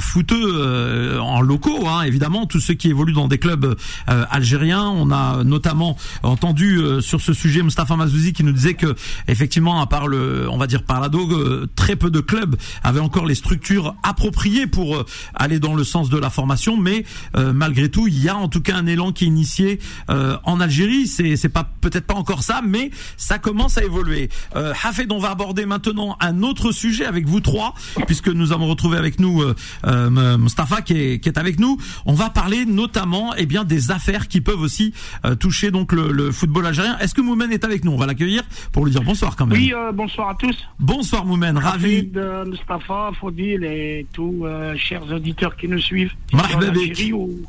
footeux 0.00 1.20
en 1.20 1.40
locaux, 1.40 1.86
hein, 1.86 2.02
évidemment, 2.02 2.46
tous 2.46 2.60
ceux 2.60 2.74
qui 2.74 2.88
évoluent 2.88 3.12
dans 3.12 3.28
des 3.28 3.38
clubs 3.38 3.76
algériens. 4.06 4.88
On 4.88 5.12
a 5.12 5.44
notamment 5.44 5.96
entendu 6.22 6.80
sur 7.00 7.20
ce 7.20 7.32
sujet 7.32 7.43
sujet 7.44 7.62
Mustafa 7.62 7.94
Mazouzi 7.94 8.32
qui 8.32 8.42
nous 8.42 8.52
disait 8.52 8.72
que 8.72 8.94
effectivement 9.28 9.82
à 9.82 9.86
part 9.86 10.08
le 10.08 10.48
on 10.48 10.56
va 10.56 10.66
dire 10.66 10.82
par 10.82 10.98
la 10.98 11.10
dogue 11.10 11.68
très 11.76 11.94
peu 11.94 12.10
de 12.10 12.20
clubs 12.20 12.56
avaient 12.82 13.00
encore 13.00 13.26
les 13.26 13.34
structures 13.34 13.94
appropriées 14.02 14.66
pour 14.66 14.96
euh, 14.96 15.04
aller 15.34 15.60
dans 15.60 15.74
le 15.74 15.84
sens 15.84 16.08
de 16.08 16.16
la 16.16 16.30
formation. 16.30 16.78
Mais 16.78 17.04
euh, 17.36 17.52
malgré 17.52 17.90
tout 17.90 18.06
il 18.08 18.18
y 18.18 18.30
a 18.30 18.36
en 18.36 18.48
tout 18.48 18.62
cas 18.62 18.76
un 18.76 18.86
élan 18.86 19.12
qui 19.12 19.24
est 19.24 19.26
initié 19.26 19.78
euh, 20.08 20.38
en 20.44 20.58
Algérie. 20.58 21.06
C'est 21.06 21.36
c'est 21.36 21.50
pas 21.50 21.70
peut-être 21.82 22.06
pas 22.06 22.14
encore 22.14 22.42
ça 22.42 22.62
mais 22.66 22.90
ça 23.18 23.38
commence 23.38 23.76
à 23.76 23.84
évoluer. 23.84 24.30
Euh, 24.56 24.72
Hafed 24.82 25.12
on 25.12 25.18
va 25.18 25.30
aborder 25.30 25.66
maintenant 25.66 26.16
un 26.20 26.42
autre 26.42 26.72
sujet 26.72 27.04
avec 27.04 27.26
vous 27.26 27.40
trois 27.40 27.74
puisque 28.06 28.28
nous 28.28 28.52
avons 28.52 28.68
retrouvé 28.68 28.96
avec 28.96 29.20
nous 29.20 29.42
euh, 29.84 30.38
Mustafa 30.38 30.80
qui 30.80 30.94
est, 30.94 31.18
qui 31.20 31.28
est 31.28 31.36
avec 31.36 31.60
nous. 31.60 31.76
On 32.06 32.14
va 32.14 32.30
parler 32.30 32.64
notamment 32.64 33.34
eh 33.36 33.44
bien 33.44 33.64
des 33.64 33.90
affaires 33.90 34.28
qui 34.28 34.40
peuvent 34.40 34.62
aussi 34.62 34.94
toucher 35.38 35.70
donc 35.70 35.92
le, 35.92 36.10
le 36.10 36.32
football 36.32 36.64
algérien. 36.64 36.96
Est-ce 37.00 37.14
que 37.14 37.20
Moumen 37.34 37.52
est 37.52 37.64
avec 37.64 37.84
nous. 37.84 37.90
On 37.90 37.96
va 37.96 38.06
l'accueillir 38.06 38.42
pour 38.70 38.84
lui 38.84 38.92
dire 38.92 39.02
bonsoir 39.02 39.34
quand 39.34 39.46
même. 39.46 39.58
Oui, 39.58 39.72
euh, 39.74 39.90
bonsoir 39.90 40.28
à 40.30 40.34
tous. 40.36 40.56
Bonsoir 40.78 41.26
Moumen, 41.26 41.58
ravi. 41.58 42.08
Mustafa, 42.46 43.10
Faudil 43.20 43.64
et 43.64 44.06
tous 44.12 44.46
euh, 44.46 44.76
chers 44.76 45.02
auditeurs 45.12 45.56
qui 45.56 45.66
nous 45.66 45.80
suivent. 45.80 46.12
Marhaba 46.32 46.66
ou, 47.12 47.40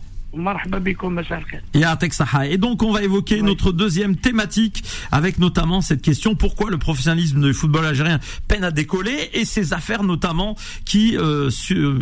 Et 2.51 2.57
donc 2.57 2.83
on 2.83 2.91
va 2.91 3.03
évoquer 3.03 3.41
notre 3.41 3.71
deuxième 3.71 4.15
thématique 4.15 4.83
avec 5.11 5.39
notamment 5.39 5.81
cette 5.81 6.01
question 6.01 6.35
pourquoi 6.35 6.69
le 6.69 6.77
professionnalisme 6.77 7.41
du 7.41 7.53
football 7.53 7.85
algérien 7.85 8.19
peine 8.47 8.63
à 8.63 8.71
décoller 8.71 9.29
et 9.33 9.45
ces 9.45 9.73
affaires 9.73 10.03
notamment 10.03 10.55
qui 10.83 11.17
euh, 11.17 11.49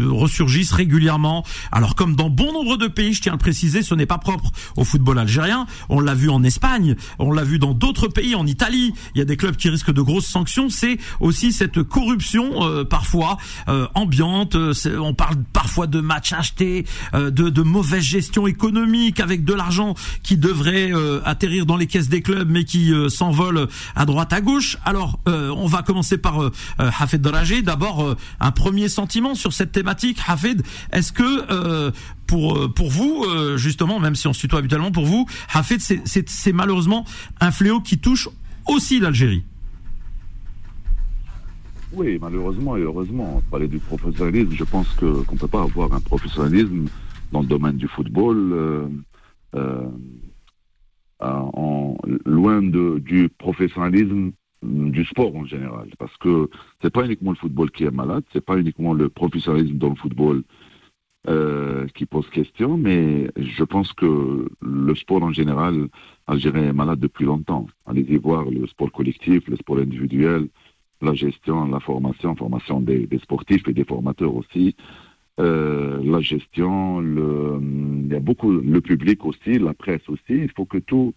ressurgissent 0.10 0.72
régulièrement. 0.72 1.46
Alors 1.72 1.96
comme 1.96 2.16
dans 2.16 2.30
bon 2.30 2.52
nombre 2.54 2.78
de 2.78 2.88
pays, 2.88 3.14
je 3.14 3.22
tiens 3.22 3.34
à 3.34 3.36
le 3.36 3.40
préciser, 3.40 3.82
ce 3.82 3.96
n'est 3.96 4.06
pas 4.06 4.18
propre 4.18 4.52
au 4.76 4.84
football 4.84 5.20
algérien. 5.20 5.68
On 5.90 6.00
l'a 6.00 6.16
vu 6.16 6.30
en 6.30 6.44
Espagne, 6.44 6.96
on 7.20 7.32
l'a 7.32 7.44
vu 7.44 7.60
dans 7.60 7.74
d'autres 7.74 8.08
pays, 8.08 8.36
en 8.36 8.48
Italie. 8.48 8.94
Il 9.16 9.20
y 9.20 9.22
a 9.22 9.26
des 9.26 9.38
clubs 9.38 9.56
qui 9.56 9.70
risquent 9.70 9.94
de 9.94 10.02
grosses 10.02 10.26
sanctions. 10.26 10.70
C'est 10.70 10.98
aussi 11.20 11.52
cette 11.52 11.84
corruption 11.84 12.64
euh, 12.64 12.84
parfois 12.84 13.38
euh, 13.68 13.88
ambiante. 13.94 14.56
On 14.56 15.14
parle 15.14 15.36
parfois 15.54 15.88
de 15.88 16.02
matchs 16.02 16.34
achetés, 16.34 16.86
de, 17.14 17.30
de 17.30 17.62
mauvaise 17.62 18.04
gestion 18.04 18.23
économique 18.48 19.20
avec 19.20 19.44
de 19.44 19.54
l'argent 19.54 19.96
qui 20.24 20.38
devrait 20.38 20.92
euh, 20.94 21.22
atterrir 21.26 21.66
dans 21.66 21.78
les 21.78 21.88
caisses 21.88 22.10
des 22.10 22.22
clubs 22.22 22.50
mais 22.50 22.64
qui 22.64 22.94
euh, 22.94 23.10
s'envole 23.10 23.68
à 23.96 24.06
droite 24.06 24.34
à 24.34 24.42
gauche. 24.42 24.78
Alors 24.86 25.20
euh, 25.28 25.50
on 25.56 25.68
va 25.68 25.82
commencer 25.84 26.18
par 26.18 26.52
Hafed 26.78 27.22
Darajé. 27.22 27.62
D'abord 27.62 28.16
un 28.40 28.52
premier 28.52 28.90
sentiment 28.90 29.36
sur 29.36 29.54
cette 29.54 29.72
thématique. 29.72 30.20
Hafed, 30.28 30.64
est-ce 30.92 31.12
que 31.12 31.92
pour 32.28 32.74
pour 32.74 32.90
vous 32.90 33.26
justement, 33.56 34.00
même 34.00 34.16
si 34.16 34.28
on 34.28 34.34
se 34.34 34.40
tutoie 34.40 34.60
habituellement, 34.60 34.92
pour 34.92 35.06
vous, 35.06 35.28
Hafed, 35.54 35.82
c'est 35.82 36.54
malheureusement 36.54 37.06
un 37.40 37.52
fléau 37.52 37.82
qui 37.82 37.98
touche 37.98 38.30
aussi 38.68 39.00
l'Algérie. 39.00 39.44
Oui, 41.96 42.18
malheureusement 42.20 42.76
et 42.76 42.82
heureusement. 42.82 43.42
Parler 43.52 43.68
du 43.68 43.78
professionnalisme, 43.78 44.52
je 44.52 44.64
pense 44.64 44.88
qu'on 45.00 45.36
peut 45.36 45.48
pas 45.48 45.62
avoir 45.62 45.94
un 45.94 46.00
professionnalisme 46.00 46.88
dans 47.34 47.42
le 47.42 47.48
domaine 47.48 47.78
du 47.78 47.88
football, 47.88 48.38
euh, 48.54 48.88
euh, 49.56 49.90
en, 51.20 51.98
loin 52.26 52.62
de, 52.62 53.00
du 53.00 53.30
professionnalisme 53.30 54.32
du 54.62 55.04
sport 55.06 55.36
en 55.36 55.46
général. 55.46 55.90
Parce 55.98 56.16
que 56.18 56.50
c'est 56.82 56.94
pas 56.94 57.06
uniquement 57.06 57.32
le 57.32 57.38
football 57.38 57.72
qui 57.72 57.84
est 57.84 57.92
malade, 57.92 58.24
c'est 58.32 58.46
pas 58.46 58.58
uniquement 58.58 58.94
le 58.94 59.10
professionnalisme 59.10 59.78
dans 59.78 59.90
le 59.90 59.96
football 59.96 60.44
euh, 61.28 61.88
qui 61.96 62.06
pose 62.06 62.30
question, 62.30 62.78
mais 62.78 63.30
je 63.38 63.64
pense 63.64 63.92
que 63.94 64.48
le 64.62 64.96
sport 64.96 65.24
en 65.24 65.32
général 65.32 65.88
algérien 66.28 66.66
est 66.70 66.74
malade 66.74 67.00
depuis 67.00 67.26
longtemps. 67.26 67.66
Allez-y 67.86 68.18
voir 68.18 68.46
le 68.50 68.68
sport 68.68 68.92
collectif, 68.92 69.48
le 69.48 69.58
sport 69.58 69.80
individuel, 69.80 70.48
la 71.02 71.14
gestion, 71.14 71.66
la 71.68 71.80
formation, 71.80 72.36
formation 72.36 72.80
des 72.80 73.20
sportifs 73.22 73.68
et 73.68 73.74
des 73.74 73.86
formateurs 73.86 74.36
aussi. 74.36 74.76
Euh, 75.40 76.00
la 76.04 76.22
gestion, 76.22 77.00
le, 77.00 77.60
il 77.62 78.12
y 78.12 78.16
a 78.16 78.20
beaucoup, 78.20 78.52
le 78.52 78.82
public 78.82 79.26
aussi, 79.26 79.58
la 79.58 79.74
presse 79.74 80.08
aussi. 80.08 80.22
Il 80.30 80.52
faut 80.52 80.66
que 80.66 80.78
tout 80.78 81.14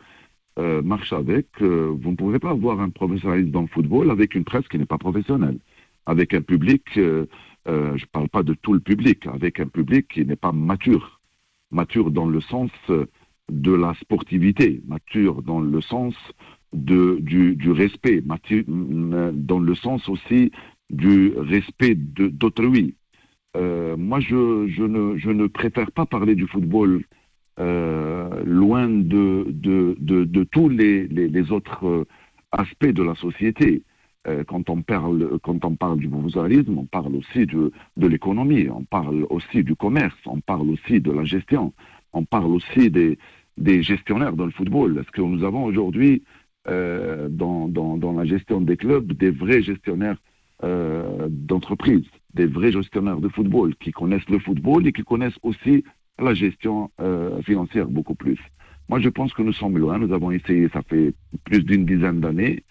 euh, 0.58 0.80
marche 0.82 1.12
avec. 1.12 1.48
Euh, 1.60 1.94
vous 2.00 2.12
ne 2.12 2.16
pouvez 2.16 2.38
pas 2.38 2.50
avoir 2.50 2.80
un 2.80 2.88
professionnalisme 2.88 3.50
dans 3.50 3.62
le 3.62 3.66
football 3.66 4.10
avec 4.10 4.34
une 4.34 4.44
presse 4.44 4.66
qui 4.68 4.78
n'est 4.78 4.86
pas 4.86 4.98
professionnelle, 4.98 5.58
avec 6.06 6.32
un 6.32 6.40
public, 6.40 6.82
je 6.94 7.26
ne 7.66 8.06
parle 8.12 8.28
pas 8.28 8.42
de 8.42 8.54
tout 8.54 8.72
le 8.72 8.80
public, 8.80 9.26
avec 9.26 9.60
un 9.60 9.66
public 9.66 10.08
qui 10.08 10.24
n'est 10.24 10.36
pas 10.36 10.52
mature, 10.52 11.20
mature 11.70 12.10
dans 12.10 12.26
le 12.26 12.40
sens 12.40 12.70
de 13.52 13.72
la 13.72 13.92
sportivité, 13.94 14.82
mature 14.86 15.42
dans 15.42 15.60
le 15.60 15.80
sens 15.80 16.14
de, 16.72 17.18
du, 17.20 17.54
du 17.56 17.70
respect, 17.70 18.22
mature 18.24 18.64
dans 18.66 19.58
le 19.58 19.74
sens 19.74 20.08
aussi 20.08 20.52
du 20.90 21.32
respect 21.36 21.96
d'autrui. 21.96 22.94
Euh, 23.56 23.96
moi, 23.96 24.20
je, 24.20 24.34
ne, 24.82 25.46
préfère 25.46 25.90
pas 25.90 26.06
parler 26.06 26.34
du 26.34 26.46
football 26.46 27.02
euh, 27.58 28.42
loin 28.44 28.88
de, 28.88 30.44
tous 30.52 30.68
les, 30.68 31.52
autres 31.52 31.86
euh, 31.86 32.04
aspects 32.52 32.86
de 32.86 33.02
la 33.02 33.14
société. 33.14 33.82
quand, 34.48 34.68
on 34.68 34.82
parle, 34.82 35.28
du 35.98 36.08
professionnalisme, 36.08 36.78
on 36.78 36.84
parle 36.84 37.16
aussi 37.16 37.46
de, 37.46 37.72
l'économie, 37.96 38.68
on 38.68 38.84
parle 38.84 39.26
aussi 39.30 39.62
du 39.62 39.74
commerce, 39.76 40.18
on 40.26 40.40
parle 40.40 40.68
aussi 40.70 41.00
de 41.00 41.12
la 41.12 41.24
gestion, 41.24 41.72
on 42.12 42.24
parle 42.24 42.52
aussi 42.58 42.90
des, 42.90 43.18
gestionnaires 43.82 44.34
dans 44.34 44.46
le 44.46 44.52
football. 44.52 44.98
Est-ce 44.98 45.12
que 45.12 45.22
nous 45.22 45.44
avons 45.44 45.64
aujourd'hui 45.64 46.24
dans, 46.66 48.14
la 48.16 48.24
gestion 48.24 48.60
des 48.60 48.76
clubs 48.76 49.12
des 49.12 49.30
vrais 49.30 49.62
gestionnaires 49.62 50.18
d'entreprise 50.62 52.04
des 52.36 52.46
vrais 52.46 52.72
gestionnaires 52.72 53.20
de 53.20 53.28
football 53.28 53.74
qui 53.76 53.92
connaissent 53.92 54.28
le 54.28 54.38
football 54.38 54.86
et 54.86 54.92
qui 54.92 55.02
connaissent 55.02 55.38
aussi 55.42 55.84
la 56.18 56.34
gestion 56.34 56.90
euh, 57.00 57.42
financière 57.42 57.88
beaucoup 57.88 58.14
plus. 58.14 58.38
Moi, 58.88 59.00
je 59.00 59.08
pense 59.08 59.32
que 59.32 59.42
nous 59.42 59.52
sommes 59.52 59.78
loin. 59.78 59.98
Nous 59.98 60.12
avons 60.12 60.30
essayé, 60.30 60.68
ça 60.68 60.82
fait 60.82 61.14
plus 61.44 61.64
d'une 61.64 61.84
dizaine 61.84 62.20
d'années. 62.20 62.62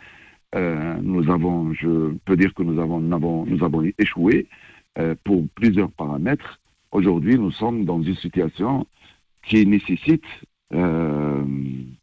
Euh, 0.56 0.96
nous 1.02 1.30
avons, 1.30 1.74
je 1.74 2.14
peux 2.26 2.38
dire 2.38 2.54
que 2.54 2.64
nous 2.64 2.80
avons, 2.80 3.00
nous 3.00 3.14
avons, 3.14 3.46
nous 3.46 3.64
avons 3.64 3.84
échoué 3.98 4.48
euh, 4.98 5.16
pour 5.24 5.46
plusieurs 5.56 5.92
paramètres. 5.92 6.60
Aujourd'hui, 6.92 7.38
nous 7.38 7.52
sommes 7.52 7.84
dans 7.84 8.02
une 8.02 8.16
situation 8.16 8.88
qui 9.44 9.66
nécessite 9.66 10.24
une 10.72 11.98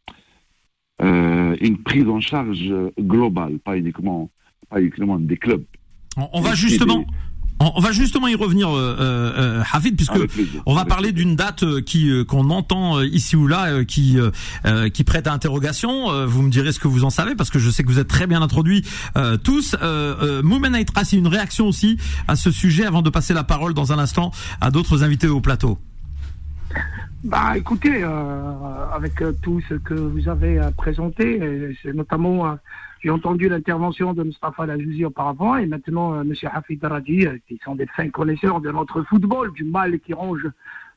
prise 1.85 2.09
en 2.09 2.21
charge 2.21 2.73
globale, 2.99 3.59
pas 3.59 3.77
uniquement, 3.77 4.31
pas 4.72 4.80
uniquement 4.80 5.18
des 5.18 5.37
clubs. 5.37 5.64
On, 6.16 6.40
va 6.40 6.54
justement, 6.54 7.06
on, 7.58 7.80
va 7.80 7.92
justement 7.92 8.28
y 8.28 8.35
revenir, 8.35 8.68
euh, 8.68 8.96
euh, 8.98 9.32
euh 9.37 9.62
Hafid, 9.72 9.96
puisque 9.96 10.18
on 10.66 10.74
va 10.74 10.85
parler 10.85 11.12
d'une 11.12 11.37
date 11.37 11.62
euh, 11.62 11.80
qui 11.80 12.11
qu'on 12.26 12.50
entend 12.50 13.00
ici 13.00 13.37
ou 13.37 13.46
là, 13.46 13.85
qui 13.85 14.18
qui 14.92 15.04
prête 15.04 15.26
à 15.26 15.32
interrogation. 15.32 16.26
vous 16.26 16.42
me 16.42 16.50
direz 16.50 16.72
ce 16.72 16.78
que 16.78 16.88
vous 16.88 17.04
en 17.04 17.11
savez, 17.11 17.35
parce 17.35 17.50
que 17.50 17.58
je 17.58 17.70
sais 17.70 17.82
que 17.82 17.88
vous 17.88 17.98
êtes 17.98 18.08
très 18.08 18.26
bien 18.26 18.42
introduits 18.42 18.85
tous. 19.42 19.76
Euh, 19.82 20.42
Moumen 20.42 20.76
une 21.12 21.26
réaction 21.26 21.66
aussi 21.66 21.98
à 22.28 22.37
ce 22.37 22.50
sujet, 22.50 22.85
avant 22.85 23.02
de 23.02 23.11
passer 23.11 23.35
la 23.35 23.44
parole 23.44 23.74
dans 23.74 23.92
un 23.92 23.98
instant 23.98 24.32
à 24.61 24.70
d'autres 24.70 25.02
invités 25.02 25.28
au 25.28 25.40
plateau. 25.40 25.78
Bah, 27.24 27.56
écoutez, 27.56 28.02
avec 28.92 29.22
tout 29.42 29.61
ce 29.68 29.74
que 29.74 29.94
vous 29.94 30.28
avez 30.28 30.61
présenté, 30.76 31.40
c'est 31.82 31.94
notamment 31.94 32.56
j'ai 33.03 33.11
entendu 33.11 33.49
l'intervention 33.49 34.15
de 34.15 34.23
Mustafa 34.23 34.65
Lajouzi 34.65 35.05
auparavant 35.05 35.57
et 35.57 35.67
maintenant 35.67 36.15
euh, 36.15 36.23
M. 36.23 36.35
Hafid 36.53 36.81
Daradi, 36.81 37.27
euh, 37.27 37.37
qui 37.49 37.59
sont 37.65 37.75
des 37.75 37.87
fins 37.87 38.09
connaisseurs 38.11 38.61
de 38.61 38.71
notre 38.71 39.03
football, 39.03 39.53
du 39.53 39.65
mal 39.65 39.99
qui 39.99 40.15
ronge 40.15 40.49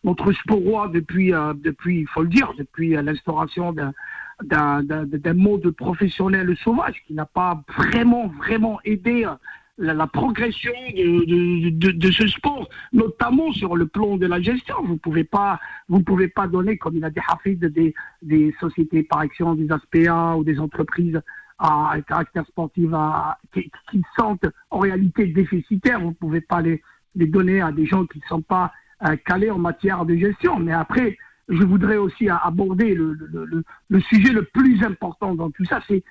notre 0.04 0.32
sport 0.34 0.60
roi 0.60 0.88
depuis, 0.94 1.34
euh, 1.34 1.54
depuis 1.56 2.02
il 2.02 2.08
faut 2.08 2.22
le 2.22 2.30
dire, 2.30 2.54
depuis 2.58 2.90
l'instauration 2.90 3.74
d'un 3.74 3.92
d'un 4.44 5.34
mode 5.34 5.72
professionnel 5.72 6.58
sauvage 6.58 7.02
qui 7.08 7.14
n'a 7.14 7.26
pas 7.26 7.64
vraiment, 7.78 8.28
vraiment 8.28 8.82
aidé 8.84 9.26
la, 9.78 10.08
progression 10.08 10.74
de, 10.94 11.92
de, 11.92 12.12
ce 12.12 12.28
sport, 12.28 12.68
notamment 12.92 13.54
sur 13.54 13.78
le 13.78 13.88
plan 13.88 14.18
de 14.18 14.26
la 14.26 14.42
gestion. 14.42 14.76
Vous 14.84 14.98
pouvez 14.98 15.24
pas, 15.24 15.62
pouvez 16.06 16.28
pas 16.28 16.48
donner, 16.48 16.78
comme 16.78 16.98
il 16.98 17.06
a 17.06 17.10
dit 17.10 17.22
Hafid, 17.26 17.64
des, 17.64 17.94
des 18.22 18.54
sociétés 18.60 19.04
par 19.04 19.20
action, 19.20 19.56
des 19.56 19.72
ASPA 19.72 20.36
ou 20.36 20.44
des 20.44 20.60
entreprises 20.60 21.22
à 21.58 21.94
un 21.94 22.02
caractère 22.02 22.46
sportif 22.48 22.90
à, 22.94 23.38
qui, 23.54 23.72
qui, 23.92 24.02
sentent 24.18 24.46
en 24.70 24.80
réalité 24.80 25.28
déficitaires. 25.28 26.02
Vous 26.02 26.10
ne 26.10 26.14
pouvez 26.14 26.42
pas 26.42 26.62
les, 26.62 26.82
les 27.16 27.28
donner 27.28 27.62
à 27.62 27.72
des 27.72 27.86
gens 27.86 28.06
qui 28.06 28.20
ne 28.20 28.28
sont 28.28 28.42
pas 28.42 28.72
euh, 29.06 29.16
calés 29.26 29.52
en 29.52 29.58
matière 29.58 30.06
de 30.06 30.16
gestion. 30.16 30.60
Mais 30.60 30.74
après, 30.74 31.18
je 31.50 31.64
voudrais 31.64 31.98
aussi 31.98 32.30
aborder 32.30 32.96
le, 32.96 33.14
le, 33.14 33.64
le, 33.90 34.00
sujet 34.02 34.34
le 34.34 34.44
plus 34.44 34.84
important 34.84 35.36
dans 35.36 35.52
tout 35.52 35.66
ça, 35.66 35.80
c'est 35.88 36.04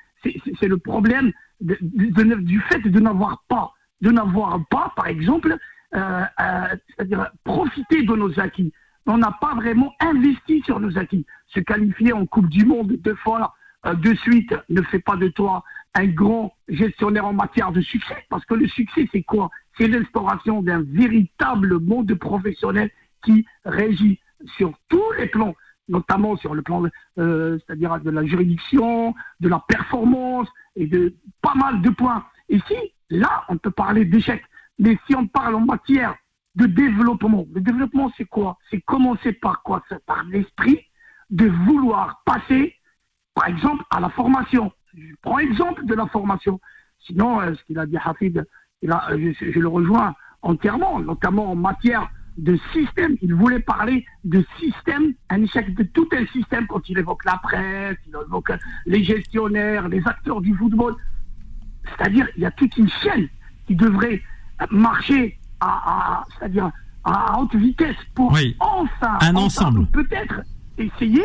le 0.69 0.79
problème 0.79 1.33
du 1.61 2.61
fait 2.69 2.81
de 2.81 3.01
n'avoir 3.01 3.43
pas, 3.49 3.73
de 4.01 4.11
n'avoir 4.11 4.61
pas, 4.71 4.93
par 4.97 5.07
exemple, 5.07 5.57
euh, 5.95 6.25
euh, 6.41 7.25
profiter 7.45 8.03
de 8.03 8.15
nos 8.15 8.39
acquis. 8.41 8.73
On 9.07 9.19
n'a 9.19 9.37
pas 9.41 9.55
vraiment 9.55 9.93
investi 10.01 10.63
sur 10.63 10.81
nos 10.81 10.97
acquis. 10.99 11.27
Se 11.49 11.61
qualifier 11.61 12.13
en 12.13 12.27
Coupe 12.27 12.49
du 12.49 12.65
Monde 12.65 12.93
deux 13.01 13.15
fois 13.17 13.55
de 13.93 14.15
suite 14.15 14.55
ne 14.69 14.83
fait 14.83 15.01
pas 15.01 15.17
de 15.17 15.29
toi 15.29 15.63
un 15.95 16.07
grand 16.07 16.55
gestionnaire 16.69 17.27
en 17.27 17.33
matière 17.33 17.71
de 17.71 17.81
succès, 17.81 18.17
parce 18.29 18.45
que 18.47 18.55
le 18.55 18.67
succès, 18.67 19.09
c'est 19.13 19.23
quoi? 19.23 19.51
C'est 19.79 19.87
l'instauration 19.87 20.63
d'un 20.63 20.83
véritable 20.83 21.79
monde 21.81 22.13
professionnel 22.15 22.91
qui 23.25 23.47
régit 23.65 24.19
sur 24.57 24.73
tous 24.89 25.13
les 25.19 25.27
plans, 25.27 25.55
notamment 25.89 26.37
sur 26.37 26.55
le 26.55 26.63
plan, 26.63 26.83
euh, 27.19 27.59
c'est-à-dire 27.59 28.01
de 28.01 28.11
la 28.11 28.25
juridiction, 28.25 29.15
de 29.41 29.49
la 29.49 29.63
performance 29.69 30.49
et 30.77 30.87
de 30.87 31.15
pas 31.43 31.55
mal 31.55 31.81
de 31.83 31.91
points. 31.91 32.25
Ici, 32.49 32.75
là, 33.11 33.45
on 33.49 33.57
peut 33.57 33.71
parler 33.71 34.05
d'échec. 34.05 34.43
Mais 34.79 34.99
si 35.07 35.15
on 35.15 35.27
parle 35.27 35.55
en 35.55 35.61
matière 35.61 36.17
de 36.57 36.67
développement, 36.67 37.47
le 37.55 37.61
développement, 37.61 38.13
c'est 38.17 38.25
quoi? 38.25 38.59
C'est 38.71 38.81
commencer 38.81 39.33
par 39.33 39.63
quoi? 39.63 39.83
Par 40.07 40.25
l'esprit 40.25 40.81
de 41.31 41.47
vouloir 41.47 42.23
passer 42.25 42.75
par 43.35 43.49
exemple, 43.49 43.85
à 43.91 44.01
la 44.01 44.09
formation. 44.11 44.73
Je 44.97 45.15
prends 45.23 45.39
exemple 45.39 45.85
de 45.87 45.95
la 45.95 46.07
formation. 46.07 46.61
Sinon, 47.01 47.41
euh, 47.41 47.55
ce 47.55 47.65
qu'il 47.65 47.79
a 47.79 47.87
dit 47.87 47.97
Hafid, 47.97 48.47
il 48.83 48.91
a, 48.93 49.11
euh, 49.11 49.33
je, 49.41 49.59
le 49.59 49.69
rejoins 49.69 50.15
entièrement, 50.43 51.01
notamment 51.01 51.51
en 51.51 51.57
matière 51.57 52.09
de 52.39 52.59
système. 52.73 53.17
Il 53.23 53.35
voulait 53.35 53.61
parler 53.61 54.07
de 54.25 54.45
système, 54.59 55.15
un 55.31 55.43
échec 55.43 55.75
de 55.75 55.83
tout 55.85 56.09
un 56.13 56.27
système 56.27 56.67
quand 56.67 56.89
il 56.89 56.99
évoque 56.99 57.25
la 57.25 57.39
presse, 57.43 57.97
il 58.07 58.15
évoque 58.27 58.53
les 58.87 59.03
gestionnaires, 59.03 59.89
les 59.89 60.03
acteurs 60.07 60.41
du 60.41 60.55
football. 60.55 60.95
C'est-à-dire, 61.85 62.29
il 62.37 62.43
y 62.43 62.47
a 62.47 62.51
toute 62.51 62.77
une 62.77 62.89
chaîne 62.89 63.29
qui 63.67 63.75
devrait 63.75 64.23
marcher 64.71 65.39
à, 65.61 66.25
c'est-à-dire 66.39 66.71
à 67.05 67.39
haute 67.39 67.55
vitesse 67.55 67.97
pour 68.15 68.33
Oui. 68.33 68.57
enfin, 68.61 69.19
Un 69.21 69.35
enfin, 69.37 69.47
ensemble. 69.47 69.87
peut-être 69.89 70.41
essayer, 70.79 71.23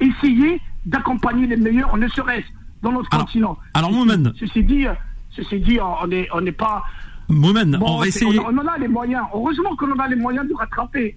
essayer 0.00 0.60
d'accompagner 0.86 1.46
les 1.46 1.56
meilleurs, 1.56 1.96
ne 1.96 2.08
serait-ce 2.08 2.46
dans 2.82 2.92
notre 2.92 3.08
Alors- 3.12 3.26
continent. 3.26 3.58
alors, 3.74 3.92
Moumen. 3.92 4.32
Ceci 4.38 4.62
dit, 4.64 4.86
ceci 5.30 5.60
dit, 5.60 5.78
on 5.80 6.06
n'est 6.06 6.28
on 6.32 6.40
n'est 6.40 6.52
pas. 6.52 6.84
Moumen, 7.28 7.76
Bon, 7.80 7.86
on 7.94 7.98
va 7.98 8.06
essayer. 8.06 8.38
on 8.38 8.46
en 8.56 8.66
a 8.66 8.78
les 8.78 8.88
moyens. 8.88 9.22
Heureusement 9.34 9.74
qu'on 9.76 9.90
en 9.92 9.98
a 9.98 10.08
les 10.08 10.16
moyens 10.16 10.46
de 10.48 10.54
rattraper. 10.54 11.16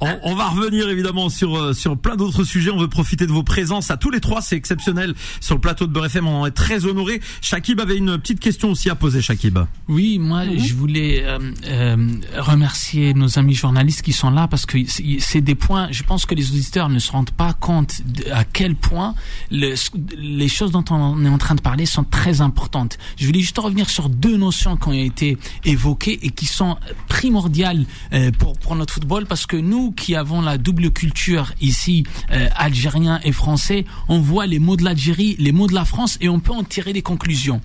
On, 0.00 0.18
on 0.24 0.34
va 0.34 0.48
revenir 0.48 0.88
évidemment 0.88 1.28
sur 1.28 1.56
euh, 1.56 1.72
sur 1.72 1.96
plein 1.96 2.16
d'autres 2.16 2.44
sujets. 2.44 2.70
On 2.70 2.78
veut 2.78 2.88
profiter 2.88 3.26
de 3.26 3.32
vos 3.32 3.42
présences 3.42 3.90
à 3.90 3.96
tous 3.96 4.10
les 4.10 4.20
trois. 4.20 4.40
C'est 4.40 4.56
exceptionnel 4.56 5.14
sur 5.40 5.54
le 5.56 5.60
plateau 5.60 5.86
de 5.86 5.92
Beurre 5.92 6.06
FM. 6.06 6.26
On 6.26 6.42
en 6.42 6.46
est 6.46 6.50
très 6.52 6.86
honoré. 6.86 7.20
Shakib 7.40 7.80
avait 7.80 7.96
une 7.96 8.18
petite 8.18 8.40
question 8.40 8.70
aussi 8.70 8.88
à 8.90 8.94
poser. 8.94 9.20
Shakib. 9.20 9.58
Oui, 9.88 10.18
moi, 10.18 10.42
je 10.56 10.74
voulais 10.74 11.22
euh, 11.24 11.38
euh, 11.66 11.96
remercier 12.38 13.14
nos 13.14 13.38
amis 13.38 13.54
journalistes 13.54 14.02
qui 14.02 14.12
sont 14.12 14.30
là 14.30 14.48
parce 14.48 14.66
que 14.66 14.78
c'est 14.86 15.02
c'est 15.18 15.40
des 15.40 15.54
points. 15.54 15.88
Je 15.90 16.02
pense 16.02 16.26
que 16.26 16.34
les 16.34 16.50
auditeurs 16.50 16.88
ne 16.88 16.98
se 16.98 17.12
rendent 17.12 17.30
pas 17.30 17.52
compte 17.52 18.00
de- 18.06 18.30
à 18.32 18.44
quel 18.44 18.74
point 18.74 19.14
le- 19.50 19.74
les 20.16 20.48
choses 20.48 20.70
dont 20.72 20.84
on 20.90 21.24
est 21.24 21.28
en 21.28 21.38
train 21.38 21.54
de 21.54 21.60
parler 21.60 21.86
sont 21.86 22.04
très 22.04 22.40
importantes. 22.40 22.98
Je 23.16 23.26
voulais 23.26 23.40
juste 23.40 23.58
revenir 23.58 23.88
sur 23.90 24.08
deux 24.08 24.36
notions 24.36 24.61
qui 24.62 24.88
ont 24.88 24.92
été 24.92 25.38
évoquées 25.64 26.18
et 26.22 26.30
qui 26.30 26.46
sont 26.46 26.76
primordiales 27.08 27.84
euh, 28.12 28.30
pour 28.60 28.76
notre 28.76 28.94
football 28.94 29.26
parce 29.26 29.46
que 29.46 29.56
nous 29.56 29.92
qui 29.92 30.14
avons 30.14 30.40
la 30.40 30.58
double 30.58 30.90
culture 30.90 31.52
ici, 31.60 32.04
euh, 32.30 32.48
algérien 32.56 33.20
et 33.24 33.32
français, 33.32 33.84
on 34.08 34.20
voit 34.20 34.46
les 34.46 34.58
mots 34.58 34.76
de 34.76 34.84
l'Algérie, 34.84 35.36
les 35.38 35.52
mots 35.52 35.66
de 35.66 35.74
la 35.74 35.84
France 35.84 36.16
et 36.20 36.28
on 36.28 36.40
peut 36.40 36.52
en 36.52 36.64
tirer 36.64 36.92
des 36.92 37.02
conclusions. 37.02 37.60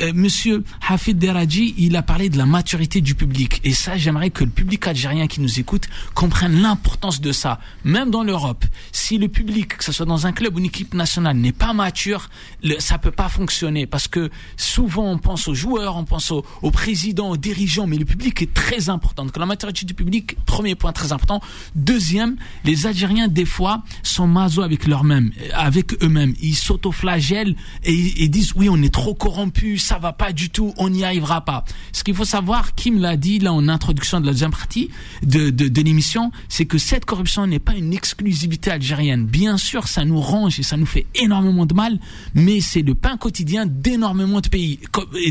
Euh, 0.00 0.12
Monsieur 0.14 0.64
Hafid 0.88 1.18
Deradji, 1.18 1.74
il 1.78 1.96
a 1.96 2.02
parlé 2.02 2.28
de 2.28 2.38
la 2.38 2.46
maturité 2.46 3.00
du 3.00 3.14
public. 3.14 3.60
Et 3.64 3.72
ça, 3.72 3.96
j'aimerais 3.96 4.30
que 4.30 4.44
le 4.44 4.50
public 4.50 4.86
algérien 4.86 5.26
qui 5.26 5.40
nous 5.40 5.58
écoute 5.60 5.88
comprenne 6.14 6.60
l'importance 6.60 7.20
de 7.20 7.32
ça. 7.32 7.60
Même 7.84 8.10
dans 8.10 8.22
l'Europe, 8.22 8.64
si 8.92 9.18
le 9.18 9.28
public, 9.28 9.78
que 9.78 9.84
ce 9.84 9.92
soit 9.92 10.06
dans 10.06 10.26
un 10.26 10.32
club 10.32 10.56
ou 10.56 10.58
une 10.58 10.66
équipe 10.66 10.94
nationale, 10.94 11.36
n'est 11.36 11.52
pas 11.52 11.72
mature, 11.72 12.28
le, 12.62 12.78
ça 12.78 12.98
peut 12.98 13.10
pas 13.10 13.28
fonctionner. 13.28 13.86
Parce 13.86 14.08
que 14.08 14.30
souvent, 14.56 15.10
on 15.10 15.18
pense 15.18 15.48
aux 15.48 15.54
joueurs, 15.54 15.96
on 15.96 16.04
pense 16.04 16.27
aux, 16.30 16.44
aux 16.62 16.70
présidents, 16.70 17.30
aux 17.30 17.36
dirigeants, 17.36 17.86
mais 17.86 17.96
le 17.96 18.04
public 18.04 18.42
est 18.42 18.52
très 18.52 18.88
important. 18.88 19.24
Donc 19.24 19.36
la 19.36 19.46
maturité 19.46 19.84
du 19.84 19.94
public, 19.94 20.36
premier 20.44 20.74
point 20.74 20.92
très 20.92 21.12
important. 21.12 21.40
Deuxième, 21.74 22.36
les 22.64 22.86
Algériens, 22.86 23.28
des 23.28 23.44
fois, 23.44 23.82
sont 24.02 24.26
maso 24.26 24.62
avec 24.62 24.86
leur-même, 24.86 25.32
avec 25.52 26.02
eux-mêmes. 26.02 26.34
Ils 26.40 26.54
s'autoflagellent 26.54 27.56
et, 27.84 28.24
et 28.24 28.28
disent, 28.28 28.52
oui, 28.56 28.68
on 28.68 28.82
est 28.82 28.92
trop 28.92 29.14
corrompu, 29.14 29.78
ça 29.78 29.98
va 29.98 30.12
pas 30.12 30.32
du 30.32 30.50
tout, 30.50 30.72
on 30.76 30.90
n'y 30.90 31.04
arrivera 31.04 31.44
pas. 31.44 31.64
Ce 31.92 32.04
qu'il 32.04 32.14
faut 32.14 32.24
savoir, 32.24 32.74
Kim 32.74 32.98
l'a 33.00 33.16
dit 33.16 33.38
là 33.38 33.52
en 33.52 33.68
introduction 33.68 34.20
de 34.20 34.26
la 34.26 34.32
deuxième 34.32 34.50
partie 34.50 34.90
de, 35.22 35.50
de, 35.50 35.82
l'émission, 35.82 36.32
c'est 36.48 36.66
que 36.66 36.78
cette 36.78 37.04
corruption 37.04 37.46
n'est 37.46 37.58
pas 37.58 37.74
une 37.74 37.92
exclusivité 37.92 38.70
algérienne. 38.70 39.26
Bien 39.26 39.56
sûr, 39.56 39.88
ça 39.88 40.04
nous 40.04 40.20
range 40.20 40.58
et 40.58 40.62
ça 40.62 40.76
nous 40.76 40.86
fait 40.86 41.06
énormément 41.14 41.66
de 41.66 41.74
mal, 41.74 41.98
mais 42.34 42.60
c'est 42.60 42.82
le 42.82 42.94
pain 42.94 43.16
quotidien 43.16 43.66
d'énormément 43.66 44.40
de 44.40 44.48
pays, 44.48 44.80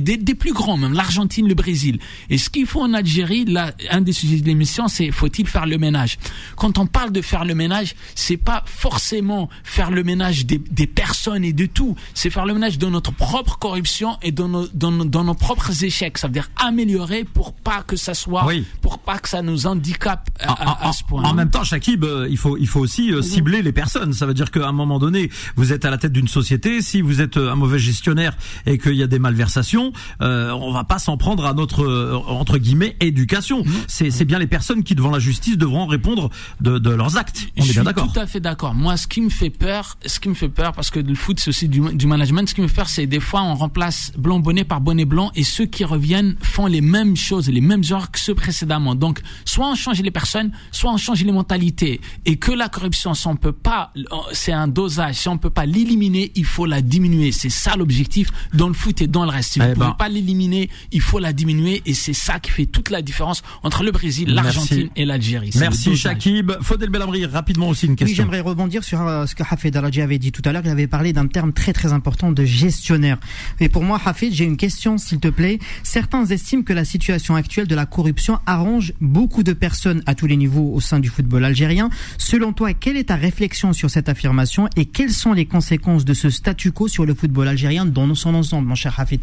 des, 0.02 0.18
des 0.18 0.36
plus 0.36 0.54
grands 0.54 0.78
même, 0.88 0.98
l'Argentine, 0.98 1.48
le 1.48 1.54
Brésil. 1.56 2.00
Et 2.30 2.38
ce 2.38 2.50
qu'il 2.50 2.66
faut 2.66 2.82
en 2.82 2.94
Algérie, 2.94 3.46
là, 3.46 3.72
un 3.92 4.02
des 4.02 4.14
sujets 4.14 4.40
de 4.40 4.46
l'émission, 4.46 4.88
c'est 4.88 5.12
faut-il 5.12 5.48
faire 5.48 5.66
le 5.66 5.78
ménage? 5.78 6.18
Quand 6.56 6.78
on 6.78 6.86
parle 6.86 7.12
de 7.12 7.22
faire 7.22 7.46
le 7.46 7.56
ménage, 7.56 7.96
c'est 8.16 8.38
pas 8.38 8.64
forcément 8.66 9.50
faire 9.64 9.92
le 9.92 10.04
ménage 10.04 10.46
des, 10.46 10.58
des 10.72 10.88
personnes 10.88 11.44
et 11.44 11.54
de 11.54 11.66
tout, 11.66 11.96
c'est 12.14 12.30
faire 12.30 12.46
le 12.46 12.54
ménage 12.54 12.78
de 12.78 12.88
notre 12.88 13.12
propre 13.12 13.58
corruption 13.58 14.18
et 14.22 14.32
de 14.32 14.44
nos, 14.44 14.68
dans, 14.74 14.92
nos, 14.92 15.34
propres 15.34 15.84
échecs. 15.84 16.18
Ça 16.18 16.28
veut 16.28 16.34
dire 16.34 16.50
améliorer 16.58 17.24
pour 17.24 17.54
pas 17.54 17.84
que 17.84 17.96
ça 17.96 18.14
soit, 18.14 18.46
Oui. 18.46 18.66
pour 18.82 19.00
pas 19.00 19.20
que 19.20 19.30
ça 19.30 19.42
nous 19.42 19.68
handicape 19.68 20.30
à, 20.40 20.52
En, 20.52 20.56
à- 20.56 20.88
à 20.90 20.94
ce 20.94 21.04
point. 21.04 21.24
en 21.24 21.34
même 21.34 21.50
temps, 21.50 21.64
Shakib, 21.64 22.04
euh, 22.04 22.28
il 22.30 22.38
faut 22.38 22.58
il 22.58 22.68
faut 22.68 22.80
aussi 22.80 23.12
euh, 23.12 23.22
cibler 23.22 23.62
les 23.62 23.72
personnes. 23.72 24.14
Ça 24.14 24.26
veut 24.26 24.34
dire 24.34 24.52
qu'à 24.52 24.68
un 24.68 24.72
moment 24.72 25.00
donné, 25.00 25.30
vous 25.56 25.74
êtes 25.74 25.86
à 25.86 25.90
la 25.90 25.98
tête 25.98 26.12
d'une 26.14 26.28
société. 26.28 26.82
Si 26.82 27.02
vous 27.02 27.22
êtes 27.22 27.38
euh, 27.38 27.52
un 27.52 27.56
mauvais 27.56 27.80
gestionnaire 27.80 28.36
et 28.66 28.78
qu'il 28.78 28.94
y 28.96 29.04
a 29.04 29.08
des 29.08 29.20
malversations, 29.20 29.92
euh, 30.22 30.52
on 30.52 30.72
va 30.72 30.77
pas 30.84 31.00
s'en 31.00 31.18
prendre 31.18 31.46
à 31.46 31.54
notre 31.54 31.84
euh, 31.84 32.16
entre 32.28 32.58
guillemets 32.58 32.96
éducation. 33.00 33.64
C'est 33.88 34.12
c'est 34.12 34.26
bien 34.26 34.40
les 34.40 34.48
personnes 34.48 34.84
qui 34.84 34.96
devant 34.96 35.12
la 35.12 35.20
justice 35.20 35.58
devront 35.58 35.86
répondre 35.86 36.30
de, 36.62 36.78
de 36.78 36.90
leurs 36.90 37.18
actes. 37.18 37.48
On 37.58 37.64
je 37.64 37.70
est 37.70 37.74
bien 37.74 37.82
suis 37.82 37.86
d'accord. 37.86 38.12
tout 38.12 38.20
à 38.20 38.26
fait 38.28 38.40
d'accord. 38.40 38.74
Moi, 38.74 38.98
ce 38.98 39.08
qui 39.08 39.22
me 39.22 39.30
fait 39.30 39.50
peur, 39.50 39.98
ce 40.06 40.20
qui 40.20 40.30
me 40.30 40.34
fait 40.34 40.50
peur, 40.50 40.74
parce 40.74 40.90
que 40.90 41.00
le 41.00 41.16
foot 41.16 41.40
c'est 41.40 41.50
aussi 41.50 41.68
du, 41.68 41.82
du 41.94 42.08
management. 42.08 42.48
Ce 42.50 42.56
qui 42.56 42.62
me 42.62 42.68
fait 42.68 42.76
peur, 42.76 42.90
c'est 42.90 43.08
des 43.08 43.20
fois 43.20 43.44
on 43.44 43.56
remplace 43.56 44.12
blanc 44.18 44.40
bonnet 44.40 44.64
par 44.64 44.82
bonnet 44.82 45.06
blanc 45.06 45.32
et 45.36 45.44
ceux 45.44 45.66
qui 45.66 45.84
reviennent 45.84 46.36
font 46.42 46.66
les 46.68 46.82
mêmes 46.82 47.16
choses, 47.16 47.50
les 47.50 47.62
mêmes 47.62 47.84
erreurs 47.90 48.12
que 48.12 48.20
ceux 48.20 48.36
précédemment. 48.36 48.96
Donc, 48.96 49.22
soit 49.46 49.68
on 49.70 49.76
change 49.76 50.02
les 50.02 50.12
personnes, 50.12 50.52
soit 50.72 50.92
on 50.92 50.98
change 50.98 51.24
les 51.24 51.32
mentalités. 51.32 52.02
Et 52.26 52.38
que 52.38 52.52
la 52.52 52.70
corruption, 52.70 53.14
si 53.14 53.28
on 53.28 53.36
peut 53.36 53.52
pas, 53.52 53.92
c'est 54.32 54.52
un 54.52 54.68
dosage. 54.68 55.16
Si 55.16 55.30
on 55.30 55.38
peut 55.38 55.50
pas 55.50 55.66
l'éliminer, 55.66 56.32
il 56.36 56.46
faut 56.46 56.66
la 56.66 56.82
diminuer. 56.82 57.32
C'est 57.32 57.50
ça 57.50 57.76
l'objectif 57.76 58.30
dans 58.54 58.68
le 58.68 58.74
foot 58.74 59.02
et 59.02 59.08
dans 59.08 59.24
le 59.24 59.30
reste. 59.32 59.54
Si 59.54 59.60
vous 59.60 59.66
Eh 59.66 59.70
ne 59.70 59.74
pouvez 59.76 59.88
ben. 59.88 59.94
pas 59.94 60.10
l'éliminer, 60.10 60.67
il 60.92 61.02
faut 61.02 61.20
la 61.20 61.34
diminuer 61.34 61.82
et 61.86 61.94
c'est 61.94 62.14
ça 62.14 62.40
qui 62.40 62.52
fait 62.52 62.66
toute 62.66 62.90
la 62.90 63.02
différence 63.02 63.44
entre 63.64 63.84
le 63.84 63.92
Brésil, 63.92 64.34
l'Argentine 64.34 64.90
et 64.96 65.06
l'Algérie. 65.06 65.52
Merci. 65.60 65.96
Shakib. 65.96 66.52
Faudel 66.62 66.90
Belhamri, 66.90 67.26
rapidement 67.26 67.70
aussi 67.70 67.86
une 67.86 67.92
Oui, 67.92 67.98
question. 67.98 68.16
j'aimerais 68.24 68.42
rebondir 68.42 68.84
sur 68.84 69.02
euh, 69.02 69.26
ce 69.26 69.36
que 69.36 69.44
Hafid 69.50 69.76
Aladji 69.76 70.02
avait 70.02 70.20
dit 70.20 70.32
tout 70.32 70.42
à 70.46 70.52
l'heure. 70.52 70.62
Il 70.66 70.70
avait 70.70 70.88
parlé 70.88 71.14
d'un 71.14 71.28
terme 71.28 71.54
très 71.54 71.74
très 71.74 71.94
important 71.94 72.32
de 72.32 72.46
gestionnaire. 72.46 73.18
Et 73.60 73.70
pour 73.70 73.84
moi, 73.84 74.00
Hafid, 74.04 74.34
j'ai 74.34 74.46
une 74.46 74.58
question, 74.58 74.98
s'il 74.98 75.20
te 75.20 75.28
plaît. 75.28 75.60
Certains 75.84 76.26
estiment 76.26 76.64
que 76.64 76.74
la 76.74 76.86
situation 76.86 77.36
actuelle 77.36 77.68
de 77.68 77.76
la 77.76 77.86
corruption 77.86 78.40
arrange 78.46 78.94
beaucoup 79.02 79.44
de 79.44 79.54
personnes 79.54 80.04
à 80.06 80.16
tous 80.16 80.28
les 80.28 80.38
niveaux 80.38 80.72
au 80.74 80.80
sein 80.82 81.00
du 81.00 81.10
football 81.10 81.46
algérien. 81.46 81.90
Selon 82.18 82.54
toi, 82.54 82.74
quelle 82.74 82.98
est 82.98 83.06
ta 83.06 83.16
réflexion 83.16 83.74
sur 83.74 83.90
cette 83.90 84.10
affirmation 84.10 84.68
et 84.76 84.86
quelles 84.86 85.12
sont 85.12 85.34
les 85.34 85.46
conséquences 85.46 86.06
de 86.06 86.14
ce 86.14 86.30
statu 86.30 86.72
quo 86.72 86.88
sur 86.88 87.06
le 87.06 87.14
football 87.14 87.48
algérien 87.48 87.86
dans 87.86 88.14
son 88.16 88.36
ensemble, 88.36 88.68
mon 88.68 88.76
cher 88.76 88.94
Hafid 89.00 89.22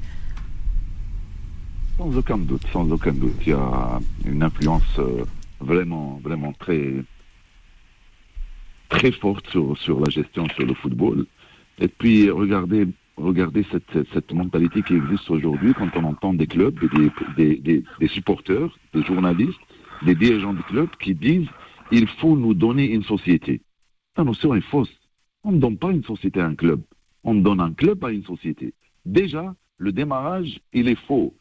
Sans 1.97 2.17
aucun 2.17 2.39
doute, 2.39 2.67
sans 2.73 2.91
aucun 2.91 3.13
doute. 3.13 3.37
Il 3.47 3.51
y 3.51 3.53
a 3.53 4.01
une 4.25 4.43
influence 4.43 4.99
euh, 4.99 5.25
vraiment, 5.61 6.21
vraiment 6.25 6.53
très, 6.53 6.93
très 8.89 9.13
forte 9.13 9.49
sur, 9.51 9.79
sur 9.79 10.01
la 10.01 10.11
gestion, 10.11 10.49
sur 10.57 10.67
le 10.67 10.75
football. 10.75 11.25
Et 11.79 11.87
puis, 11.87 12.31
regardez, 12.31 12.89
regardez 13.17 13.65
cette, 13.71 14.09
cette, 14.13 14.33
mentalité 14.33 14.83
qui 14.83 14.95
existe 14.95 15.31
aujourd'hui 15.31 15.73
quand 15.73 15.89
on 15.97 16.05
entend 16.05 16.35
des 16.35 16.49
clubs, 16.49 16.77
des, 16.81 17.11
des, 17.37 17.61
des, 17.61 17.85
des 18.01 18.09
supporters, 18.09 18.77
des 18.93 19.05
journalistes, 19.05 19.61
des 20.05 20.17
dirigeants 20.17 20.55
de 20.55 20.63
clubs 20.63 20.91
qui 21.01 21.15
disent 21.15 21.49
il 21.93 22.09
faut 22.09 22.37
nous 22.37 22.55
donner 22.55 22.91
une 22.91 23.05
société. 23.05 23.61
La 24.17 24.25
notion 24.25 24.53
est 24.55 24.61
fausse. 24.63 24.93
On 25.45 25.53
ne 25.53 25.59
donne 25.59 25.79
pas 25.79 25.93
une 25.93 26.03
société 26.03 26.41
à 26.41 26.47
un 26.47 26.57
club. 26.57 26.81
On 27.23 27.35
donne 27.37 27.61
un 27.61 27.73
club 27.73 28.05
à 28.05 28.11
une 28.11 28.25
société. 28.25 28.75
Déjà, 29.05 29.55
le 29.79 29.93
démarrage, 29.93 30.61
il 30.73 30.89
est 30.89 30.99
faux. 31.07 31.35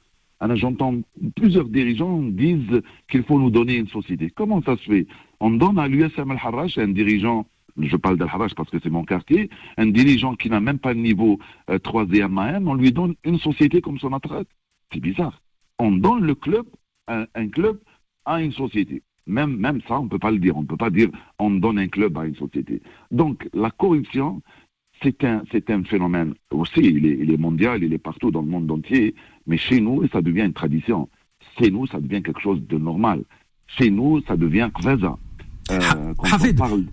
Alors, 0.43 0.57
J'entends 0.57 0.95
plusieurs 1.37 1.69
dirigeants 1.69 2.21
disent 2.21 2.81
qu'il 3.09 3.23
faut 3.23 3.39
nous 3.39 3.49
donner 3.49 3.77
une 3.77 3.87
société. 3.87 4.29
Comment 4.29 4.61
ça 4.61 4.75
se 4.75 4.83
fait? 4.83 5.07
On 5.39 5.51
donne 5.51 5.79
à 5.79 5.87
l'USM 5.87 6.31
Al-Harrach, 6.31 6.77
un 6.77 6.89
dirigeant, 6.89 7.47
je 7.77 7.95
parle 7.95 8.17
d'Al-Harrach 8.17 8.53
parce 8.53 8.69
que 8.69 8.77
c'est 8.83 8.89
mon 8.89 9.05
quartier, 9.05 9.49
un 9.77 9.85
dirigeant 9.85 10.35
qui 10.35 10.49
n'a 10.49 10.59
même 10.59 10.79
pas 10.79 10.93
le 10.93 10.99
niveau 10.99 11.39
euh, 11.69 11.77
3e 11.77 12.37
AM, 12.37 12.67
on 12.67 12.73
lui 12.73 12.91
donne 12.91 13.15
une 13.23 13.39
société 13.39 13.79
comme 13.79 13.99
son 13.99 14.11
attraite. 14.11 14.49
C'est 14.91 14.99
bizarre. 14.99 15.41
On 15.79 15.93
donne 15.93 16.25
le 16.25 16.35
club, 16.35 16.65
un, 17.07 17.47
club 17.47 17.79
à 18.25 18.41
une 18.41 18.51
société. 18.51 19.01
Même, 19.25 19.55
même 19.55 19.79
ça, 19.87 19.97
on 19.97 20.03
ne 20.03 20.09
peut 20.09 20.19
pas 20.19 20.31
le 20.31 20.39
dire. 20.39 20.57
On 20.57 20.63
ne 20.63 20.67
peut 20.67 20.75
pas 20.75 20.89
dire 20.89 21.07
on 21.39 21.51
donne 21.51 21.79
un 21.79 21.87
club 21.87 22.17
à 22.17 22.25
une 22.25 22.35
société. 22.35 22.81
Donc, 23.11 23.47
la 23.53 23.71
corruption, 23.71 24.41
c'est 25.01 25.23
un, 25.23 25.43
un 25.69 25.83
phénomène 25.83 26.33
aussi, 26.51 26.81
il 26.81 27.31
est 27.31 27.37
mondial, 27.37 27.83
il 27.83 27.93
est 27.93 27.97
partout 27.97 28.29
dans 28.29 28.41
le 28.41 28.47
monde 28.47 28.69
entier, 28.69 29.15
mais 29.47 29.57
chez 29.57 29.81
nous, 29.81 30.07
ça 30.07 30.21
devient 30.21 30.43
une 30.43 30.53
tradition. 30.53 31.09
Chez 31.59 31.69
nous, 31.71 31.87
ça 31.87 31.99
devient 31.99 32.21
quelque 32.21 32.41
chose 32.41 32.61
de 32.67 32.77
normal. 32.77 33.23
Chez 33.67 33.89
nous, 33.89 34.21
ça 34.27 34.37
devient 34.37 34.69
qveza. 34.73 35.17
Euh, 35.71 35.79
quand 36.17 36.27
on 36.41 36.53
parle 36.55 36.83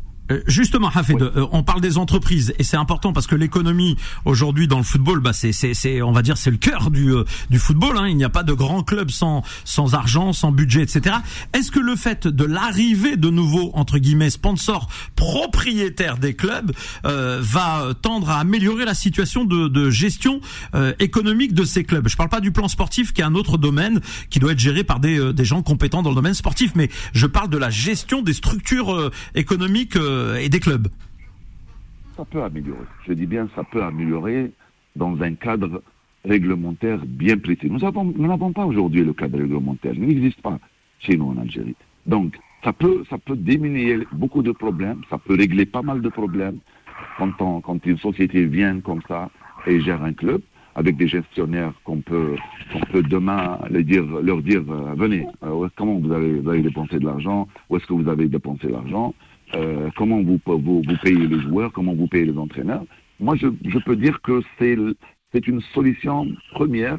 justement, 0.46 0.90
Hafed, 0.94 1.22
euh, 1.22 1.46
on 1.52 1.62
parle 1.62 1.80
des 1.80 1.98
entreprises 1.98 2.54
et 2.58 2.64
c'est 2.64 2.76
important 2.76 3.12
parce 3.12 3.26
que 3.26 3.34
l'économie 3.34 3.96
aujourd'hui 4.24 4.68
dans 4.68 4.78
le 4.78 4.84
football, 4.84 5.20
bah 5.20 5.32
c'est 5.32 5.52
c'est 5.52 5.74
c'est 5.74 6.02
on 6.02 6.12
va 6.12 6.22
dire 6.22 6.36
c'est 6.36 6.50
le 6.50 6.56
cœur 6.56 6.90
du 6.90 7.12
euh, 7.12 7.24
du 7.50 7.58
football. 7.58 7.96
Hein. 7.98 8.08
Il 8.08 8.16
n'y 8.16 8.24
a 8.24 8.28
pas 8.28 8.42
de 8.42 8.52
grand 8.52 8.82
club 8.82 9.10
sans 9.10 9.42
sans 9.64 9.94
argent, 9.94 10.32
sans 10.32 10.52
budget, 10.52 10.82
etc. 10.82 11.16
Est-ce 11.52 11.70
que 11.70 11.80
le 11.80 11.96
fait 11.96 12.26
de 12.26 12.44
l'arrivée 12.44 13.16
de 13.16 13.30
nouveaux 13.30 13.70
entre 13.74 13.98
guillemets 13.98 14.30
sponsors 14.30 14.88
propriétaires 15.16 16.18
des 16.18 16.34
clubs 16.34 16.72
va 17.04 17.88
tendre 18.02 18.30
à 18.30 18.38
améliorer 18.40 18.84
la 18.84 18.94
situation 18.94 19.44
de, 19.44 19.68
de 19.68 19.90
gestion 19.90 20.40
économique 20.98 21.54
de 21.54 21.64
ces 21.64 21.84
clubs? 21.84 22.08
Je 22.08 22.16
parle 22.16 22.28
pas 22.28 22.40
du 22.40 22.52
plan 22.52 22.68
sportif 22.68 23.12
qui 23.12 23.20
est 23.20 23.24
un 23.24 23.34
autre 23.34 23.58
domaine 23.58 24.00
qui 24.30 24.38
doit 24.38 24.52
être 24.52 24.58
géré 24.58 24.84
par 24.84 25.00
des 25.00 25.32
des 25.32 25.44
gens 25.44 25.62
compétents 25.62 26.02
dans 26.02 26.10
le 26.10 26.16
domaine 26.16 26.34
sportif, 26.34 26.72
mais 26.74 26.88
je 27.12 27.26
parle 27.26 27.50
de 27.50 27.58
la 27.58 27.70
gestion 27.70 28.22
des 28.22 28.32
structures 28.32 29.10
économiques 29.34 29.96
euh, 29.96 30.19
et 30.40 30.48
des 30.48 30.60
clubs 30.60 30.88
Ça 32.16 32.24
peut 32.24 32.42
améliorer. 32.42 32.86
Je 33.06 33.12
dis 33.12 33.26
bien, 33.26 33.48
ça 33.54 33.64
peut 33.64 33.82
améliorer 33.82 34.50
dans 34.96 35.20
un 35.22 35.34
cadre 35.34 35.82
réglementaire 36.24 36.98
bien 37.06 37.38
précis. 37.38 37.70
Nous 37.70 37.78
n'avons 37.78 38.52
pas 38.52 38.66
aujourd'hui 38.66 39.04
le 39.04 39.12
cadre 39.12 39.38
réglementaire. 39.38 39.94
Il 39.94 40.06
n'existe 40.06 40.40
pas 40.42 40.58
chez 40.98 41.16
nous 41.16 41.30
en 41.30 41.38
Algérie. 41.38 41.76
Donc, 42.06 42.38
ça 42.62 42.72
peut, 42.72 43.04
ça 43.08 43.16
peut 43.18 43.36
diminuer 43.36 44.06
beaucoup 44.12 44.42
de 44.42 44.52
problèmes, 44.52 45.00
ça 45.08 45.18
peut 45.18 45.34
régler 45.34 45.64
pas 45.64 45.82
mal 45.82 46.02
de 46.02 46.08
problèmes 46.08 46.58
quand, 47.38 47.86
une 47.86 47.98
société 47.98 48.44
vient 48.44 48.80
comme 48.80 49.00
ça 49.08 49.30
et 49.66 49.80
gère 49.80 50.02
un 50.02 50.12
club 50.12 50.42
avec 50.74 50.96
des 50.96 51.08
gestionnaires 51.08 51.72
qu'on 51.84 52.00
peut, 52.00 52.36
qu'on 52.72 52.80
peut 52.92 53.02
demain 53.02 53.58
leur 53.70 53.82
dire, 53.82 54.04
leur 54.22 54.42
dire 54.42 54.62
euh, 54.68 54.94
venez, 54.96 55.26
euh, 55.42 55.68
comment 55.76 55.96
vous 55.98 56.12
avez, 56.12 56.38
vous 56.38 56.62
dépensé 56.62 56.98
de 56.98 57.04
l'argent, 57.04 57.48
où 57.68 57.76
est-ce 57.76 57.86
que 57.86 57.94
vous 57.94 58.08
avez 58.08 58.28
dépensé 58.28 58.68
l'argent, 58.68 59.14
euh, 59.54 59.90
comment 59.96 60.22
vous, 60.22 60.40
vous, 60.44 60.82
vous, 60.82 60.96
payez 61.02 61.26
les 61.26 61.40
joueurs, 61.40 61.72
comment 61.72 61.94
vous 61.94 62.06
payez 62.06 62.26
les 62.26 62.38
entraîneurs. 62.38 62.84
Moi, 63.18 63.36
je, 63.36 63.48
je 63.64 63.78
peux 63.78 63.96
dire 63.96 64.20
que 64.22 64.42
c'est, 64.58 64.76
c'est 65.32 65.46
une 65.46 65.60
solution 65.74 66.26
première. 66.52 66.98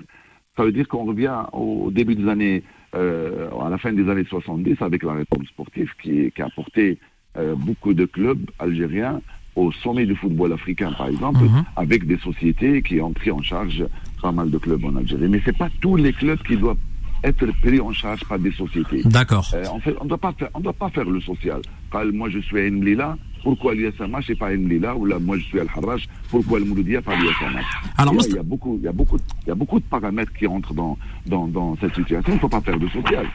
Ça 0.57 0.63
veut 0.63 0.71
dire 0.71 0.87
qu'on 0.87 1.05
revient 1.05 1.43
au 1.53 1.89
début 1.91 2.15
des 2.15 2.27
années, 2.29 2.63
euh, 2.95 3.49
à 3.59 3.69
la 3.69 3.77
fin 3.77 3.93
des 3.93 4.09
années 4.09 4.25
70, 4.25 4.81
avec 4.81 5.03
la 5.03 5.13
réforme 5.13 5.45
sportive 5.45 5.91
qui, 6.01 6.31
qui 6.31 6.41
a 6.41 6.45
apporté 6.45 6.99
euh, 7.37 7.55
beaucoup 7.55 7.93
de 7.93 8.05
clubs 8.05 8.49
algériens 8.59 9.21
au 9.55 9.71
sommet 9.71 10.05
du 10.05 10.15
football 10.15 10.53
africain, 10.53 10.91
par 10.97 11.07
exemple, 11.07 11.43
mhm. 11.43 11.63
avec 11.75 12.05
des 12.05 12.17
sociétés 12.17 12.81
qui 12.81 13.01
ont 13.01 13.11
pris 13.11 13.31
en 13.31 13.41
charge 13.41 13.85
pas 14.21 14.31
mal 14.31 14.49
de 14.49 14.57
clubs 14.57 14.83
en 14.85 14.95
Algérie. 14.95 15.27
Mais 15.29 15.41
c'est 15.43 15.57
pas 15.57 15.69
tous 15.81 15.95
les 15.95 16.13
clubs 16.13 16.41
qui 16.43 16.57
doivent 16.57 16.77
être 17.23 17.45
pris 17.61 17.79
en 17.79 17.91
charge 17.91 18.23
par 18.25 18.39
des 18.39 18.51
sociétés. 18.51 19.01
D'accord. 19.05 19.49
Euh, 19.53 19.65
en 19.67 19.79
fait, 19.79 19.95
on 19.99 20.05
ne 20.05 20.09
doit 20.09 20.17
pas 20.17 20.33
faire, 20.33 20.49
on 20.53 20.59
doit 20.59 20.73
pas 20.73 20.89
faire 20.89 21.05
le 21.05 21.21
social. 21.21 21.61
Quand 21.89 22.03
moi 22.13 22.29
je 22.29 22.39
suis 22.39 22.59
à 22.59 22.69
Mlila, 22.69 23.17
pourquoi 23.43 23.73
l'ISMH 23.75 24.29
n'est 24.29 24.35
pas 24.35 24.47
à 24.47 24.51
Mlila 24.51 24.95
ou 24.95 25.05
là 25.05 25.19
moi 25.19 25.37
je 25.37 25.43
suis 25.43 25.59
à 25.59 25.63
Al-Harraj, 25.63 26.07
pourquoi 26.29 26.59
le 26.59 26.65
Mouloudia 26.65 27.01
pas 27.01 27.15
l'ISMH 27.15 27.65
Alors 27.97 28.13
il 28.27 28.35
y, 28.35 28.37
a 28.37 28.43
beaucoup, 28.43 28.77
il 28.77 28.83
y 28.83 28.87
a 28.87 28.91
beaucoup, 28.91 29.17
il 29.45 29.49
y 29.49 29.51
a 29.51 29.55
beaucoup 29.55 29.79
de 29.79 29.85
paramètres 29.85 30.33
qui 30.33 30.47
entrent 30.47 30.73
dans 30.73 30.97
dans, 31.25 31.47
dans 31.47 31.77
cette 31.77 31.95
situation. 31.95 32.31
Il 32.31 32.35
ne 32.35 32.39
faut 32.39 32.49
pas 32.49 32.61
faire 32.61 32.79
de 32.79 32.87
social. 32.87 33.27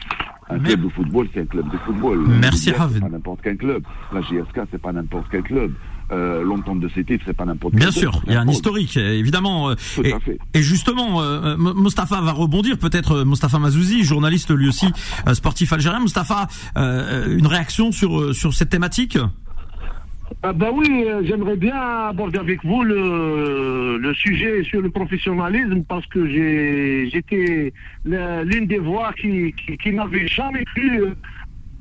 Un 0.49 0.59
club 0.59 0.81
de 0.81 0.89
football, 0.89 1.27
c'est 1.33 1.41
un 1.41 1.45
club 1.45 1.69
de 1.69 1.77
football. 1.79 2.25
Merci, 2.39 2.71
C'est 2.93 2.99
pas 3.01 3.09
n'importe 3.09 3.41
quel 3.43 3.57
club. 3.57 3.83
La 4.13 4.21
JSK, 4.21 4.61
c'est 4.71 4.81
pas 4.81 4.93
n'importe 4.93 5.25
quel 5.29 5.43
club. 5.43 5.73
Euh, 6.11 6.41
l'entente 6.41 6.79
de 6.79 6.87
CT, 6.87 7.19
c'est 7.25 7.35
pas 7.35 7.43
n'importe 7.43 7.75
Bien 7.75 7.91
sûr, 7.91 8.21
il 8.27 8.33
y 8.33 8.35
a 8.37 8.41
un 8.41 8.47
historique, 8.47 8.95
évidemment. 8.95 9.71
Euh, 9.71 9.75
et, 10.03 10.13
et, 10.53 10.61
justement, 10.61 11.21
euh, 11.21 11.57
Mostafa 11.57 12.21
va 12.21 12.31
rebondir, 12.31 12.77
peut-être 12.77 13.23
Mostafa 13.23 13.59
Mazouzi, 13.59 14.03
journaliste 14.03 14.51
lui 14.51 14.69
aussi 14.69 14.87
sportif 15.33 15.73
algérien. 15.73 15.99
Mostafa, 15.99 16.47
une 16.75 17.47
réaction 17.47 17.91
sur 17.91 18.33
sur 18.33 18.53
cette 18.53 18.69
thématique? 18.69 19.17
Ah 20.43 20.53
bah 20.53 20.69
oui, 20.73 21.05
j'aimerais 21.23 21.55
bien 21.55 21.75
aborder 21.75 22.39
avec 22.39 22.63
vous 22.63 22.83
le, 22.83 23.97
le 23.97 24.13
sujet 24.13 24.63
sur 24.63 24.81
le 24.81 24.89
professionnalisme 24.89 25.83
parce 25.87 26.05
que 26.07 26.27
j'ai 26.27 27.09
j'étais 27.11 27.73
l'une 28.05 28.67
des 28.67 28.79
voix 28.79 29.11
qui, 29.13 29.53
qui, 29.53 29.77
qui 29.77 29.93
n'avait 29.93 30.27
jamais 30.27 30.63
cru 30.65 31.01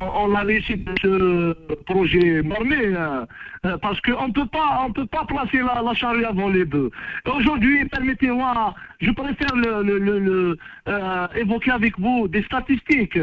on 0.00 0.34
a 0.34 0.44
laissé 0.44 0.78
ce 1.02 1.52
projet 1.84 2.42
morné 2.42 2.94
hein, 2.96 3.26
euh, 3.64 3.76
parce 3.78 4.00
qu'on 4.00 4.28
ne 4.28 4.32
peut 4.32 4.46
pas 4.46 4.84
on 4.86 4.92
peut 4.92 5.06
pas 5.06 5.24
placer 5.24 5.58
la, 5.58 5.82
la 5.82 5.94
charrue 5.94 6.24
avant 6.24 6.48
les 6.48 6.64
bœufs. 6.64 6.90
Aujourd'hui, 7.26 7.84
permettez-moi, 7.86 8.74
je 9.00 9.10
préfère 9.10 9.54
le, 9.54 10.56
euh, 10.88 11.26
évoquer 11.36 11.70
avec 11.70 11.98
vous 11.98 12.28
des 12.28 12.42
statistiques. 12.42 13.18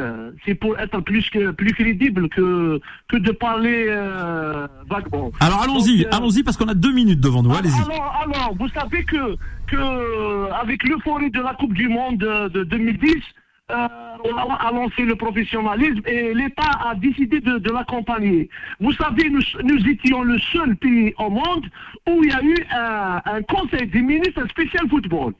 C'est 0.45 0.55
pour 0.55 0.77
être 0.79 0.99
plus 1.01 1.29
que 1.29 1.51
plus 1.51 1.73
crédible 1.73 2.29
que 2.29 2.79
que 3.07 3.17
de 3.17 3.31
parler 3.31 3.85
euh, 3.87 4.67
vaguement. 4.89 5.31
Alors 5.39 5.61
allons-y, 5.61 6.05
allons-y 6.11 6.43
parce 6.43 6.57
qu'on 6.57 6.67
a 6.67 6.73
deux 6.73 6.93
minutes 6.93 7.21
devant 7.21 7.43
nous. 7.43 7.53
Allez-y. 7.53 7.81
Alors, 7.81 8.23
alors, 8.23 8.55
vous 8.57 8.69
savez 8.69 9.03
que 9.03 9.35
que 9.67 10.51
avec 10.53 10.83
l'euphorie 10.83 11.31
de 11.31 11.41
la 11.41 11.53
Coupe 11.53 11.73
du 11.73 11.87
Monde 11.87 12.17
de 12.17 12.63
2010 12.63 13.15
euh, 13.15 13.17
on 13.17 13.42
a 13.73 14.71
lancé 14.71 15.03
le 15.03 15.15
professionnalisme 15.15 16.01
et 16.05 16.33
l'État 16.33 16.71
a 16.85 16.95
décidé 16.95 17.39
de, 17.39 17.71
l'accompagner. 17.71 18.49
Vous 18.79 18.93
savez, 18.93 19.29
nous, 19.29 19.87
étions 19.87 20.21
le 20.23 20.39
seul 20.39 20.75
pays 20.77 21.13
au 21.17 21.29
monde 21.29 21.69
où 22.07 22.23
il 22.23 22.29
y 22.29 22.33
a 22.33 22.43
eu 22.43 22.55
un, 22.71 23.41
conseil 23.43 23.87
des 23.87 24.01
ministres 24.01 24.47
spécial 24.49 24.87
football. 24.89 25.33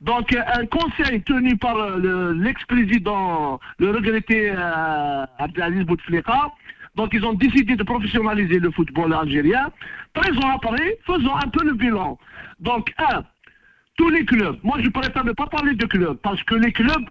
Donc, 0.00 0.34
un 0.34 0.66
conseil 0.66 1.22
tenu 1.22 1.56
par 1.56 1.76
l'ex-président, 1.98 3.60
le 3.78 3.90
regretté 3.90 4.50
euh, 4.50 5.24
Abdelaziz 5.38 5.84
Bouteflika. 5.84 6.50
Donc, 6.94 7.10
ils 7.12 7.24
ont 7.24 7.32
décidé 7.32 7.74
de 7.74 7.82
professionnaliser 7.82 8.58
le 8.58 8.70
football 8.70 9.14
algérien. 9.14 9.70
13 10.14 10.38
ans 10.38 10.56
après, 10.56 10.98
faisons 11.06 11.34
un 11.34 11.48
peu 11.48 11.64
le 11.64 11.74
bilan. 11.74 12.18
Donc, 12.60 12.92
un, 12.98 13.24
tous 13.96 14.08
les 14.10 14.24
clubs, 14.24 14.58
moi 14.62 14.78
je 14.82 14.88
préfère 14.90 15.24
ne 15.24 15.32
pas 15.32 15.46
parler 15.46 15.74
de 15.74 15.86
clubs, 15.86 16.16
parce 16.18 16.42
que 16.44 16.56
les 16.56 16.72
clubs 16.72 17.04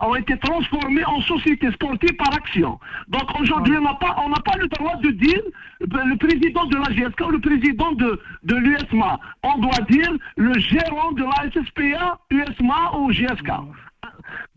ont 0.00 0.14
été 0.14 0.36
transformés 0.38 1.04
en 1.04 1.20
sociétés 1.22 1.70
sportives 1.72 2.14
par 2.16 2.32
action. 2.34 2.78
Donc 3.08 3.40
aujourd'hui, 3.40 3.76
on 3.76 3.82
n'a 3.82 3.94
pas, 3.94 4.14
pas 4.44 4.56
le 4.58 4.68
droit 4.68 4.96
de 5.02 5.10
dire 5.10 5.42
le 5.80 6.16
président 6.16 6.64
de 6.66 6.76
la 6.76 6.94
GSK 6.94 7.20
ou 7.26 7.30
le 7.30 7.40
président 7.40 7.92
de, 7.92 8.20
de 8.44 8.54
l'USMA. 8.54 9.18
On 9.42 9.58
doit 9.58 9.80
dire 9.90 10.12
le 10.36 10.54
gérant 10.58 11.12
de 11.12 11.24
la 11.24 11.50
SSPA, 11.50 12.20
USMA 12.30 12.98
ou 12.98 13.10
GSK. 13.10 13.50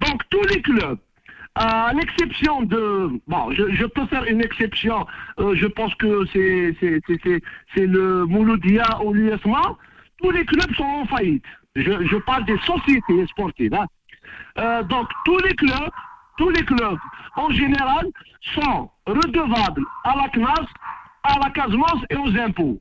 Donc 0.01 0.21
tous 0.29 0.43
les 0.53 0.61
clubs, 0.61 0.99
à 1.55 1.93
l'exception 1.93 2.61
de... 2.61 3.09
Bon, 3.27 3.51
je, 3.51 3.85
peux 3.85 4.05
faire 4.05 4.23
une 4.25 4.41
exception, 4.41 5.05
euh, 5.39 5.55
je 5.55 5.67
pense 5.67 5.93
que 5.95 6.25
c'est 6.33 7.87
le 7.87 8.25
Mouloudia 8.25 8.85
ou 9.03 9.13
l'USMA, 9.13 9.61
tous 10.21 10.31
les 10.31 10.45
clubs 10.45 10.73
sont 10.75 10.83
en 10.83 11.05
faillite. 11.05 11.45
Je, 11.75 12.17
parle 12.17 12.45
des 12.45 12.57
sociétés 12.59 13.25
sportives. 13.27 13.73
Hein. 13.73 13.85
Euh, 14.57 14.83
donc 14.83 15.07
tous 15.25 15.37
les 15.39 15.55
clubs, 15.55 15.89
tous 16.37 16.49
les 16.49 16.63
clubs 16.65 16.97
en 17.35 17.49
général 17.49 18.07
sont 18.55 18.89
redevables 19.05 19.83
à 20.03 20.15
la 20.17 20.29
CNAS, 20.29 20.67
à 21.23 21.39
la 21.41 21.49
Casemance 21.51 22.03
et 22.09 22.17
aux 22.17 22.35
impôts. 22.37 22.79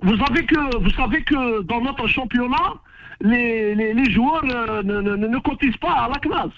Vous 0.00 0.16
savez 0.18 0.44
que, 0.44 1.62
dans 1.62 1.80
notre 1.80 2.06
championnat, 2.06 2.74
les, 3.20 3.74
les, 3.74 4.10
joueurs 4.12 4.44
euh, 4.44 4.82
ne, 4.82 5.00
ne, 5.00 5.16
ne, 5.16 5.38
cotisent 5.38 5.78
pas 5.78 5.92
à 5.92 6.08
la 6.08 6.20
CNAS. 6.20 6.50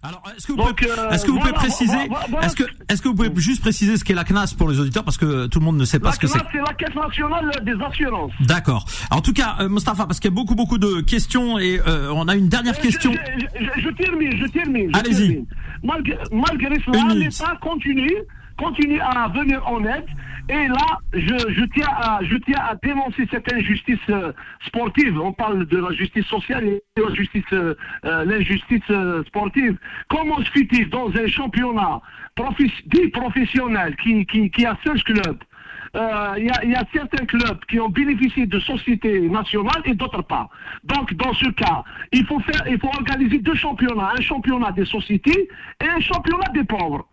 Alors, 0.00 0.22
est-ce 0.36 0.46
que 0.46 0.52
vous 0.52 0.58
pouvez, 0.58 0.90
euh, 0.90 1.10
est-ce 1.10 1.24
que 1.24 1.30
vous 1.32 1.40
pouvez 1.40 1.52
préciser, 1.52 1.96
est-ce 2.42 2.54
que, 2.54 2.62
est-ce 2.88 3.02
que 3.02 3.08
vous 3.08 3.16
pouvez 3.16 3.32
juste 3.36 3.60
préciser 3.60 3.96
ce 3.96 4.04
qu'est 4.04 4.14
la 4.14 4.22
CNAS 4.22 4.54
pour 4.56 4.68
les 4.70 4.78
auditeurs 4.78 5.02
parce 5.02 5.16
que 5.16 5.46
tout 5.46 5.58
le 5.58 5.64
monde 5.64 5.76
ne 5.76 5.84
sait 5.84 5.98
pas 5.98 6.12
ce 6.12 6.20
que 6.20 6.28
c'est. 6.28 6.38
c'est 6.52 6.58
la 6.58 6.72
Caisse 6.74 6.94
nationale 6.94 7.50
des 7.64 7.74
assurances. 7.84 8.30
D'accord. 8.42 8.84
En 9.10 9.20
tout 9.20 9.32
cas, 9.32 9.56
euh, 9.58 9.68
Mustafa, 9.68 10.06
parce 10.06 10.20
qu'il 10.20 10.30
y 10.30 10.32
a 10.32 10.36
beaucoup 10.36 10.54
beaucoup 10.54 10.78
de 10.78 11.00
questions 11.00 11.58
et 11.58 11.80
euh, 11.84 12.12
on 12.12 12.28
a 12.28 12.36
une 12.36 12.48
dernière 12.48 12.78
question. 12.78 13.12
Je, 13.12 13.80
je, 13.82 13.88
termine, 13.90 14.36
je 14.36 14.46
termine. 14.46 14.94
Allez-y. 14.94 15.44
Malgré, 15.82 16.16
malgré 16.30 16.80
cela, 16.86 17.14
l'État 17.14 17.58
continue, 17.60 18.14
continue 18.58 19.00
à 19.00 19.28
venir 19.28 19.66
en 19.66 19.84
aide 19.84 20.06
et 20.50 20.66
là, 20.66 20.98
je, 21.12 21.64
tiens 21.74 21.88
à, 21.90 22.20
je 22.22 22.36
tiens 22.38 22.60
à 22.60 22.74
dénoncer 22.82 23.28
cette 23.30 23.52
injustice 23.52 23.98
euh, 24.08 24.32
sportive. 24.66 25.20
On 25.20 25.32
parle 25.32 25.66
de 25.66 25.76
la 25.76 25.92
justice 25.92 26.24
sociale 26.24 26.64
et 26.64 26.82
de 26.96 27.02
euh, 27.52 27.74
euh, 28.06 28.24
l'injustice 28.24 28.82
sportive. 29.26 29.76
Comment 30.08 30.38
se 30.38 30.50
fait-il 30.50 30.88
dans 30.88 31.10
un 31.14 31.26
championnat 31.26 32.00
dit 32.86 33.08
professionnel 33.08 33.94
qui 33.96 34.64
a 34.64 34.78
16 34.86 35.02
clubs 35.02 35.38
il 35.94 36.44
y, 36.44 36.74
a, 36.74 36.84
certains 36.92 37.24
clubs 37.26 37.58
qui 37.68 37.80
ont 37.80 37.88
bénéficié 37.88 38.46
de 38.46 38.60
sociétés 38.60 39.28
nationales 39.28 39.82
et 39.86 39.94
d'autres 39.94 40.22
pas. 40.22 40.48
Donc, 40.84 41.12
dans 41.14 41.32
ce 41.32 41.48
cas, 41.50 41.82
il 42.12 42.24
faut 42.26 42.38
faire, 42.40 42.62
il 42.68 42.78
faut 42.78 42.88
organiser 42.88 43.38
deux 43.38 43.54
championnats, 43.54 44.12
un 44.16 44.20
championnat 44.20 44.70
des 44.72 44.84
sociétés 44.84 45.48
et 45.82 45.88
un 45.88 46.00
championnat 46.00 46.48
des 46.54 46.64
pauvres. 46.64 47.08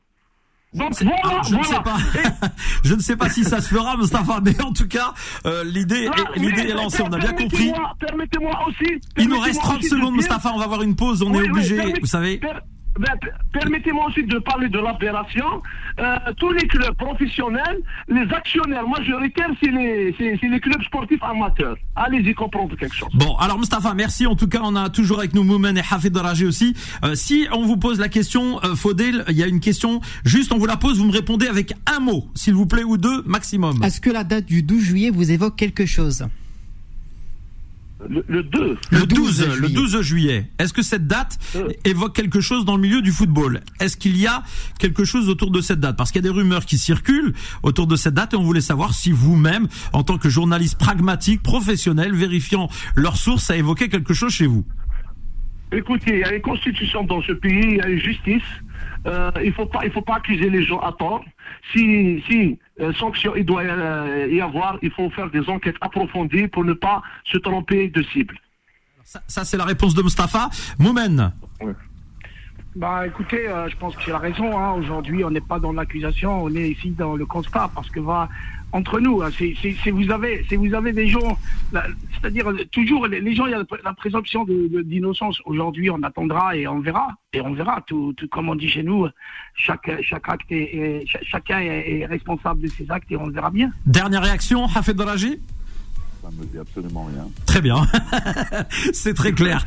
Donc 0.76 0.92
voilà, 1.02 1.42
je, 1.44 1.56
Ne 1.56 1.64
sais 1.64 1.80
pas, 1.84 1.98
je 2.84 2.96
ne 2.96 3.00
sais 3.00 3.16
pas 3.16 3.30
si 3.30 3.44
ça 3.46 3.62
se 3.62 3.74
fera, 3.74 3.96
Mustafa, 3.96 4.42
mais 4.44 4.62
en 4.62 4.74
tout 4.74 4.88
cas, 4.88 5.14
euh, 5.46 5.64
l'idée 5.64 6.06
est, 6.06 6.40
l'idée 6.40 6.70
est 6.70 6.74
lancée, 6.74 7.02
on 7.02 7.14
a 7.14 7.18
bien 7.18 7.32
compris. 7.32 7.72
Permettez-moi 8.00 8.52
aussi. 8.68 9.00
Il 9.18 9.30
nous 9.30 9.40
reste 9.40 9.62
30 9.62 9.84
secondes, 9.84 10.16
Mustafa, 10.16 10.52
on 10.54 10.58
va 10.58 10.66
avoir 10.66 10.82
une 10.82 10.96
pause, 10.96 11.22
on 11.22 11.34
est 11.34 11.50
obligé, 11.50 11.94
vous 12.02 12.08
savez. 12.08 12.42
Ben, 13.00 13.14
permettez-moi 13.52 14.08
aussi 14.08 14.24
de 14.24 14.40
parler 14.40 14.70
de 14.70 14.80
l'aberration. 14.80 15.62
Euh, 16.00 16.16
tous 16.38 16.52
les 16.52 16.68
clubs 16.68 16.96
professionnels, 16.96 17.80
les 18.08 18.26
actionnaires 18.34 18.88
majoritaires, 18.88 19.50
c'est 19.62 19.72
les, 19.72 20.16
c'est, 20.18 20.48
les 20.48 20.60
clubs 20.60 20.82
sportifs 20.84 21.22
amateurs. 21.24 21.76
Allez-y 21.96 22.34
comprendre 22.34 22.76
quelque 22.78 22.96
chose. 22.96 23.10
Bon, 23.14 23.36
alors 23.36 23.60
Mustafa, 23.60 23.94
merci. 23.94 24.28
En 24.28 24.36
tout 24.36 24.48
cas, 24.48 24.62
on 24.64 24.76
a 24.76 24.90
toujours 24.90 25.20
avec 25.20 25.34
nous 25.34 25.44
Moumen 25.44 25.78
et 25.78 25.82
Hafid 25.92 26.14
Darajé 26.14 26.46
aussi. 26.46 26.74
Euh, 27.04 27.16
si 27.16 27.48
on 27.52 27.64
vous 27.64 27.78
pose 27.78 28.00
la 28.00 28.10
question, 28.10 28.64
euh, 28.64 28.76
Faudel, 28.76 29.26
il 29.30 29.36
y 29.36 29.44
a 29.44 29.48
une 29.48 29.60
question. 29.60 30.00
Juste, 30.24 30.54
on 30.54 30.58
vous 30.58 30.66
la 30.66 30.78
pose, 30.78 30.98
vous 30.98 31.06
me 31.06 31.14
répondez 31.14 31.48
avec 31.48 31.74
un 31.86 32.00
mot, 32.00 32.26
s'il 32.34 32.54
vous 32.54 32.66
plaît, 32.66 32.84
ou 32.84 32.98
deux 32.98 33.24
maximum. 33.24 33.84
Est-ce 33.84 34.00
que 34.00 34.10
la 34.10 34.24
date 34.24 34.46
du 34.46 34.64
12 34.64 34.82
juillet 34.82 35.10
vous 35.10 35.32
évoque 35.32 35.56
quelque 35.56 35.86
chose? 35.86 36.26
Le, 38.10 38.44
2. 38.44 38.78
Le 38.92 39.06
12, 39.06 39.60
le 39.62 39.70
12 39.70 40.02
juillet. 40.02 40.50
Est-ce 40.60 40.74
que 40.74 40.82
cette 40.82 41.08
date 41.08 41.40
euh. 41.56 41.70
évoque 41.86 42.16
quelque 42.16 42.42
chose 42.42 42.66
dans 42.66 42.76
le 42.76 42.82
milieu 42.82 43.02
du 43.02 43.12
football? 43.12 43.62
Est-ce 43.80 43.96
qu'il 43.98 44.18
y 44.18 44.28
a 44.28 44.44
quelque 44.80 45.06
chose 45.06 45.30
autour 45.30 45.50
de 45.52 45.62
cette 45.62 45.80
date? 45.80 45.96
Parce 45.98 46.12
qu'il 46.12 46.24
y 46.24 46.28
a 46.28 46.30
des 46.30 46.38
rumeurs 46.38 46.66
qui 46.66 46.78
circulent 46.78 47.34
autour 47.64 47.88
de 47.88 47.96
cette 47.96 48.14
date 48.14 48.34
et 48.34 48.38
on 48.38 48.44
voulait 48.44 48.62
savoir 48.62 48.94
si 48.94 49.12
vous-même, 49.12 49.68
en 49.94 50.04
tant 50.04 50.18
que 50.18 50.30
journaliste 50.30 50.78
pragmatique, 50.78 51.42
professionnel, 51.42 52.14
vérifiant 52.14 52.70
leurs 52.96 53.18
sources, 53.18 53.46
ça 53.46 53.56
évoqué 53.56 53.88
quelque 53.88 54.14
chose 54.14 54.34
chez 54.34 54.48
vous. 54.48 54.66
Écoutez, 55.72 56.14
il 56.14 56.20
y 56.20 56.24
a 56.24 56.34
une 56.34 56.42
constitution 56.42 57.04
dans 57.04 57.22
ce 57.22 57.32
pays, 57.32 57.64
il 57.64 57.78
y 57.78 57.82
a 57.82 57.90
une 57.90 58.00
justice. 58.00 58.44
Euh, 59.06 59.32
il 59.44 59.54
faut 59.54 59.66
pas, 59.66 59.86
il 59.86 59.92
faut 59.92 60.02
pas 60.02 60.16
accuser 60.16 60.50
les 60.50 60.64
gens 60.64 60.80
à 60.80 60.92
tort. 60.92 61.24
Si, 61.72 62.24
si 62.28 62.58
euh, 62.80 62.92
sanction 62.94 63.36
il 63.36 63.46
doit 63.46 63.62
euh, 63.62 64.28
y 64.32 64.42
avoir, 64.42 64.78
il 64.82 64.92
faut 64.92 65.10
faire 65.12 65.30
des 65.30 65.48
enquêtes 65.48 65.76
approfondies 65.82 66.48
pour 66.48 66.64
ne 66.64 66.74
pas 66.74 67.02
se 67.26 67.38
tromper 67.38 67.90
de 67.90 68.02
cible. 68.04 68.40
Ça, 69.04 69.46
c'est 69.46 69.58
la 69.58 69.66
réponse 69.66 69.94
de 69.94 70.02
Mustapha. 70.02 70.50
Moumen. 70.80 71.32
Bah 72.76 73.08
écoutez, 73.08 73.48
je 73.70 73.76
pense 73.78 73.96
que 73.96 74.02
j'ai 74.02 74.12
la 74.12 74.18
raison. 74.18 74.58
Hein. 74.58 74.74
Aujourd'hui, 74.74 75.24
on 75.24 75.30
n'est 75.30 75.40
pas 75.40 75.60
dans 75.60 75.72
l'accusation, 75.72 76.44
on 76.44 76.54
est 76.54 76.72
ici 76.72 76.90
dans 76.90 77.16
le 77.16 77.26
constat 77.26 77.70
parce 77.74 77.90
que 77.90 78.02
va, 78.02 78.28
entre 78.72 79.00
nous. 79.00 79.22
Hein. 79.22 79.30
Si, 79.32 79.90
vous 79.92 80.12
avez, 80.12 80.46
vous 80.52 80.74
avez 80.74 80.92
des 80.92 81.08
gens, 81.08 81.38
c'est-à-dire 81.72 82.52
toujours 82.72 83.08
les, 83.08 83.36
gens, 83.36 83.46
il 83.46 83.52
y 83.52 83.56
a 83.56 83.64
la 83.84 83.94
présomption 83.94 84.46
d'innocence. 84.46 85.42
Aujourd'hui, 85.46 85.90
on 85.90 86.02
attendra 86.04 86.56
et 86.56 86.68
on 86.68 86.80
verra, 86.80 87.10
et 87.34 87.42
on 87.42 87.54
verra. 87.54 87.82
Tout, 87.88 88.14
comme 88.32 88.50
on 88.50 88.56
dit 88.56 88.70
chez 88.70 88.84
nous, 88.84 89.08
chaque, 89.56 89.90
chaque 90.02 90.30
acte 90.30 90.54
chacun 91.24 91.60
est, 91.60 92.06
responsable 92.06 92.62
de 92.62 92.68
ses 92.68 92.90
actes 92.90 93.12
et 93.12 93.18
on 93.18 93.30
verra 93.30 93.50
bien. 93.50 93.72
Dernière 93.86 94.24
réaction, 94.24 94.66
Hafed 94.66 94.96
Daraji 94.96 95.40
ça 96.26 96.32
me 96.36 96.46
dit 96.46 96.58
absolument 96.58 97.06
rien. 97.06 97.28
Très 97.46 97.62
bien. 97.62 97.86
C'est 98.94 99.14
très 99.14 99.32
clair. 99.32 99.64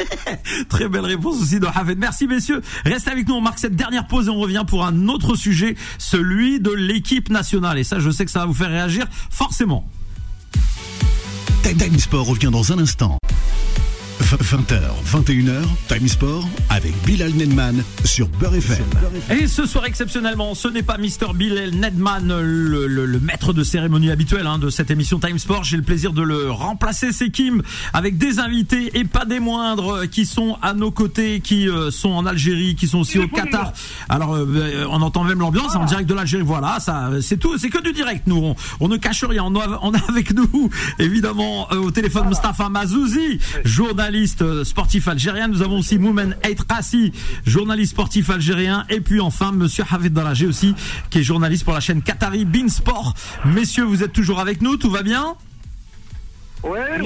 très 0.70 0.88
belle 0.88 1.04
réponse 1.04 1.42
aussi 1.42 1.60
de 1.60 1.66
Hafed. 1.66 1.98
Merci 1.98 2.26
messieurs. 2.26 2.62
Restez 2.86 3.10
avec 3.10 3.28
nous. 3.28 3.34
On 3.34 3.40
marque 3.42 3.58
cette 3.58 3.76
dernière 3.76 4.06
pause 4.06 4.28
et 4.28 4.30
on 4.30 4.38
revient 4.38 4.64
pour 4.66 4.86
un 4.86 5.08
autre 5.08 5.34
sujet, 5.34 5.76
celui 5.98 6.60
de 6.60 6.70
l'équipe 6.70 7.28
nationale. 7.28 7.78
Et 7.78 7.84
ça, 7.84 7.98
je 7.98 8.10
sais 8.10 8.24
que 8.24 8.30
ça 8.30 8.40
va 8.40 8.46
vous 8.46 8.54
faire 8.54 8.70
réagir 8.70 9.06
forcément. 9.30 9.86
Time 11.62 11.98
Sport 11.98 12.26
revient 12.26 12.50
dans 12.50 12.72
un 12.72 12.78
instant. 12.78 13.18
20h, 14.22 14.80
21h, 15.04 15.62
Time 15.88 16.06
Sport 16.06 16.48
avec 16.70 16.92
Bilal 17.04 17.32
Nedman 17.32 17.82
sur 18.04 18.28
Beurre 18.28 18.54
FM. 18.54 18.84
Et 19.30 19.48
ce 19.48 19.66
soir 19.66 19.84
exceptionnellement, 19.84 20.54
ce 20.54 20.68
n'est 20.68 20.84
pas 20.84 20.96
Mr. 20.96 21.34
Bilal 21.34 21.72
Nedman, 21.72 22.40
le, 22.40 23.20
maître 23.20 23.52
de 23.52 23.64
cérémonie 23.64 24.10
habituel 24.10 24.46
hein, 24.46 24.58
de 24.58 24.70
cette 24.70 24.90
émission 24.90 25.18
Time 25.18 25.38
Sport. 25.38 25.64
J'ai 25.64 25.76
le 25.76 25.82
plaisir 25.82 26.12
de 26.12 26.22
le 26.22 26.50
remplacer, 26.50 27.10
c'est 27.12 27.30
Kim, 27.30 27.62
avec 27.92 28.16
des 28.16 28.38
invités 28.38 28.96
et 28.96 29.04
pas 29.04 29.24
des 29.24 29.40
moindres 29.40 30.08
qui 30.08 30.24
sont 30.24 30.56
à 30.62 30.72
nos 30.72 30.92
côtés, 30.92 31.40
qui 31.40 31.68
euh, 31.68 31.90
sont 31.90 32.10
en 32.10 32.24
Algérie, 32.24 32.76
qui 32.76 32.86
sont 32.86 33.00
aussi 33.00 33.18
au 33.18 33.26
Qatar. 33.26 33.72
Alors 34.08 34.34
euh, 34.34 34.86
on 34.88 35.02
entend 35.02 35.24
même 35.24 35.40
l'ambiance 35.40 35.74
en 35.74 35.84
direct 35.84 36.08
de 36.08 36.14
l'Algérie. 36.14 36.44
Voilà, 36.44 36.78
ça 36.78 37.10
c'est 37.20 37.38
tout, 37.38 37.58
c'est 37.58 37.70
que 37.70 37.82
du 37.82 37.92
direct. 37.92 38.26
Nous, 38.26 38.54
on, 38.80 38.88
ne 38.88 38.96
cache 38.96 39.24
rien. 39.24 39.44
On 39.44 39.56
a, 39.56 39.80
on 39.82 39.92
a 39.92 40.00
avec 40.08 40.32
nous 40.32 40.70
évidemment 41.00 41.66
euh, 41.72 41.76
au 41.76 41.90
téléphone 41.90 42.28
Mustafa 42.28 42.68
Mazouzi, 42.68 43.40
journaliste 43.64 44.11
euh, 44.42 44.64
sportif 44.64 45.08
algérien. 45.08 45.48
Nous 45.48 45.62
avons 45.62 45.78
aussi 45.78 45.98
Moumen 45.98 46.36
Rassi, 46.68 47.12
journaliste 47.46 47.92
sportif 47.92 48.30
algérien. 48.30 48.84
Et 48.88 49.00
puis 49.00 49.20
enfin, 49.20 49.52
monsieur 49.52 49.84
Hafid 49.90 50.12
Darajé 50.12 50.46
aussi, 50.46 50.74
qui 51.10 51.20
est 51.20 51.22
journaliste 51.22 51.64
pour 51.64 51.74
la 51.74 51.80
chaîne 51.80 52.02
Qatari 52.02 52.44
Bean 52.44 52.68
Sport. 52.68 53.14
Messieurs, 53.44 53.84
vous 53.84 54.02
êtes 54.02 54.12
toujours 54.12 54.40
avec 54.40 54.62
nous, 54.62 54.76
tout 54.76 54.90
va 54.90 55.02
bien? 55.02 55.34
Ouais, 56.62 57.00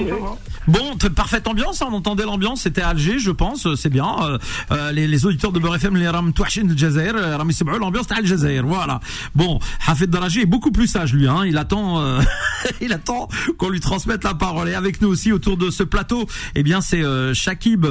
Bon, 0.67 0.97
parfaite 1.15 1.47
ambiance, 1.47 1.81
hein, 1.81 1.87
on 1.89 1.95
entendait 1.95 2.25
l'ambiance, 2.25 2.63
c'était 2.63 2.81
Alger, 2.81 3.19
je 3.19 3.31
pense, 3.31 3.65
euh, 3.65 3.75
c'est 3.77 3.89
bien. 3.89 4.17
Euh, 4.21 4.37
euh, 4.71 4.91
les, 4.91 5.07
les, 5.07 5.25
auditeurs 5.25 5.53
de 5.53 5.59
Beurre 5.59 5.75
FM, 5.75 5.95
les 5.95 6.09
Ram 6.09 6.33
Touachin 6.33 6.67
Jazair, 6.75 7.13
Ram 7.37 7.49
l'ambiance 7.79 8.07
c'était 8.09 8.19
Al 8.19 8.25
Jazair, 8.25 8.65
voilà. 8.65 8.99
Bon, 9.33 9.59
Hafid 9.87 10.09
Daraji 10.09 10.41
est 10.41 10.45
beaucoup 10.45 10.71
plus 10.71 10.87
sage 10.87 11.13
lui, 11.13 11.25
hein, 11.25 11.45
il 11.45 11.57
attend, 11.57 12.03
il 12.81 12.91
attend 12.91 13.29
qu'on 13.57 13.69
lui 13.69 13.79
transmette 13.79 14.25
la 14.25 14.33
parole. 14.33 14.67
Et 14.67 14.73
avec 14.73 15.01
nous 15.01 15.07
aussi 15.07 15.31
autour 15.31 15.55
de 15.55 15.69
ce 15.69 15.83
plateau, 15.83 16.27
eh 16.55 16.63
bien 16.63 16.81
c'est 16.81 17.01
Shakib 17.33 17.85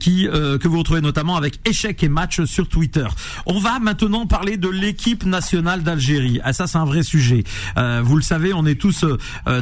qui 0.00 0.26
que 0.32 0.68
vous 0.68 0.78
retrouvez 0.78 1.02
notamment 1.02 1.36
avec 1.36 1.60
échec 1.68 2.02
et 2.02 2.08
match 2.08 2.42
sur 2.44 2.66
Twitter. 2.68 3.06
On 3.44 3.58
va 3.58 3.78
maintenant 3.78 4.26
parler 4.26 4.56
de 4.56 4.68
l'équipe 4.68 5.26
nationale 5.26 5.82
d'Algérie. 5.82 6.40
Ah 6.44 6.54
ça 6.54 6.66
c'est 6.66 6.78
un 6.78 6.86
vrai 6.86 7.02
sujet. 7.02 7.44
vous 7.76 8.16
le 8.16 8.22
savez, 8.22 8.54
on 8.54 8.64
est 8.64 8.80
tous 8.80 9.04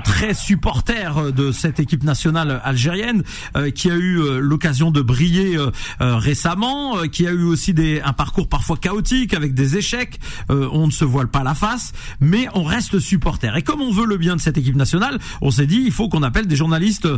très 0.04 0.34
supporters 0.34 1.32
de 1.32 1.49
cette 1.52 1.80
équipe 1.80 2.02
nationale 2.02 2.60
algérienne 2.64 3.22
euh, 3.56 3.70
qui 3.70 3.90
a 3.90 3.94
eu 3.94 4.18
euh, 4.20 4.38
l'occasion 4.38 4.90
de 4.90 5.00
briller 5.00 5.56
euh, 5.56 5.70
récemment, 6.00 6.98
qui 7.10 7.26
a 7.26 7.30
eu 7.30 7.44
aussi 7.44 7.74
des 7.74 8.00
un 8.00 8.12
parcours 8.12 8.48
parfois 8.48 8.76
chaotique 8.76 9.34
avec 9.34 9.54
des 9.54 9.76
échecs. 9.76 10.20
on 10.48 10.86
ne 10.86 10.90
se 10.90 11.04
voile 11.04 11.28
pas 11.28 11.42
la 11.42 11.54
face, 11.54 11.92
mais 12.20 12.48
on 12.54 12.62
reste 12.64 12.98
supporter. 12.98 13.56
Et 13.56 13.62
comme 13.62 13.80
on 13.80 13.90
veut 13.90 14.06
le 14.06 14.16
bien 14.16 14.36
de 14.36 14.40
cette 14.40 14.58
équipe 14.58 14.76
nationale, 14.76 15.18
on 15.40 15.50
s'est 15.50 15.66
dit 15.66 15.82
il 15.84 15.92
faut 15.92 16.08
qu'on 16.08 16.22
appelle 16.22 16.46
des 16.46 16.56
journalistes 16.56 17.08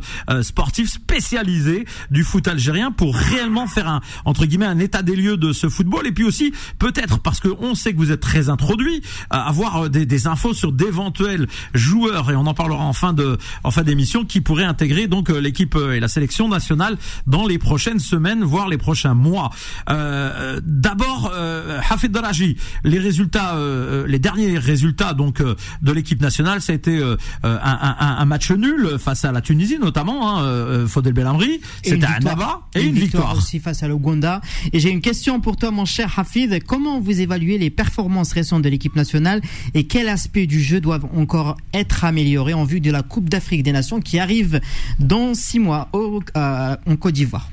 sportifs 0.42 0.90
spécialisés 0.90 1.86
du 2.10 2.24
foot 2.24 2.48
algérien 2.48 2.90
pour 2.90 3.14
réellement 3.14 3.66
faire 3.66 3.88
un 3.88 4.00
entre 4.24 4.46
guillemets 4.46 4.66
un 4.66 4.78
état 4.78 5.02
des 5.02 5.16
lieux 5.16 5.36
de 5.36 5.52
ce 5.52 5.68
football 5.68 6.06
et 6.06 6.12
puis 6.12 6.24
aussi 6.24 6.52
peut-être 6.78 7.20
parce 7.20 7.40
que 7.40 7.48
on 7.60 7.74
sait 7.74 7.92
que 7.92 7.98
vous 7.98 8.12
êtes 8.12 8.20
très 8.20 8.48
introduit, 8.48 9.02
avoir 9.30 9.88
des, 9.90 10.06
des 10.06 10.26
infos 10.26 10.54
sur 10.54 10.72
d'éventuels 10.72 11.48
joueurs 11.74 12.30
et 12.30 12.36
on 12.36 12.46
en 12.46 12.54
parlera 12.54 12.84
en 12.84 12.92
fin 12.92 13.12
de 13.12 13.38
en 13.64 13.70
fin 13.70 13.82
d'émission 13.82 14.21
qui 14.24 14.40
pourrait 14.40 14.64
intégrer 14.64 15.06
donc 15.06 15.30
euh, 15.30 15.40
l'équipe 15.40 15.74
euh, 15.74 15.94
et 15.94 16.00
la 16.00 16.08
sélection 16.08 16.48
nationale 16.48 16.96
dans 17.26 17.46
les 17.46 17.58
prochaines 17.58 17.98
semaines, 17.98 18.42
voire 18.42 18.68
les 18.68 18.78
prochains 18.78 19.14
mois. 19.14 19.50
Euh, 19.90 20.60
D'abord, 20.64 21.32
euh, 21.34 21.80
Hafid 21.90 22.12
Daraji, 22.12 22.56
les 22.84 22.98
résultats, 22.98 23.56
euh, 23.56 24.06
les 24.06 24.18
derniers 24.18 24.58
résultats 24.58 25.14
donc 25.14 25.42
de 25.42 25.92
l'équipe 25.92 26.20
nationale, 26.20 26.60
ça 26.60 26.72
a 26.72 26.76
été 26.76 27.02
un, 27.02 27.16
un, 27.42 27.96
un, 28.18 28.24
match 28.24 28.50
nul 28.50 28.96
face 28.98 29.24
à 29.24 29.32
la 29.32 29.40
Tunisie 29.40 29.78
notamment, 29.78 30.38
hein, 30.38 30.86
Fodel 30.86 31.12
Belhamri, 31.12 31.60
c'était 31.82 32.06
un 32.06 32.18
Naba 32.20 32.62
et, 32.74 32.82
une, 32.82 32.94
victoire. 32.94 33.36
aussi 33.36 33.58
face 33.58 33.82
à 33.82 33.88
l'Ouganda. 33.88 34.40
Et 34.72 34.80
j'ai 34.80 34.90
une 34.90 35.00
question 35.00 35.40
pour 35.40 35.56
toi, 35.56 35.70
mon 35.70 35.84
cher 35.84 36.12
Hafid. 36.18 36.62
Comment 36.64 37.00
vous 37.00 37.20
évaluez 37.20 37.58
les 37.58 37.70
performances 37.70 38.32
récentes 38.32 38.62
de 38.62 38.68
l'équipe 38.68 38.96
nationale 38.96 39.40
et 39.74 39.86
quels 39.86 40.08
aspects 40.08 40.38
du 40.38 40.60
jeu 40.60 40.80
doivent 40.80 41.06
encore 41.16 41.56
être 41.72 42.04
améliorés 42.04 42.54
en 42.54 42.64
vue 42.64 42.80
de 42.80 42.90
la 42.90 43.02
Coupe 43.02 43.28
d'Afrique 43.28 43.62
des 43.62 43.72
Nations 43.72 44.00
qui 44.00 44.11
arrive 44.18 44.60
dans 44.98 45.34
six 45.34 45.58
mois 45.58 45.88
au, 45.92 46.20
euh, 46.36 46.76
en 46.86 46.96
Côte 46.96 47.14
d'Ivoire. 47.14 47.50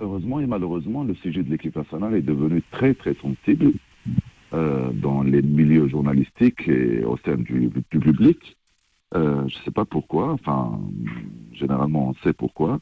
Heureusement 0.00 0.40
et 0.40 0.46
malheureusement, 0.46 1.04
le 1.04 1.14
sujet 1.14 1.42
de 1.42 1.50
l'équipe 1.50 1.74
nationale 1.74 2.14
est 2.14 2.22
devenu 2.22 2.62
très 2.70 2.94
très 2.94 3.14
sensible 3.14 3.72
euh, 4.52 4.90
dans 4.92 5.22
les 5.22 5.42
milieux 5.42 5.88
journalistiques 5.88 6.68
et 6.68 7.02
au 7.04 7.16
sein 7.24 7.36
du, 7.36 7.70
public. 7.90 8.56
Euh, 9.14 9.48
je 9.48 9.58
ne 9.58 9.62
sais 9.64 9.70
pas 9.70 9.84
pourquoi, 9.84 10.32
enfin, 10.32 10.78
généralement 11.52 12.10
on 12.10 12.14
sait 12.22 12.32
pourquoi. 12.32 12.80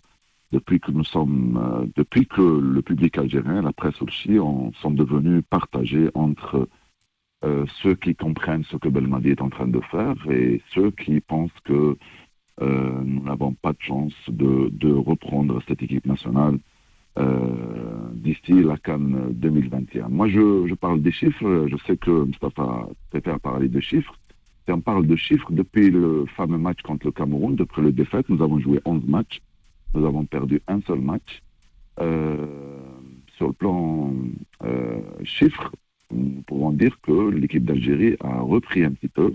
Depuis 0.51 0.81
que 0.81 0.91
nous 0.91 1.05
sommes, 1.05 1.91
depuis 1.97 2.27
que 2.27 2.41
le 2.41 2.81
public 2.81 3.19
algérien, 3.19 3.63
la 3.63 3.73
presse 3.73 4.01
aussi, 4.03 4.37
sont 4.81 4.91
devenus 4.91 5.43
partagés 5.51 6.11
entre 6.15 6.69
ceux 7.83 7.95
qui 7.97 8.15
comprennent 8.15 8.65
ce 8.71 8.77
que 8.77 8.89
Belmadi 8.89 9.31
est 9.31 9.43
en 9.43 9.51
train 9.51 9.67
de 9.67 9.81
faire 9.91 10.15
et 10.31 10.63
ceux 10.73 10.93
qui 10.93 11.21
pensent 11.21 11.51
que 11.65 11.73
euh, 11.73 11.97
nous 12.61 13.23
n'avons 13.23 13.53
pas 13.53 13.73
de 13.73 13.81
chance 13.81 14.15
de, 14.29 14.93
reprendre 14.93 15.61
cette 15.67 15.83
équipe 15.83 16.07
nationale 16.07 16.59
euh, 17.19 18.11
d'ici 18.15 18.53
la 18.53 18.77
Cannes 18.77 19.33
2021. 19.33 20.09
Moi, 20.09 20.29
je, 20.29 20.75
parle 20.75 21.01
des 21.01 21.13
chiffres. 21.13 21.67
Je 21.69 21.77
sais 21.87 21.97
que 21.97 22.25
Mustafa 22.25 22.89
préfère 23.11 23.39
parler 23.41 23.69
de 23.69 23.81
chiffres. 23.81 24.15
Si 24.67 24.73
on 24.73 24.81
parle 24.81 25.07
de 25.07 25.17
chiffres, 25.17 25.53
depuis 25.53 25.91
le 25.91 26.25
fameux 26.37 26.59
match 26.59 26.81
contre 26.83 27.07
le 27.07 27.13
Cameroun, 27.13 27.55
depuis 27.55 27.83
le 27.83 27.93
défaite, 27.93 28.29
nous 28.29 28.43
avons 28.43 28.59
joué 28.59 28.81
11 28.85 29.05
matchs. 29.07 29.41
Nous 29.95 30.05
avons 30.05 30.25
perdu 30.25 30.61
un 30.67 30.81
seul 30.83 31.01
match. 31.01 31.43
Euh, 32.01 32.47
sur 33.37 33.49
le 33.49 33.53
plan 33.53 34.13
euh, 34.65 35.01
chiffres, 35.23 35.71
nous 36.11 36.43
pouvons 36.43 36.73
dire 36.73 36.99
que 37.01 37.31
l'équipe 37.31 37.65
d'Algérie 37.65 38.17
a 38.21 38.41
repris 38.41 38.85
un 38.85 38.93
petit 38.93 39.09
peu 39.09 39.35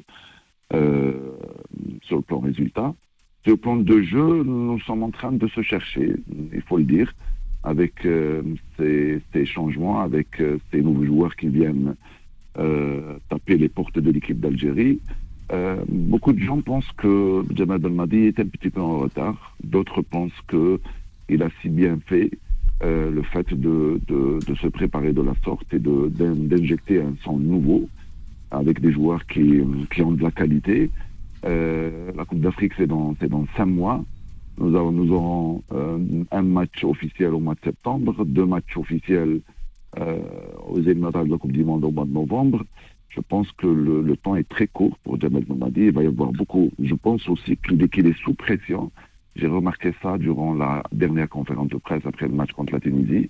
euh, 0.74 1.38
sur 2.02 2.18
le 2.18 2.22
plan 2.22 2.40
résultat. 2.40 2.94
Sur 3.44 3.54
le 3.54 3.58
plan 3.58 3.78
de 3.78 4.02
jeu, 4.02 4.44
nous 4.44 4.80
sommes 4.82 5.04
en 5.04 5.12
train 5.12 5.32
de 5.32 5.48
se 5.48 5.62
chercher, 5.62 6.14
il 6.54 6.62
faut 6.62 6.78
le 6.78 6.84
dire. 6.84 7.14
avec 7.64 8.06
euh, 8.06 8.42
ces, 8.78 9.46
changements, 9.46 10.00
avec 10.00 10.40
euh, 10.40 10.58
ces 10.72 10.82
nouveaux 10.82 11.06
joueurs 11.06 11.36
qui 11.36 11.48
viennent 11.48 11.96
euh, 12.58 13.18
taper 13.30 13.58
les 13.58 13.70
portes 13.70 14.00
de 14.00 14.12
l'équipe 14.12 14.40
d'Algérie. 14.40 15.00
beaucoup 15.88 16.34
de 16.34 16.40
gens 16.40 16.62
pensent 16.62 16.92
que 16.98 17.44
Jamal 17.56 17.80
Belmadi 17.80 18.28
est 18.28 18.40
un 18.40 18.46
petit 18.46 18.70
peu 18.70 18.82
en 18.82 19.00
retard. 19.00 19.56
D'autres 19.64 20.02
pensent 20.02 20.42
que 20.48 20.80
il 21.28 21.44
a 21.44 21.50
si 21.62 21.70
bien 21.70 22.00
fait 22.06 22.32
le 22.82 23.24
fait 23.34 23.50
de, 23.54 24.00
de, 24.08 24.40
de, 24.48 24.56
se 24.56 24.68
préparer 24.68 25.12
de 25.12 25.22
la 25.22 25.34
sorte 25.44 25.74
et 25.74 25.80
d'injecter 25.80 27.02
un 27.02 27.14
sang 27.24 27.38
nouveau 27.38 27.90
avec 28.52 28.80
des 28.80 28.92
joueurs 28.92 29.26
qui, 29.26 29.62
qui 29.92 30.02
ont 30.02 30.12
de 30.12 30.24
la 30.24 30.32
qualité. 30.32 30.90
La 31.44 32.26
Coupe 32.26 32.42
d'Afrique, 32.42 32.74
c'est 32.78 32.88
dans, 32.88 33.16
dans 33.30 33.46
cinq 33.56 33.66
mois. 33.66 34.04
Nous, 34.60 34.76
avons, 34.76 34.92
nous 34.92 35.14
aurons 35.14 35.64
euh, 35.72 35.98
un 36.32 36.42
match 36.42 36.84
officiel 36.84 37.34
au 37.34 37.40
mois 37.40 37.56
de 37.56 37.62
septembre, 37.64 38.26
deux 38.26 38.46
matchs 38.46 38.76
officiels 38.76 39.40
euh, 39.98 40.20
aux 40.68 40.80
éliminatoires 40.80 41.24
de 41.26 41.32
la 41.32 41.38
Coupe 41.38 41.54
du 41.54 41.64
Monde 41.64 41.86
au 41.86 41.92
mois 41.92 42.06
de 42.06 42.12
novembre. 42.12 42.66
Je 43.08 43.22
pense 43.22 43.50
que 43.54 43.68
le, 43.68 44.02
le 44.02 44.18
temps 44.18 44.36
est 44.36 44.48
très 44.48 44.68
court 44.68 44.98
pour 45.04 45.20
Jamel 45.20 45.46
Mamadi. 45.48 45.86
Il 45.86 45.92
va 45.94 46.04
y 46.04 46.08
avoir 46.08 46.32
beaucoup. 46.32 46.72
Je 46.78 46.94
pense 46.94 47.28
aussi 47.30 47.58
qu'il 47.58 48.08
est 48.08 48.20
sous 48.22 48.34
pression. 48.34 48.92
J'ai 49.36 49.48
remarqué 49.48 49.94
ça 50.02 50.18
durant 50.18 50.54
la 50.54 50.84
dernière 50.92 51.30
conférence 51.30 51.70
de 51.70 51.78
presse 51.78 52.06
après 52.06 52.28
le 52.28 52.34
match 52.34 52.52
contre 52.52 52.74
la 52.74 52.82
Tunisie. 52.82 53.30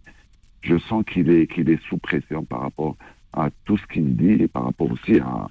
Je 0.62 0.78
sens 0.80 1.04
qu'il 1.06 1.30
est, 1.30 1.46
qu'il 1.46 1.70
est 1.70 1.82
sous 1.88 1.98
pression 1.98 2.44
par 2.44 2.62
rapport 2.62 2.98
à 3.34 3.52
tout 3.66 3.78
ce 3.78 3.86
qu'il 3.86 4.16
dit 4.18 4.44
et 4.44 4.48
par 4.48 4.64
rapport 4.64 4.92
aussi 4.92 5.20
à, 5.20 5.48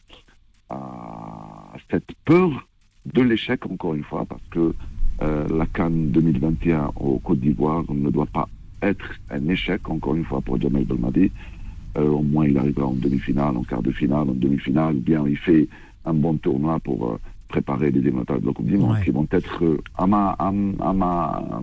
à 0.71 1.75
cette 1.91 2.12
peur 2.25 2.69
de 3.07 3.23
l'échec, 3.23 3.64
encore 3.66 3.95
une 3.95 4.05
fois, 4.05 4.25
parce 4.25 4.43
que 4.51 4.75
euh, 5.23 5.47
la 5.49 5.66
Cannes 5.66 6.11
2021 6.11 6.93
au 6.97 7.19
Côte 7.19 7.41
d'Ivoire 7.41 7.85
ne 7.89 8.11
doit 8.11 8.27
pas 8.27 8.49
être 8.83 9.14
un 9.31 9.49
échec, 9.49 9.89
encore 9.89 10.14
une 10.14 10.25
fois, 10.25 10.41
pour 10.41 10.61
Jamel 10.61 10.85
Belmadi. 10.85 11.33
Euh, 11.97 12.09
au 12.09 12.23
moins, 12.23 12.47
il 12.47 12.57
arrivera 12.57 12.87
en 12.87 12.93
demi-finale, 12.93 13.57
en 13.57 13.62
quart 13.64 13.83
de 13.83 13.91
finale, 13.91 14.29
en 14.29 14.35
demi-finale. 14.35 14.95
Bien, 14.97 15.27
il 15.27 15.37
fait 15.39 15.69
un 16.05 16.14
bon 16.14 16.37
tournoi 16.37 16.79
pour 16.81 17.12
euh, 17.12 17.19
préparer 17.49 17.91
les 17.91 17.99
éliminatoires 18.01 18.41
de 18.41 18.47
la 18.47 18.53
Coupe 18.53 18.66
du 18.66 18.77
Monde, 18.77 19.01
qui 19.03 19.11
vont 19.11 19.27
être, 19.31 19.81
à 19.97 20.07
ma, 20.07 20.31
à, 20.39 20.53
ma 20.53 21.62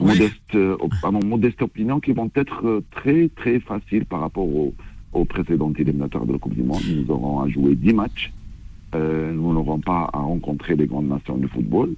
modeste, 0.00 0.58
à 1.02 1.10
mon 1.10 1.24
modeste 1.24 1.62
opinion, 1.62 2.00
qui 2.00 2.12
vont 2.12 2.30
être 2.34 2.82
très, 2.90 3.28
très 3.28 3.60
faciles 3.60 4.04
par 4.04 4.20
rapport 4.20 4.46
aux 4.46 4.74
au 5.18 5.24
précédents 5.24 5.72
éliminatoires 5.78 6.26
de 6.26 6.32
la 6.32 6.38
Coupe 6.38 6.54
du 6.54 6.62
Monde. 6.62 6.82
Nous 6.88 7.10
aurons 7.10 7.40
à 7.40 7.48
jouer 7.48 7.74
10 7.74 7.92
matchs 7.92 8.32
euh, 8.94 9.32
nous 9.32 9.52
n'aurons 9.52 9.80
pas 9.80 10.08
à 10.12 10.18
rencontrer 10.18 10.74
les 10.74 10.86
grandes 10.86 11.08
nations 11.08 11.36
de 11.36 11.46
football 11.46 11.94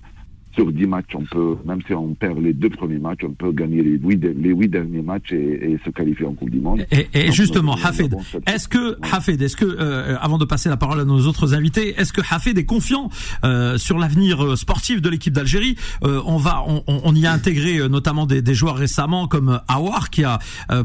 sur 0.55 0.73
10 0.73 0.87
matchs, 0.87 1.15
on 1.15 1.25
peut, 1.25 1.57
même 1.65 1.81
si 1.87 1.95
on 1.95 2.15
perd 2.15 2.39
les 2.39 2.53
deux 2.53 2.71
premiers 2.71 2.99
matchs, 2.99 3.21
on 3.25 3.33
peut 3.33 3.53
gagner 3.53 3.83
les 3.83 3.99
8, 3.99 4.17
les 4.37 4.51
huit 4.51 4.69
derniers 4.69 5.03
matchs 5.03 5.33
et, 5.33 5.73
et, 5.73 5.81
se 5.85 5.91
qualifier 5.91 6.27
en 6.27 6.35
Coupe 6.35 6.51
du 6.51 6.61
Monde. 6.61 6.85
Et, 6.91 7.07
et 7.15 7.33
justement, 7.33 7.75
Hafed, 7.75 8.17
est-ce 8.47 8.67
que, 8.67 8.97
Hafed, 9.03 9.41
est-ce 9.41 9.57
que, 9.57 9.65
euh, 9.65 10.17
avant 10.21 10.39
de 10.39 10.45
passer 10.45 10.69
la 10.69 10.77
parole 10.77 10.99
à 10.99 11.05
nos 11.05 11.27
autres 11.27 11.55
invités, 11.55 11.95
est-ce 12.01 12.13
que 12.13 12.21
Hafed 12.29 12.59
est 12.59 12.65
confiant 12.65 13.11
euh, 13.45 13.79
sur 13.79 13.99
l'avenir 13.99 14.45
euh, 14.45 14.57
sportif 14.57 15.01
de 15.01 15.09
l'équipe 15.09 15.33
d'Algérie? 15.33 15.77
Euh, 16.03 16.21
On 16.27 16.37
va, 16.37 16.65
on, 16.67 16.83
on, 16.87 17.15
y 17.15 17.27
a 17.27 17.33
intégré 17.33 17.79
euh, 17.79 17.89
notamment 17.89 18.27
des, 18.27 18.43
des, 18.43 18.55
joueurs 18.55 18.77
récemment 18.77 19.29
comme 19.29 19.61
Awar 19.69 20.11
qui 20.11 20.25
a 20.25 20.39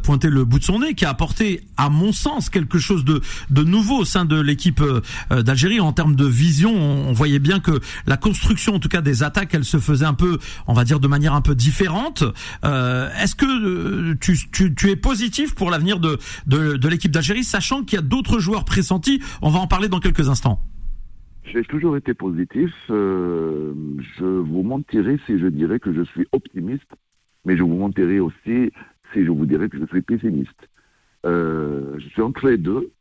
pointé 0.03 0.29
le 0.29 0.45
bout 0.45 0.59
de 0.59 0.63
son 0.63 0.79
nez, 0.79 0.93
qui 0.93 1.05
a 1.05 1.09
apporté, 1.09 1.61
à 1.77 1.89
mon 1.89 2.11
sens, 2.11 2.49
quelque 2.49 2.77
chose 2.77 3.03
de, 3.03 3.21
de 3.49 3.63
nouveau 3.63 3.99
au 3.99 4.05
sein 4.05 4.25
de 4.25 4.39
l'équipe 4.39 4.81
d'Algérie 5.31 5.79
en 5.79 5.91
termes 5.93 6.15
de 6.15 6.25
vision. 6.25 6.73
On, 6.75 7.09
on 7.09 7.13
voyait 7.13 7.39
bien 7.39 7.59
que 7.59 7.79
la 8.05 8.17
construction, 8.17 8.75
en 8.75 8.79
tout 8.79 8.89
cas, 8.89 9.01
des 9.01 9.23
attaques 9.23 9.54
elle 9.55 9.65
se 9.65 9.77
faisait 9.77 10.05
un 10.05 10.13
peu, 10.13 10.37
on 10.67 10.73
va 10.73 10.83
dire, 10.83 10.99
de 10.99 11.07
manière 11.07 11.33
un 11.33 11.41
peu 11.41 11.55
différente. 11.55 12.23
Euh, 12.63 13.09
est-ce 13.21 13.35
que 13.35 13.45
euh, 13.45 14.15
tu, 14.19 14.89
es 14.89 14.95
positif 14.95 15.55
pour 15.55 15.71
l'avenir 15.71 15.99
de, 15.99 16.17
de, 16.47 16.87
l'équipe 16.87 17.11
d'Algérie, 17.11 17.43
sachant 17.43 17.83
qu'il 17.83 17.97
y 17.97 17.99
a 17.99 18.05
d'autres 18.05 18.39
joueurs 18.39 18.65
pressentis? 18.65 19.21
On 19.41 19.49
va 19.49 19.59
en 19.59 19.67
parler 19.67 19.87
dans 19.87 19.99
quelques 19.99 20.29
instants. 20.29 20.59
J'ai 21.43 21.63
toujours 21.63 21.95
été 21.95 22.13
positif. 22.13 22.71
Euh, 22.89 23.73
je 24.19 24.25
vous 24.25 24.63
mentirais 24.63 25.19
si 25.25 25.39
je 25.39 25.47
dirais 25.47 25.79
que 25.79 25.93
je 25.93 26.03
suis 26.03 26.27
optimiste, 26.31 26.91
mais 27.45 27.55
je 27.55 27.63
vous 27.63 27.75
mentirais 27.75 28.19
aussi 28.19 28.71
si 29.13 29.23
je 29.23 29.29
vous 29.29 29.45
dirais 29.45 29.69
que 29.69 29.79
je 29.79 29.85
suis 29.85 30.01
pessimiste. 30.01 30.69
Je 31.23 32.05
suis 32.11 32.21
entre 32.21 32.47
les 32.47 32.57
deux. 32.57 32.91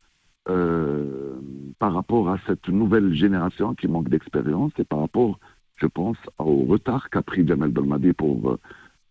Par 1.79 1.93
rapport 1.93 2.29
à 2.29 2.37
cette 2.47 2.69
nouvelle 2.69 3.13
génération 3.13 3.73
qui 3.73 3.87
manque 3.87 4.09
d'expérience 4.09 4.71
et 4.77 4.83
par 4.83 4.99
rapport 4.99 5.39
je 5.77 5.87
pense, 5.87 6.17
au 6.39 6.63
retard 6.63 7.09
qu'a 7.09 7.21
pris 7.21 7.45
Jamel 7.45 7.71
Belmadi 7.71 8.13
pour 8.13 8.57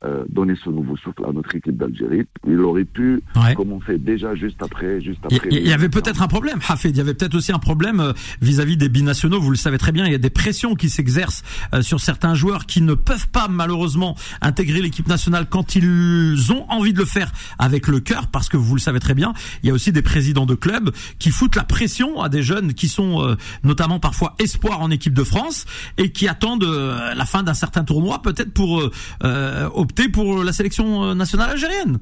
euh, 0.04 0.24
donner 0.28 0.54
ce 0.62 0.68
nouveau 0.68 0.96
souffle 0.98 1.24
à 1.26 1.32
notre 1.32 1.54
équipe 1.54 1.78
d'Algérie. 1.78 2.24
Il 2.46 2.60
aurait 2.60 2.84
pu 2.84 3.22
commencer 3.56 3.96
déjà 3.96 4.34
juste 4.34 4.62
après, 4.62 5.00
juste 5.00 5.20
après. 5.24 5.48
Il 5.50 5.66
y, 5.66 5.72
avait 5.72 5.88
peut-être 5.88 6.20
un 6.20 6.28
problème, 6.28 6.58
Hafid. 6.68 6.94
Il 6.94 6.98
y 6.98 7.00
avait 7.00 7.14
peut-être 7.14 7.34
aussi 7.34 7.52
un 7.52 7.58
problème 7.58 8.00
euh, 8.00 8.12
vis-à-vis 8.42 8.76
des 8.76 8.90
binationaux. 8.90 9.40
Vous 9.40 9.50
le 9.50 9.56
savez 9.56 9.78
très 9.78 9.92
bien. 9.92 10.04
Il 10.04 10.12
y 10.12 10.14
a 10.14 10.18
des 10.18 10.30
pressions 10.30 10.74
qui 10.74 10.90
s'exercent 10.90 11.42
euh, 11.72 11.80
sur 11.80 12.00
certains 12.00 12.34
joueurs 12.34 12.66
qui 12.66 12.82
ne 12.82 12.92
peuvent 12.92 13.28
pas 13.28 13.48
malheureusement 13.48 14.14
intégrer 14.42 14.82
l'équipe 14.82 15.08
nationale 15.08 15.46
quand 15.48 15.74
ils 15.74 16.52
ont 16.52 16.66
envie 16.68 16.92
de 16.92 16.98
le 16.98 17.06
faire 17.06 17.32
avec 17.58 17.88
le 17.88 18.00
cœur, 18.00 18.26
parce 18.26 18.50
que 18.50 18.58
vous 18.58 18.74
le 18.74 18.80
savez 18.80 19.00
très 19.00 19.14
bien. 19.14 19.32
Il 19.62 19.68
y 19.68 19.70
a 19.70 19.74
aussi 19.74 19.90
des 19.90 20.02
présidents 20.02 20.46
de 20.46 20.54
clubs 20.54 20.90
qui 21.18 21.30
foutent 21.30 21.56
la 21.56 21.64
pression 21.64 22.20
à 22.20 22.28
des 22.28 22.42
jeunes 22.42 22.74
qui 22.74 22.88
sont 22.88 23.36
notamment 23.62 24.00
parfois 24.00 24.34
espoirs 24.38 24.82
en 24.82 24.90
équipe 24.90 25.14
de 25.14 25.24
France 25.24 25.64
et 25.96 26.10
qui 26.10 26.28
attendent 26.28 26.64
la 26.64 27.24
fin 27.24 27.42
d'un 27.42 27.54
certain 27.54 27.84
tournoi, 27.84 28.20
peut-être 28.20 28.52
pour 28.52 28.90
obtenir 29.22 29.93
pour 30.12 30.42
la 30.42 30.52
sélection 30.52 31.04
euh, 31.04 31.14
nationale 31.14 31.50
algérienne. 31.50 31.98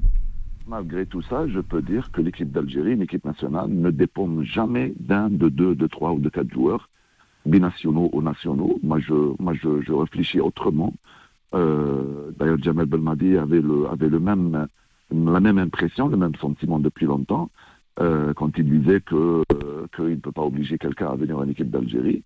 Malgré 0.67 1.05
tout 1.05 1.21
ça, 1.21 1.47
je 1.47 1.59
peux 1.59 1.81
dire 1.81 2.09
que 2.11 2.21
l'équipe 2.21 2.51
d'Algérie, 2.51 2.93
une 2.93 3.01
équipe 3.01 3.25
nationale, 3.25 3.69
ne 3.69 3.91
dépend 3.91 4.27
jamais 4.43 4.93
d'un, 4.99 5.29
de 5.29 5.49
deux, 5.49 5.75
de 5.75 5.87
trois 5.87 6.13
ou 6.13 6.19
de 6.19 6.29
quatre 6.29 6.51
joueurs, 6.51 6.89
binationaux 7.45 8.09
ou 8.13 8.21
nationaux. 8.21 8.79
Moi, 8.81 8.99
je, 8.99 9.13
moi, 9.39 9.53
je, 9.53 9.91
réfléchis 9.91 10.39
autrement. 10.39 10.93
Euh, 11.53 12.31
d'ailleurs, 12.39 12.57
Jamel 12.59 12.85
Belmadi 12.85 13.37
avait, 13.37 13.61
le, 13.61 13.87
avait 13.87 14.09
le 14.09 14.19
même, 14.19 14.67
la 15.11 15.39
même 15.39 15.57
impression, 15.57 16.07
le 16.07 16.17
même 16.17 16.35
sentiment 16.35 16.79
depuis 16.79 17.05
longtemps, 17.05 17.49
euh, 17.99 18.33
quand 18.33 18.57
il 18.57 18.67
disait 18.67 19.01
qu'il 19.01 19.17
ne 19.17 20.15
peut 20.15 20.31
pas 20.31 20.41
obliger 20.41 20.77
quelqu'un 20.77 21.07
à 21.07 21.15
venir 21.15 21.37
en 21.37 21.47
équipe 21.47 21.69
d'Algérie. 21.69 22.23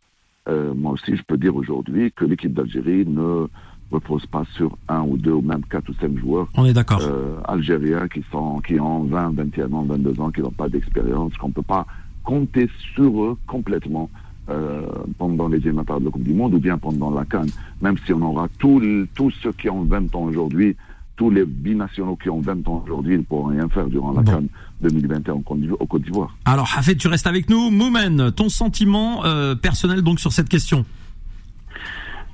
moi 0.48 0.94
aussi, 0.94 1.18
je 1.18 1.24
peux 1.24 1.38
dire 1.38 1.56
aujourd'hui 1.56 2.12
que 2.14 2.24
l'équipe 2.24 2.54
d'Algérie 2.54 3.06
ne 3.06 3.48
repose 3.92 4.26
pas 4.26 4.44
sur 4.56 4.78
un 4.90 5.02
ou 5.02 5.18
deux 5.18 5.32
ou 5.32 5.42
même 5.42 5.64
quatre 5.70 5.90
ou 5.90 5.94
cinq 5.94 6.18
joueurs. 6.18 6.48
On 6.56 6.66
est 6.66 6.74
d'accord. 6.74 7.00
Euh, 7.02 7.38
algériens 7.46 8.08
qui 8.08 8.24
sont 8.32 8.60
qui 8.60 8.80
ont 8.80 9.04
20, 9.04 9.36
21 9.36 9.74
ans, 9.74 9.84
22 9.84 10.22
ans, 10.22 10.32
qui 10.32 10.42
n'ont 10.42 10.52
pas 10.52 10.70
d'expérience, 10.70 11.36
qu'on 11.38 11.52
peut 11.52 11.62
pas 11.62 11.86
compter 12.24 12.70
sur 12.96 13.24
eux 13.24 13.38
complètement 13.48 14.10
euh, 14.50 14.82
pendant 15.18 15.48
les 15.48 15.58
éliminatoires 15.58 16.00
de 16.00 16.06
la 16.06 16.12
Coupe 16.12 16.24
du 16.24 16.34
Monde 16.34 16.54
ou 16.54 16.60
bien 16.60 16.78
pendant 16.78 17.12
la 17.12 17.26
Cannes. 17.26 17.50
Même 17.82 17.96
si 18.06 18.14
on 18.14 18.22
aura 18.22 18.48
tous 18.60 18.82
tous 19.16 19.32
ceux 19.42 19.54
qui 19.54 19.70
ont 19.70 19.84
20 19.84 20.16
ans 20.16 20.24
aujourd'hui, 20.24 20.76
tous 21.16 21.30
les 21.30 21.46
binationaux 21.46 22.16
qui 22.16 22.30
ont 22.30 22.42
20 22.42 22.68
ans 22.68 22.84
aujourd'hui, 22.86 23.16
ils 23.16 23.20
ne 23.20 23.24
pourront 23.24 23.48
rien 23.48 23.68
faire 23.70 23.88
durant 23.88 24.12
la 24.12 24.24
Cannes 24.24 24.48
2021 24.82 25.34
au 25.80 25.86
Côte 25.86 26.02
d'Ivoire. 26.04 26.36
Alors, 26.46 26.70
Hafed, 26.78 26.98
tu 26.98 27.08
restes 27.08 27.28
avec 27.28 27.50
nous. 27.50 27.72
Moumen, 27.72 28.32
ton 28.32 28.50
sentiment 28.50 29.26
euh, 29.26 29.56
personnel 29.56 30.02
donc 30.02 30.20
sur 30.20 30.32
cette 30.32 30.50
question? 30.50 30.86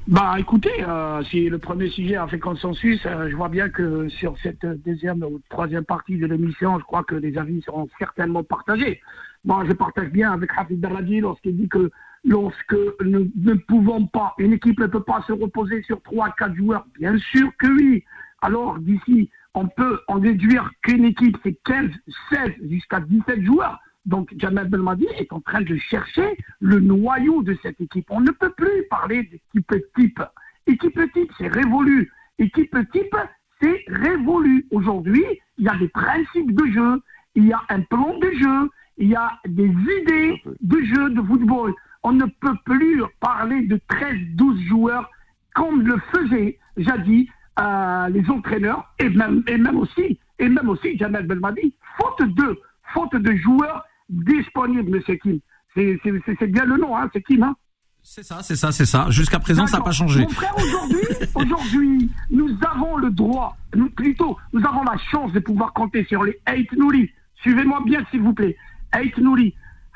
Bah 0.05 0.35
écoutez, 0.37 0.83
euh, 0.85 1.23
si 1.23 1.47
le 1.47 1.57
premier 1.59 1.87
sujet 1.89 2.17
a 2.17 2.27
fait 2.27 2.39
consensus, 2.39 2.99
euh, 3.05 3.29
je 3.29 3.35
vois 3.37 3.47
bien 3.47 3.69
que 3.69 4.09
sur 4.09 4.37
cette 4.43 4.65
deuxième 4.85 5.23
ou 5.23 5.39
troisième 5.49 5.85
partie 5.85 6.17
de 6.17 6.25
l'émission, 6.25 6.77
je 6.77 6.83
crois 6.83 7.03
que 7.03 7.15
les 7.15 7.37
avis 7.37 7.61
seront 7.61 7.87
certainement 7.97 8.43
partagés. 8.43 8.99
Moi, 9.45 9.63
je 9.65 9.71
partage 9.71 10.09
bien 10.09 10.33
avec 10.33 10.51
Hafid 10.57 10.81
Daradi 10.81 11.21
lorsqu'il 11.21 11.55
dit 11.55 11.69
que 11.69 11.89
lorsque 12.25 12.75
nous 13.01 13.31
ne 13.37 13.53
pouvons 13.53 14.05
pas, 14.07 14.33
une 14.39 14.51
équipe 14.51 14.77
ne 14.77 14.87
peut 14.87 15.03
pas 15.03 15.23
se 15.25 15.31
reposer 15.31 15.81
sur 15.83 16.01
trois, 16.01 16.31
quatre 16.37 16.55
joueurs. 16.55 16.85
Bien 16.99 17.17
sûr 17.17 17.49
que 17.57 17.67
oui. 17.67 18.03
Alors 18.41 18.79
d'ici, 18.79 19.29
on 19.53 19.67
peut 19.67 20.01
en 20.09 20.19
déduire 20.19 20.69
qu'une 20.81 21.05
équipe, 21.05 21.37
c'est 21.43 21.57
15, 21.63 21.89
16 22.29 22.51
jusqu'à 22.69 22.99
17 22.99 23.41
joueurs. 23.43 23.79
Donc 24.05 24.33
Jamel 24.37 24.67
Belmadi 24.67 25.07
est 25.17 25.31
en 25.31 25.39
train 25.39 25.61
de 25.61 25.75
chercher 25.77 26.37
le 26.59 26.79
noyau 26.79 27.41
de 27.43 27.57
cette 27.61 27.79
équipe. 27.79 28.07
On 28.09 28.21
ne 28.21 28.31
peut 28.31 28.51
plus 28.51 28.83
parler 28.89 29.23
d'équipe 29.23 29.73
type. 29.95 30.21
Équipe 30.67 30.99
type, 31.13 31.31
c'est 31.37 31.47
révolu. 31.47 32.11
Équipe 32.37 32.77
type, 32.91 33.15
c'est 33.61 33.83
révolu. 33.87 34.67
Aujourd'hui, 34.71 35.25
il 35.57 35.65
y 35.65 35.69
a 35.69 35.75
des 35.77 35.87
principes 35.87 36.53
de 36.53 36.65
jeu, 36.71 37.01
il 37.35 37.47
y 37.47 37.53
a 37.53 37.61
un 37.69 37.81
plan 37.81 38.17
de 38.17 38.31
jeu, 38.31 38.69
il 38.97 39.09
y 39.09 39.15
a 39.15 39.39
des 39.47 39.67
idées 39.69 40.41
de 40.61 40.83
jeu 40.83 41.09
de 41.09 41.21
football. 41.21 41.73
On 42.03 42.11
ne 42.11 42.25
peut 42.25 42.57
plus 42.65 43.01
parler 43.21 43.61
de 43.61 43.79
13-12 43.89 44.67
joueurs 44.67 45.09
comme 45.55 45.81
le 45.81 45.97
faisaient 46.11 46.57
jadis 46.77 47.29
euh, 47.59 48.09
les 48.09 48.27
entraîneurs 48.29 48.93
et 48.99 49.09
même, 49.09 49.43
et 49.47 49.57
même 49.57 49.77
aussi, 49.77 50.19
et 50.39 50.49
même 50.49 50.69
aussi 50.69 50.97
Jamel 50.97 51.27
Belmadi, 51.27 51.73
faute 51.97 52.27
de, 52.27 52.59
faute 52.93 53.15
de 53.15 53.35
joueurs 53.35 53.85
disponible, 54.13 54.89
monsieur 54.89 55.15
Kim. 55.15 55.39
C'est 55.75 56.47
bien 56.47 56.65
le 56.65 56.77
nom, 56.77 56.95
hein, 56.95 57.09
c'est 57.13 57.21
Kim, 57.23 57.43
hein 57.43 57.55
C'est 58.03 58.23
ça, 58.23 58.43
c'est 58.43 58.55
ça, 58.55 58.71
c'est 58.71 58.85
ça. 58.85 59.09
Jusqu'à 59.09 59.39
présent, 59.39 59.65
ça 59.65 59.77
n'a 59.77 59.83
pas 59.83 59.91
changé. 59.91 60.21
Mon 60.21 60.29
frère, 60.29 60.55
aujourd'hui, 60.57 61.07
aujourd'hui, 61.35 62.11
nous 62.29 62.57
avons 62.69 62.97
le 62.97 63.09
droit, 63.09 63.57
nous, 63.75 63.89
plutôt, 63.89 64.37
nous 64.53 64.63
avons 64.65 64.83
la 64.83 64.97
chance 65.11 65.31
de 65.33 65.39
pouvoir 65.39 65.73
compter 65.73 66.05
sur 66.05 66.23
les 66.23 66.39
Eight 66.47 66.71
Nouri. 66.73 67.09
Suivez-moi 67.41 67.81
bien, 67.85 68.05
s'il 68.11 68.21
vous 68.21 68.33
plaît. 68.33 68.55
Eight 68.95 69.17
Nouri, 69.17 69.55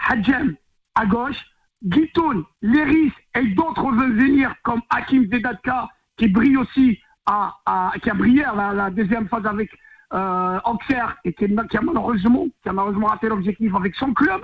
Hadjem, 0.09 0.55
à 0.95 1.05
gauche, 1.05 1.37
Guitoun, 1.83 2.43
Léris 2.61 3.11
et 3.35 3.45
d'autres 3.53 3.91
veulent 3.91 4.17
venir 4.17 4.55
comme 4.63 4.81
Hakim 4.89 5.27
Zedatka, 5.29 5.89
qui 6.17 6.27
brille 6.27 6.57
aussi, 6.57 6.99
à, 7.27 7.55
à, 7.65 7.93
qui 8.01 8.09
a 8.09 8.15
brillé 8.15 8.43
à 8.43 8.55
la, 8.55 8.73
la 8.73 8.89
deuxième 8.89 9.27
phase 9.27 9.45
avec 9.45 9.69
euh, 10.13 10.59
Auxerre 10.65 11.17
et 11.25 11.33
qui, 11.33 11.47
qui 11.47 11.77
a 11.77 11.81
malheureusement, 11.81 12.47
qui 12.63 12.69
a 12.69 12.73
malheureusement 12.73 13.07
raté 13.07 13.29
l'objectif 13.29 13.73
avec 13.75 13.95
son 13.95 14.13
club. 14.13 14.41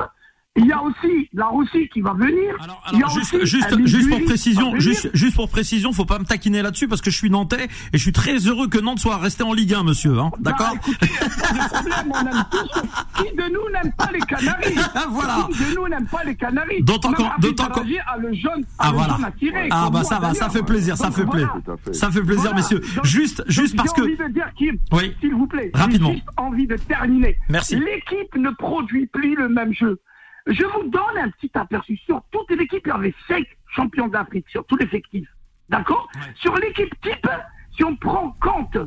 Il 0.56 0.68
y 0.68 0.72
a 0.72 0.80
aussi 0.84 1.28
la 1.34 1.48
Russie 1.48 1.90
qui 1.92 2.02
va 2.02 2.14
venir. 2.14 2.56
Alors, 2.62 2.84
Il 2.94 3.00
y 3.00 3.02
a 3.02 3.06
alors 3.08 3.18
juste, 3.18 3.34
aussi 3.34 3.48
juste, 3.48 3.88
juste 3.88 4.08
pour 4.12 4.24
précision, 4.24 4.80
juste, 4.80 5.10
juste 5.12 5.36
pour 5.36 5.50
précision, 5.50 5.92
faut 5.94 6.06
pas 6.06 6.20
me 6.20 6.26
taquiner 6.26 6.62
là-dessus 6.62 6.88
parce 6.88 7.02
que 7.02 7.10
je 7.10 7.18
suis 7.18 7.32
nantais 7.32 7.66
et 7.66 7.98
je 7.98 7.98
suis 7.98 8.12
très 8.12 8.36
heureux 8.38 8.68
que 8.68 8.78
Nantes 8.78 9.00
soit 9.00 9.18
resté 9.18 9.42
en 9.42 9.52
Ligue 9.54 9.74
1, 9.74 9.82
monsieur. 9.84 10.20
Hein, 10.20 10.30
D'accord 10.40 10.76
Bah, 10.76 12.04
on 12.14 12.28
aime 12.28 12.46
tous. 12.52 13.24
Qui 13.24 13.36
de 13.36 13.52
nous 13.52 13.68
n'aime 13.74 13.92
pas 13.98 14.10
les 14.14 14.20
Canaries 14.20 14.76
Voilà. 15.10 15.48
Qui 15.52 15.58
de 15.72 15.76
nous 15.76 15.88
n'aime 15.88 16.06
pas 16.06 16.24
les 16.24 16.36
Canaries 16.36 16.84
D'autant 16.84 17.14
qu'on- 17.14 17.30
d'autant 17.40 17.70
qu'on- 17.70 17.82
a 17.82 18.18
le 18.20 18.34
jaune, 18.36 18.64
Ah 18.78 18.90
le 18.92 18.94
voilà. 18.98 19.14
jaune 19.16 19.26
à 19.26 19.32
tirer, 19.32 19.68
Ah 19.72 19.90
bah 19.92 20.04
ça 20.04 20.20
va, 20.20 20.36
ça 20.36 20.50
fait 20.52 20.62
plaisir, 20.64 20.96
ça 20.98 21.10
fait 21.10 21.26
plaisir. 21.26 21.52
Ça 21.94 22.12
fait 22.12 22.22
plaisir, 22.22 22.54
messieurs. 22.54 22.82
Juste, 23.04 23.44
juste 23.48 23.76
parce 23.76 23.90
J'ai 23.96 24.02
que. 24.04 24.08
envie 24.08 24.18
de 24.18 24.34
dire, 24.34 24.52
Kim, 24.56 24.78
Oui. 24.92 25.16
s'il 25.20 25.34
vous 25.34 25.48
plaît, 25.48 25.72
Rapidement. 25.74 26.10
j'ai 26.10 26.16
juste 26.18 26.28
envie 26.38 26.68
de 26.68 26.76
terminer. 26.76 27.38
Merci. 27.50 27.76
L'équipe 27.76 28.36
ne 28.36 28.52
produit 28.52 29.08
plus 29.08 29.36
le 29.36 29.50
même 29.50 29.74
jeu. 29.74 30.00
Je 30.48 30.64
vous 30.66 30.90
donne 30.90 31.18
un 31.18 31.30
petit 31.30 31.52
aperçu 31.54 31.98
sur 31.98 32.22
toute 32.32 32.52
l'équipe. 32.52 32.82
Il 32.86 32.90
y 32.90 32.92
avait 32.92 33.16
cinq 33.28 33.46
champions 33.76 34.08
d'Afrique 34.08 34.48
sur 34.50 34.66
tout 34.66 34.76
l'effectif. 34.76 35.28
D'accord 35.70 36.10
Sur 36.36 36.56
l'équipe 36.58 36.94
type, 37.02 37.28
si 37.76 37.84
on 37.84 37.96
prend 37.96 38.36
compte 38.42 38.78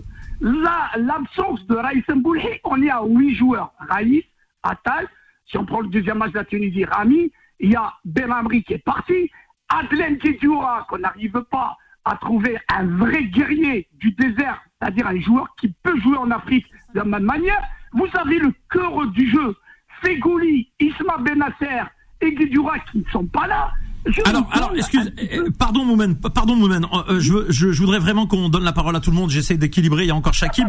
la- 0.41 0.91
l'absence 0.97 1.67
de 1.67 1.75
Raïs 1.77 2.05
Mboulhi, 2.09 2.61
on 2.65 2.83
est 2.83 2.91
à 2.91 3.03
huit 3.05 3.35
joueurs. 3.35 3.73
Raïs, 3.79 4.23
Attal, 4.63 5.09
si 5.47 5.57
on 5.57 5.65
prend 5.65 5.81
le 5.81 5.89
deuxième 5.89 6.19
match 6.19 6.33
de 6.33 6.39
la 6.39 6.45
Tunisie, 6.45 6.85
Rami, 6.85 7.33
il 7.59 7.71
y 7.71 7.77
a 7.77 7.95
Ben 8.05 8.31
Amri 8.31 8.63
qui 8.63 8.75
est 8.75 8.79
parti, 8.85 9.31
Adlen 9.69 10.19
Kedioura, 10.19 10.87
qu'on 10.91 10.99
n'arrive 10.99 11.43
pas 11.51 11.77
à 12.05 12.17
trouver 12.17 12.59
un 12.73 12.85
vrai 12.87 13.25
guerrier 13.25 13.89
du 13.95 14.13
désert, 14.13 14.61
c'est-à-dire 14.81 15.07
un 15.07 15.19
joueur 15.21 15.49
qui 15.59 15.75
peut 15.83 15.99
jouer 16.01 16.19
en 16.19 16.31
Afrique 16.31 16.67
de 16.93 16.99
la 16.99 17.05
même 17.05 17.25
manière. 17.25 17.63
Vous 17.93 18.07
avez 18.15 18.39
le 18.39 18.53
cœur 18.71 19.07
du 19.09 19.29
jeu. 19.31 19.57
Fegouli, 20.03 20.69
Isma 20.81 21.17
Benasser 21.19 21.83
et 22.21 22.33
Guedioura 22.33 22.79
qui 22.91 22.99
ne 22.99 23.05
sont 23.13 23.27
pas 23.27 23.47
là. 23.47 23.71
Je 24.09 24.21
Alors, 24.25 24.49
alors, 24.53 24.73
excuse, 24.77 25.13
peu- 25.17 25.51
pardon 25.59 25.85
Moumen, 25.85 26.15
pardon 26.15 26.55
Moumen, 26.55 26.85
euh, 26.85 27.15
euh, 27.15 27.21
je, 27.21 27.51
je, 27.51 27.73
je 27.73 27.81
voudrais 27.81 27.99
vraiment 27.99 28.29
qu'on 28.29 28.49
donne 28.49 28.63
la 28.63 28.73
parole 28.73 28.95
à 28.95 29.01
tout 29.01 29.11
le 29.11 29.17
monde. 29.17 29.31
J'essaie 29.31 29.57
d'équilibrer. 29.57 30.05
Il 30.05 30.07
y 30.07 30.11
a 30.13 30.15
encore 30.15 30.33
Shakib. 30.35 30.69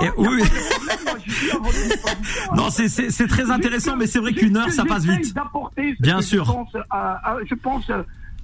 hein, 0.00 0.06
oui. 0.16 0.42
Non, 2.56 2.70
c'est 2.70 3.26
très 3.28 3.50
intéressant, 3.50 3.96
mais 3.96 4.06
c'est 4.06 4.18
vrai 4.18 4.32
qu'une 4.32 4.56
heure, 4.56 4.70
ça 4.70 4.84
passe 4.84 5.04
vite. 5.04 5.34
Bien 6.00 6.20
sûr. 6.22 6.44
Je 6.46 6.52
pense, 6.52 6.74
euh, 6.74 7.44
je 7.48 7.54
pense 7.54 7.90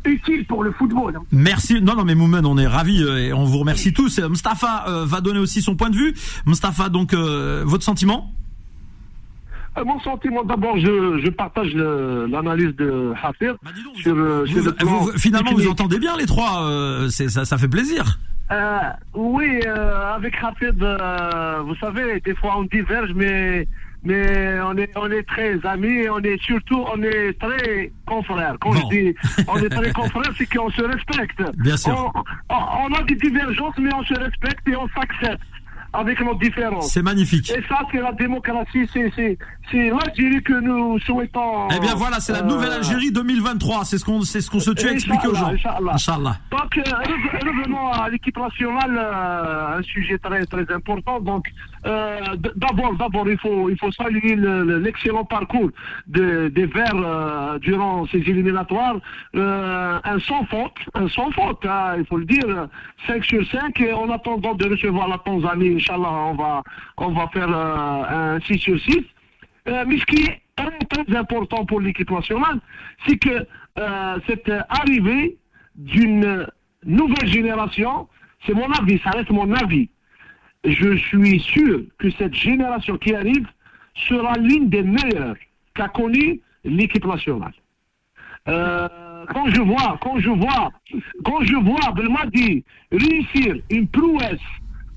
utile 0.05 0.45
pour 0.47 0.62
le 0.62 0.72
football. 0.72 1.16
hein. 1.16 1.22
Merci. 1.33 1.81
Non, 1.81 1.97
non, 1.97 2.05
mais 2.05 2.14
Moumen, 2.14 2.45
on 2.47 2.59
est 2.59 2.66
ravis 2.66 3.03
euh, 3.03 3.18
et 3.18 3.33
on 3.33 3.45
vous 3.45 3.59
remercie 3.59 3.93
tous. 3.93 4.18
Euh, 4.20 5.05
va 5.07 5.20
donner 5.20 5.39
aussi 5.41 5.62
son 5.62 5.77
point 5.77 5.91
de 5.91 5.97
vue. 5.97 6.14
Mustapha, 6.47 6.91
donc, 6.91 7.12
euh, 7.14 7.62
votre 7.66 7.85
sentiment? 7.85 8.33
Mon 9.85 10.01
sentiment, 10.01 10.43
d'abord, 10.45 10.79
je, 10.79 11.20
je 11.24 11.31
partage 11.31 11.74
l'analyse 11.74 12.74
de 12.77 13.12
Hafir 13.22 13.57
Bah, 13.62 13.70
donc, 13.85 13.97
sur, 13.97 14.14
euh, 14.16 14.47
sur 14.47 14.59
Vous- 14.59 14.64
le 14.64 14.72
plan 14.72 14.99
vous- 15.01 15.12
finalement, 15.18 15.53
vous 15.53 15.68
entendez 15.68 15.99
bien 15.99 16.16
les 16.16 16.27
trois. 16.27 16.62
euh, 16.68 17.09
ça, 17.09 17.45
ça 17.45 17.59
fait 17.59 17.68
plaisir. 17.68 18.18
Euh, 18.53 18.79
oui, 19.14 19.61
euh, 19.66 20.14
avec 20.14 20.35
Hafid, 20.43 20.81
euh, 20.83 21.61
vous 21.66 21.74
savez, 21.77 22.20
des 22.20 22.35
fois 22.37 22.55
on 22.59 22.62
diverge, 22.62 23.11
mais 23.14 23.66
mais 24.05 24.61
on 24.61 24.77
est 24.77 24.91
on 24.97 25.11
est 25.11 25.24
très 25.24 25.59
amis, 25.66 26.09
on 26.09 26.20
est 26.20 26.41
surtout 26.41 26.85
on 26.95 27.03
est 27.03 27.33
très 27.41 27.91
confrères. 28.07 28.55
Quand 28.61 28.70
Bon. 28.70 28.77
je 28.93 28.97
dis 28.97 29.14
on 29.49 29.57
est 29.57 29.68
très 29.68 29.93
confrères, 29.93 30.33
c'est 30.39 30.47
qu'on 30.47 30.70
se 30.70 30.81
respecte. 30.83 31.43
Bien 31.59 31.77
sûr. 31.77 32.12
On 32.49 32.93
a 32.95 33.03
des 33.03 33.16
divergences, 33.16 33.74
mais 33.81 33.93
on 33.93 34.05
se 34.05 34.14
respecte 34.14 34.68
et 34.68 34.77
on 34.77 34.87
s'accepte 34.97 35.43
avec 35.93 36.20
nos 36.20 36.34
différences. 36.34 36.93
C'est 36.93 37.03
magnifique. 37.03 37.51
Et 37.51 37.62
ça, 37.68 37.80
c'est 37.91 38.01
la 38.01 38.12
démocratie, 38.12 38.89
c'est 38.93 39.39
l'Algérie 39.72 40.43
que 40.43 40.61
nous 40.61 40.99
souhaitons. 41.01 41.68
Eh 41.74 41.80
bien 41.80 41.95
voilà, 41.95 42.20
c'est 42.20 42.32
la 42.32 42.41
euh, 42.41 42.47
nouvelle 42.47 42.72
Algérie 42.72 43.11
2023. 43.12 43.84
C'est 43.84 43.99
ce 43.99 44.05
qu'on 44.05 44.22
ce 44.22 44.49
qu'on 44.51 44.61
se 44.61 44.70
tue 44.70 44.89
à 44.89 44.93
expliquer 44.93 45.28
aux 45.28 45.34
gens. 45.34 45.49
Inch'Allah, 45.53 45.93
Inch'Allah. 45.95 46.37
Donc, 46.51 46.78
euh, 46.78 46.82
rev- 46.82 47.41
revenons 47.62 47.89
à 47.93 48.09
l'équipe 48.09 48.39
nationale, 48.39 48.97
euh, 48.99 49.78
un 49.78 49.82
sujet 49.82 50.18
très 50.18 50.45
très 50.47 50.70
important. 50.72 51.20
Donc, 51.20 51.47
euh, 51.87 52.20
d'abord, 52.57 52.95
d'abord, 52.97 53.28
il 53.28 53.39
faut 53.39 53.68
il 53.70 53.78
faut 53.78 53.91
saluer 53.93 54.34
le- 54.37 54.64
le- 54.64 54.78
l'excellent 54.78 55.24
parcours 55.24 55.70
de- 56.07 56.49
des 56.49 56.66
Verts 56.66 56.93
euh, 56.95 57.59
durant 57.59 58.07
ces 58.07 58.18
éliminatoires. 58.18 58.97
Euh, 59.34 59.99
un 60.05 60.18
sans 60.20 60.45
faute, 60.47 60.74
un 60.95 61.09
sans 61.09 61.30
faute, 61.32 61.64
hein, 61.66 61.95
il 61.99 62.07
faut 62.07 62.16
le 62.18 62.24
dire, 62.24 62.68
5 63.07 63.24
sur 63.24 63.45
5 63.51 63.80
et 63.80 63.93
en 63.93 64.11
attendant 64.11 64.55
de 64.55 64.68
recevoir 64.68 65.09
la 65.09 65.18
Tanzanie, 65.18 65.80
Inch'Allah, 65.89 66.12
on 66.12 66.34
va 66.34 66.62
on 66.97 67.11
va 67.12 67.28
faire 67.28 67.49
euh, 67.49 68.37
un 68.37 68.41
6 68.41 68.59
sur 68.59 68.80
6. 68.80 68.99
Euh, 69.68 69.84
mais 69.87 69.99
ce 69.99 70.05
qui 70.07 70.24
est 70.24 70.41
très, 70.57 70.78
très 71.05 71.16
important 71.16 71.64
pour 71.64 71.80
l'équipe 71.80 72.11
nationale, 72.11 72.61
c'est 73.07 73.16
que 73.18 73.47
euh, 73.78 74.18
cette 74.26 74.51
arrivée 74.68 75.37
d'une 75.76 76.47
nouvelle 76.84 77.28
génération, 77.28 78.09
c'est 78.45 78.55
mon 78.55 78.70
avis, 78.72 78.99
ça 79.01 79.11
reste 79.11 79.30
mon 79.30 79.53
avis. 79.53 79.89
Je 80.64 80.97
suis 80.97 81.41
sûr 81.41 81.82
que 81.99 82.11
cette 82.11 82.34
génération 82.34 82.97
qui 82.99 83.14
arrive 83.14 83.47
sera 84.09 84.34
l'une 84.34 84.68
des 84.68 84.82
meilleures 84.82 85.37
qu'a 85.74 85.89
connue 85.89 86.41
l'équipe 86.64 87.05
nationale. 87.05 87.53
Quand 88.47 89.47
je 89.49 89.61
vois, 89.61 89.99
quand 90.01 90.18
je 90.18 90.30
vois, 90.30 90.70
quand 91.24 91.43
je 91.43 91.57
vois 91.57 91.93
Belmadi 91.93 92.64
réussir 92.93 93.57
une 93.70 93.89
prouesse 93.89 94.41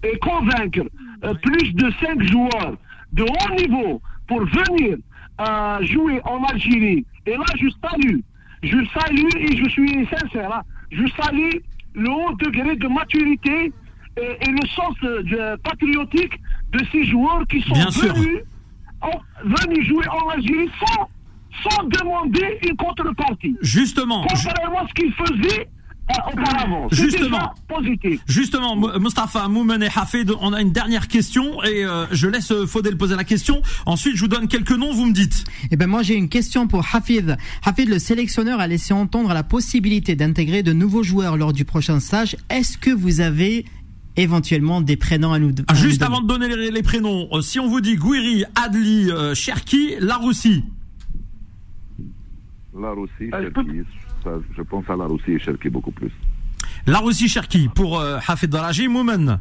et 0.04 0.18
convaincre 0.20 0.82
euh, 1.24 1.34
plus 1.36 1.74
de 1.74 1.92
cinq 2.02 2.22
joueurs 2.24 2.76
de 3.14 3.24
haut 3.24 3.56
niveau 3.58 4.02
pour 4.28 4.42
venir 4.46 4.98
euh, 5.42 5.86
jouer 5.86 6.22
en 6.26 6.44
Algérie, 6.46 7.06
et 7.26 7.32
là 7.32 7.46
je 7.58 7.68
salue, 7.82 8.20
je 8.64 8.78
salue 8.94 9.30
et 9.38 9.56
je 9.58 9.70
suis 9.70 10.08
sincère, 10.08 10.54
hein, 10.54 10.62
je 10.92 11.06
salue 11.22 11.56
le 11.94 12.10
haut 12.10 12.34
degré 12.36 12.76
de 12.76 12.88
maturité 12.88 13.72
et, 14.18 14.22
et 14.48 14.52
le 14.52 14.68
sens 14.68 14.96
euh, 15.04 15.24
de- 15.24 15.62
patriotique 15.62 16.34
de 16.72 16.80
ces 16.92 17.04
joueurs 17.06 17.46
qui 17.50 17.62
sont 17.62 17.74
Bien 17.74 17.90
venus, 17.90 18.40
en- 19.02 19.22
venus 19.44 19.88
jouer 19.88 20.06
en 20.10 20.30
Algérie 20.30 20.70
sans, 20.80 21.10
sans 21.64 21.84
demander 21.86 22.60
une 22.70 22.76
contrepartie. 22.76 23.56
Justement, 23.62 24.24
ju- 24.24 24.28
Contrairement 24.46 24.80
à 24.82 24.88
ce 24.88 24.94
qu'ils 24.94 25.14
faisaient 25.14 25.68
auparavant. 26.32 26.88
C'est 26.92 27.04
Justement. 27.04 27.54
positif. 27.68 28.22
Justement, 28.28 28.76
Mustapha, 29.00 29.48
Moumen 29.48 29.82
et 29.84 29.90
Hafid, 29.96 30.32
on 30.42 30.54
a 30.54 30.62
une 30.62 30.72
dernière 30.72 31.08
question 31.08 31.64
et 31.64 31.86
euh, 31.86 32.06
je 32.12 32.28
laisse 32.28 32.52
euh, 32.52 32.66
Faudel 32.66 32.98
poser 32.98 33.16
la 33.16 33.24
question. 33.24 33.62
Ensuite, 33.86 34.16
je 34.16 34.22
vous 34.22 34.28
donne 34.28 34.48
quelques 34.48 34.72
noms, 34.72 34.94
vous 34.94 35.06
me 35.06 35.14
dites. 35.14 35.44
Eh 35.72 35.76
ben 35.78 35.88
moi 35.88 36.02
j'ai 36.04 36.16
une 36.16 36.30
question 36.30 36.68
pour 36.68 36.86
Hafid. 36.94 37.38
Hafid, 37.66 37.90
le 37.90 38.00
sélectionneur 38.00 38.60
a 38.60 38.68
laissé 38.68 38.94
entendre 38.94 39.34
la 39.34 39.44
possibilité 39.44 40.16
d'intégrer 40.16 40.64
de 40.64 40.74
nouveaux 40.74 41.04
joueurs 41.04 41.38
lors 41.38 41.54
du 41.54 41.66
prochain 41.66 42.00
stage. 42.00 42.36
Est-ce 42.50 42.78
que 42.78 42.90
vous 42.92 43.22
avez 43.22 43.66
éventuellement 44.18 44.82
des 44.82 44.98
prénoms 44.98 45.32
à 45.34 45.40
nous 45.40 45.54
Ah, 45.68 45.74
nous 45.74 45.80
juste 45.80 46.00
donner 46.02 46.12
avant 46.16 46.22
de 46.22 46.28
donner 46.28 46.56
les, 46.56 46.72
les 46.72 46.84
prénoms, 46.84 47.28
euh, 47.32 47.42
si 47.42 47.60
on 47.60 47.68
vous 47.70 47.82
dit 47.82 47.96
Gouiri, 47.96 48.44
Adli, 48.56 49.10
euh, 49.12 49.34
Cherki, 49.36 49.96
Laroussi. 50.00 50.64
La 52.80 52.92
Russie, 52.92 53.30
Euh, 53.34 53.44
je 53.44 53.50
peux- 53.50 53.64
Cherki, 53.64 53.80
ça, 54.24 54.32
je 54.56 54.62
pense 54.62 54.90
à 54.90 54.96
la 54.96 55.06
Russie 55.06 55.32
et 55.34 55.40
Cherki 55.40 55.70
beaucoup 55.70 55.92
plus. 55.92 56.12
Laroussi, 56.88 57.28
Cherki 57.28 57.70
pour 57.74 58.00
euh, 58.00 58.20
Hafid 58.28 58.50
Daraji, 58.50 58.88
Moumen. 58.88 59.40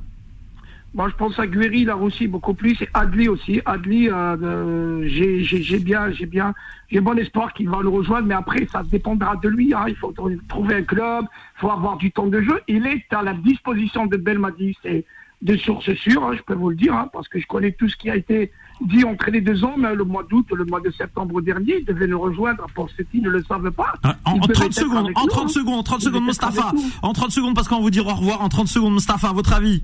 Moi, 0.94 1.08
je 1.10 1.14
pense 1.16 1.38
à 1.38 1.46
Guéry, 1.46 1.84
la 1.84 1.94
Russie 1.96 2.26
beaucoup 2.26 2.54
plus, 2.54 2.80
et 2.80 2.88
Adli 2.94 3.28
aussi. 3.28 3.60
Adli, 3.66 4.08
euh, 4.08 4.36
euh, 4.42 5.02
j'ai 5.06 5.78
bien, 5.78 6.10
j'ai 6.12 6.24
bien, 6.24 6.54
j'ai 6.90 7.00
bon 7.00 7.16
espoir 7.18 7.52
qu'il 7.52 7.68
va 7.68 7.80
le 7.82 7.90
rejoindre, 7.90 8.26
mais 8.26 8.34
après, 8.34 8.66
ça 8.72 8.82
dépendra 8.82 9.36
de 9.36 9.48
lui. 9.50 9.74
hein. 9.74 9.84
Il 9.88 9.96
faut 9.96 10.12
tr- 10.12 10.38
trouver 10.48 10.76
un 10.76 10.82
club, 10.82 11.26
il 11.56 11.60
faut 11.60 11.70
avoir 11.70 11.98
du 11.98 12.10
temps 12.10 12.26
de 12.26 12.40
jeu. 12.40 12.60
Il 12.68 12.86
est 12.86 13.04
à 13.10 13.22
la 13.22 13.34
disposition 13.34 14.06
de 14.06 14.16
Belmadi, 14.16 14.76
c'est 14.82 15.04
de 15.42 15.56
sources 15.58 15.92
sûres, 15.94 16.24
hein, 16.24 16.32
je 16.36 16.42
peux 16.42 16.54
vous 16.54 16.70
le 16.70 16.76
dire, 16.76 16.94
hein, 16.94 17.08
parce 17.12 17.28
que 17.28 17.38
je 17.38 17.46
connais 17.46 17.72
tout 17.72 17.88
ce 17.88 17.96
qui 17.96 18.08
a 18.10 18.16
été 18.16 18.50
dit 18.86 19.04
entre 19.04 19.30
les 19.30 19.40
deux 19.40 19.62
hommes. 19.64 19.84
hein, 19.84 19.94
le 19.94 20.04
mois 20.04 20.24
d'août, 20.28 20.46
le 20.54 20.64
mois 20.64 20.80
de 20.80 20.90
septembre 20.90 21.40
dernier, 21.40 21.78
il 21.80 21.84
devait 21.84 22.06
nous 22.06 22.20
rejoindre. 22.20 22.66
Pour 22.74 22.88
ceux 22.96 23.04
qui 23.04 23.20
ne 23.20 23.30
le 23.30 23.42
savent 23.44 23.70
pas, 23.72 23.94
En, 24.24 24.32
en 24.32 24.38
30 24.40 24.72
secondes, 24.72 25.10
en 25.14 25.22
nous, 25.22 25.28
30 25.28 25.44
hein. 25.44 25.48
secondes, 25.48 25.74
en 25.78 25.82
30 25.82 25.98
Il 26.00 26.04
secondes, 26.04 26.20
devait 26.22 26.32
être 26.32 26.42
Mustafa. 26.46 26.68
avec 26.68 26.80
nous. 26.80 26.90
En 27.02 27.12
30 27.12 27.30
secondes, 27.30 27.54
parce 27.54 27.68
qu'on 27.68 27.80
vous 27.80 27.90
dire 27.90 28.06
au 28.06 28.14
revoir. 28.14 28.40
En 28.42 28.48
30 28.48 28.68
secondes, 28.68 28.92
Mustafa, 28.94 29.32
votre 29.32 29.52
avis 29.52 29.82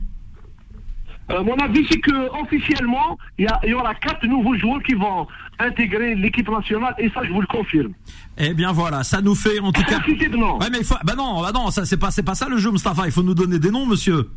Euh, 1.30 1.42
mon 1.42 1.56
avis, 1.56 1.86
c'est 1.90 2.00
que 2.00 2.12
officiellement, 2.42 3.16
il 3.38 3.46
y, 3.64 3.68
y 3.70 3.74
aura 3.74 3.94
quatre 3.94 4.26
nouveaux 4.26 4.56
joueurs 4.58 4.82
qui 4.82 4.92
vont 4.94 5.26
intégrer 5.58 6.14
l'équipe 6.14 6.50
nationale, 6.50 6.94
et 6.98 7.08
ça, 7.10 7.22
je 7.24 7.32
vous 7.32 7.40
le 7.40 7.46
confirme. 7.46 7.92
Eh 8.36 8.52
bien 8.52 8.72
voilà, 8.72 9.04
ça 9.04 9.22
nous 9.22 9.34
fait 9.34 9.58
en 9.60 9.72
tout 9.72 9.82
cas. 9.88 10.00
Ouais 10.06 10.68
mais 10.70 10.78
il 10.80 10.84
faut, 10.84 10.96
bah 11.04 11.14
non, 11.16 11.40
bah 11.40 11.52
non, 11.54 11.70
ça 11.70 11.84
c'est 11.86 11.96
pas, 11.96 12.10
c'est 12.10 12.22
pas 12.24 12.34
ça 12.34 12.48
le 12.48 12.58
jeu, 12.58 12.70
Mustafa. 12.70 13.06
Il 13.06 13.12
faut 13.12 13.22
nous 13.22 13.34
donner 13.34 13.58
des 13.58 13.70
noms, 13.70 13.86
monsieur. 13.86 14.28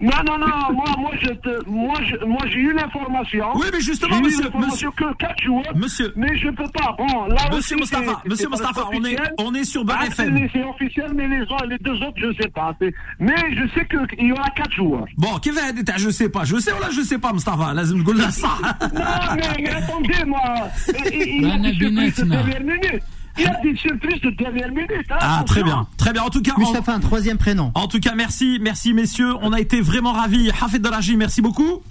Non, 0.00 0.10
non, 0.26 0.38
non, 0.38 0.46
moi, 0.72 0.84
moi, 0.98 1.10
je 1.20 1.28
te, 1.28 1.68
moi, 1.68 1.94
je, 2.04 2.24
moi, 2.24 2.40
j'ai 2.46 2.58
eu 2.60 2.72
l'information. 2.72 3.46
Oui, 3.54 3.66
mais 3.72 3.80
justement, 3.80 4.14
J'ai 4.16 4.20
eu 4.20 4.24
monsieur- 4.24 4.44
l'information 4.44 4.90
que 4.92 5.14
quatre 5.14 5.42
joueurs. 5.42 5.76
Monsieur- 5.76 6.12
Mais 6.16 6.36
je 6.38 6.48
peux 6.50 6.68
pas. 6.68 6.94
Bon, 6.98 7.26
là 7.26 7.36
Monsieur 7.52 7.56
aussi, 7.56 7.74
Mustafa, 7.76 8.20
c'est- 8.22 8.28
monsieur 8.28 8.48
Mustafa, 8.48 8.88
on 8.92 9.04
est, 9.04 9.16
on 9.38 9.54
est 9.54 9.64
sur 9.64 9.84
Beurre 9.84 9.98
Ah, 10.00 10.06
FM. 10.06 10.36
c'est- 10.38 10.50
C'est 10.52 10.64
officiel, 10.64 11.12
mais 11.14 11.28
les, 11.28 11.42
autres- 11.42 11.66
les 11.66 11.78
deux 11.78 11.94
autres, 12.02 12.16
je 12.18 12.32
sais 12.42 12.48
pas. 12.48 12.74
C'est- 12.80 12.92
Mais 13.18 13.34
je 13.54 13.66
sais 13.74 13.86
qu'il 13.86 14.26
y 14.26 14.32
aura 14.32 14.48
quatre 14.50 14.72
joueurs. 14.72 15.06
Bon, 15.16 15.38
qui 15.38 15.50
va 15.50 15.68
être, 15.70 15.98
je 15.98 16.10
sais 16.10 16.28
pas, 16.28 16.44
je 16.44 16.56
sais 16.58 16.72
ou 16.72 16.80
là, 16.80 16.88
je 16.90 17.00
sais 17.02 17.18
pas, 17.18 17.32
Mustafa. 17.32 17.72
Là, 17.74 17.84
je 17.84 17.94
me 17.94 18.02
ça. 18.30 18.48
Non, 18.92 19.36
mais, 19.36 19.62
mais 19.62 19.70
attendez, 19.70 20.24
moi. 20.26 20.42
Il, 21.12 21.22
il- 21.22 21.42
il 21.42 21.44
a 21.46 21.50
surprises 21.52 21.78
de 21.78 21.90
Nabinetna. 21.90 22.36
dernière 22.42 22.60
minute. 22.60 23.02
Il 23.38 23.44
y 23.44 23.46
a 23.46 23.58
des 23.62 23.74
surprises 23.76 24.20
de 24.20 24.30
dernière 24.30 24.68
minute. 24.68 24.90
hein, 25.10 25.16
Ah, 25.20 25.44
très 25.46 25.62
bien, 25.62 25.86
très 25.96 26.12
bien. 26.12 26.22
En 26.22 26.28
tout 26.28 26.42
cas, 26.42 26.52
en, 26.56 26.60
Mustapha, 26.60 26.92
un 26.94 27.00
troisième 27.00 27.38
prénom. 27.38 27.72
en 27.74 27.88
tout 27.88 27.98
cas, 28.00 28.14
merci, 28.14 28.58
merci 28.60 28.92
messieurs. 28.92 29.34
On 29.40 29.52
a 29.52 29.60
été 29.60 29.80
vraiment 29.80 30.12
ravis. 30.12 30.50
Hafid 30.60 30.82
Daraji, 30.82 31.16
merci 31.16 31.40
beaucoup. 31.40 31.82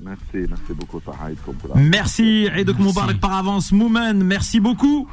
Merci, 0.00 0.48
merci 0.48 0.72
beaucoup, 0.74 1.00
Merci, 1.74 2.48
Eidok 2.54 2.78
Moubarak 2.78 3.18
par 3.18 3.32
avance. 3.34 3.72
Moumen, 3.72 4.22
merci 4.22 4.60
beaucoup. 4.60 5.08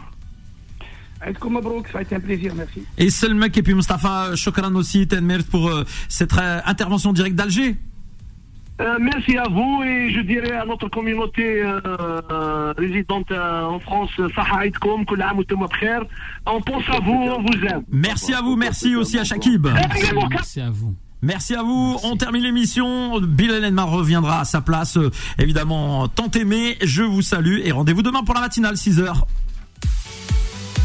Ça 1.91 1.99
a 1.99 2.01
été 2.01 2.15
un 2.15 2.19
plaisir, 2.19 2.53
merci. 2.55 2.83
Et 2.97 3.09
Selmek 3.09 3.57
et 3.57 3.63
puis 3.63 3.73
Mustafa, 3.73 4.35
Shokran 4.35 4.75
aussi, 4.75 5.07
Tenmert 5.07 5.45
pour 5.45 5.69
euh, 5.69 5.85
cette 6.09 6.33
euh, 6.37 6.59
intervention 6.65 7.13
directe 7.13 7.35
d'Alger. 7.35 7.77
Euh, 8.81 8.97
merci 8.99 9.37
à 9.37 9.43
vous 9.49 9.83
et 9.83 10.11
je 10.11 10.21
dirais 10.21 10.53
à 10.53 10.65
notre 10.65 10.89
communauté 10.89 11.61
euh, 11.61 11.79
euh, 12.31 12.73
résidente 12.77 13.31
euh, 13.31 13.65
en 13.65 13.79
France, 13.79 14.09
Sahaïdkom. 14.35 15.05
On 16.45 16.61
pense 16.61 16.83
à 16.89 16.99
vous, 16.99 17.11
on 17.11 17.41
vous 17.41 17.65
aime. 17.65 17.83
Merci 17.91 18.33
à 18.33 18.41
vous, 18.41 18.55
merci 18.55 18.95
aussi 18.95 19.19
à 19.19 19.23
Shakib. 19.23 19.67
Merci 19.67 20.59
à 20.61 20.69
vous. 20.71 20.95
Merci 21.23 21.55
à 21.55 21.63
vous. 21.63 21.97
On 22.03 22.17
termine 22.17 22.43
l'émission. 22.43 23.19
Bilal 23.21 23.63
Enmar 23.63 23.89
reviendra 23.89 24.41
à 24.41 24.45
sa 24.45 24.59
place, 24.59 24.97
euh, 24.97 25.09
évidemment, 25.39 26.09
tant 26.09 26.29
aimé. 26.31 26.77
Je 26.83 27.01
vous 27.01 27.21
salue 27.21 27.59
et 27.63 27.71
rendez-vous 27.71 28.01
demain 28.01 28.23
pour 28.23 28.35
la 28.35 28.41
matinale, 28.41 28.75
6h. 28.75 29.23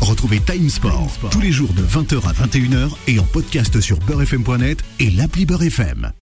Retrouvez 0.01 0.39
Time 0.41 0.69
Sport 0.69 1.11
tous 1.33 1.41
les 1.41 1.51
jours 1.51 1.73
de 1.73 1.83
20h 1.83 2.25
à 2.29 2.33
21h 2.33 2.91
et 3.09 3.19
en 3.19 3.25
podcast 3.25 3.81
sur 3.81 3.99
beurrefm.net 3.99 4.85
et 5.01 5.11
l'appli 5.11 5.45
Beurre 5.45 5.65
FM. 5.65 6.13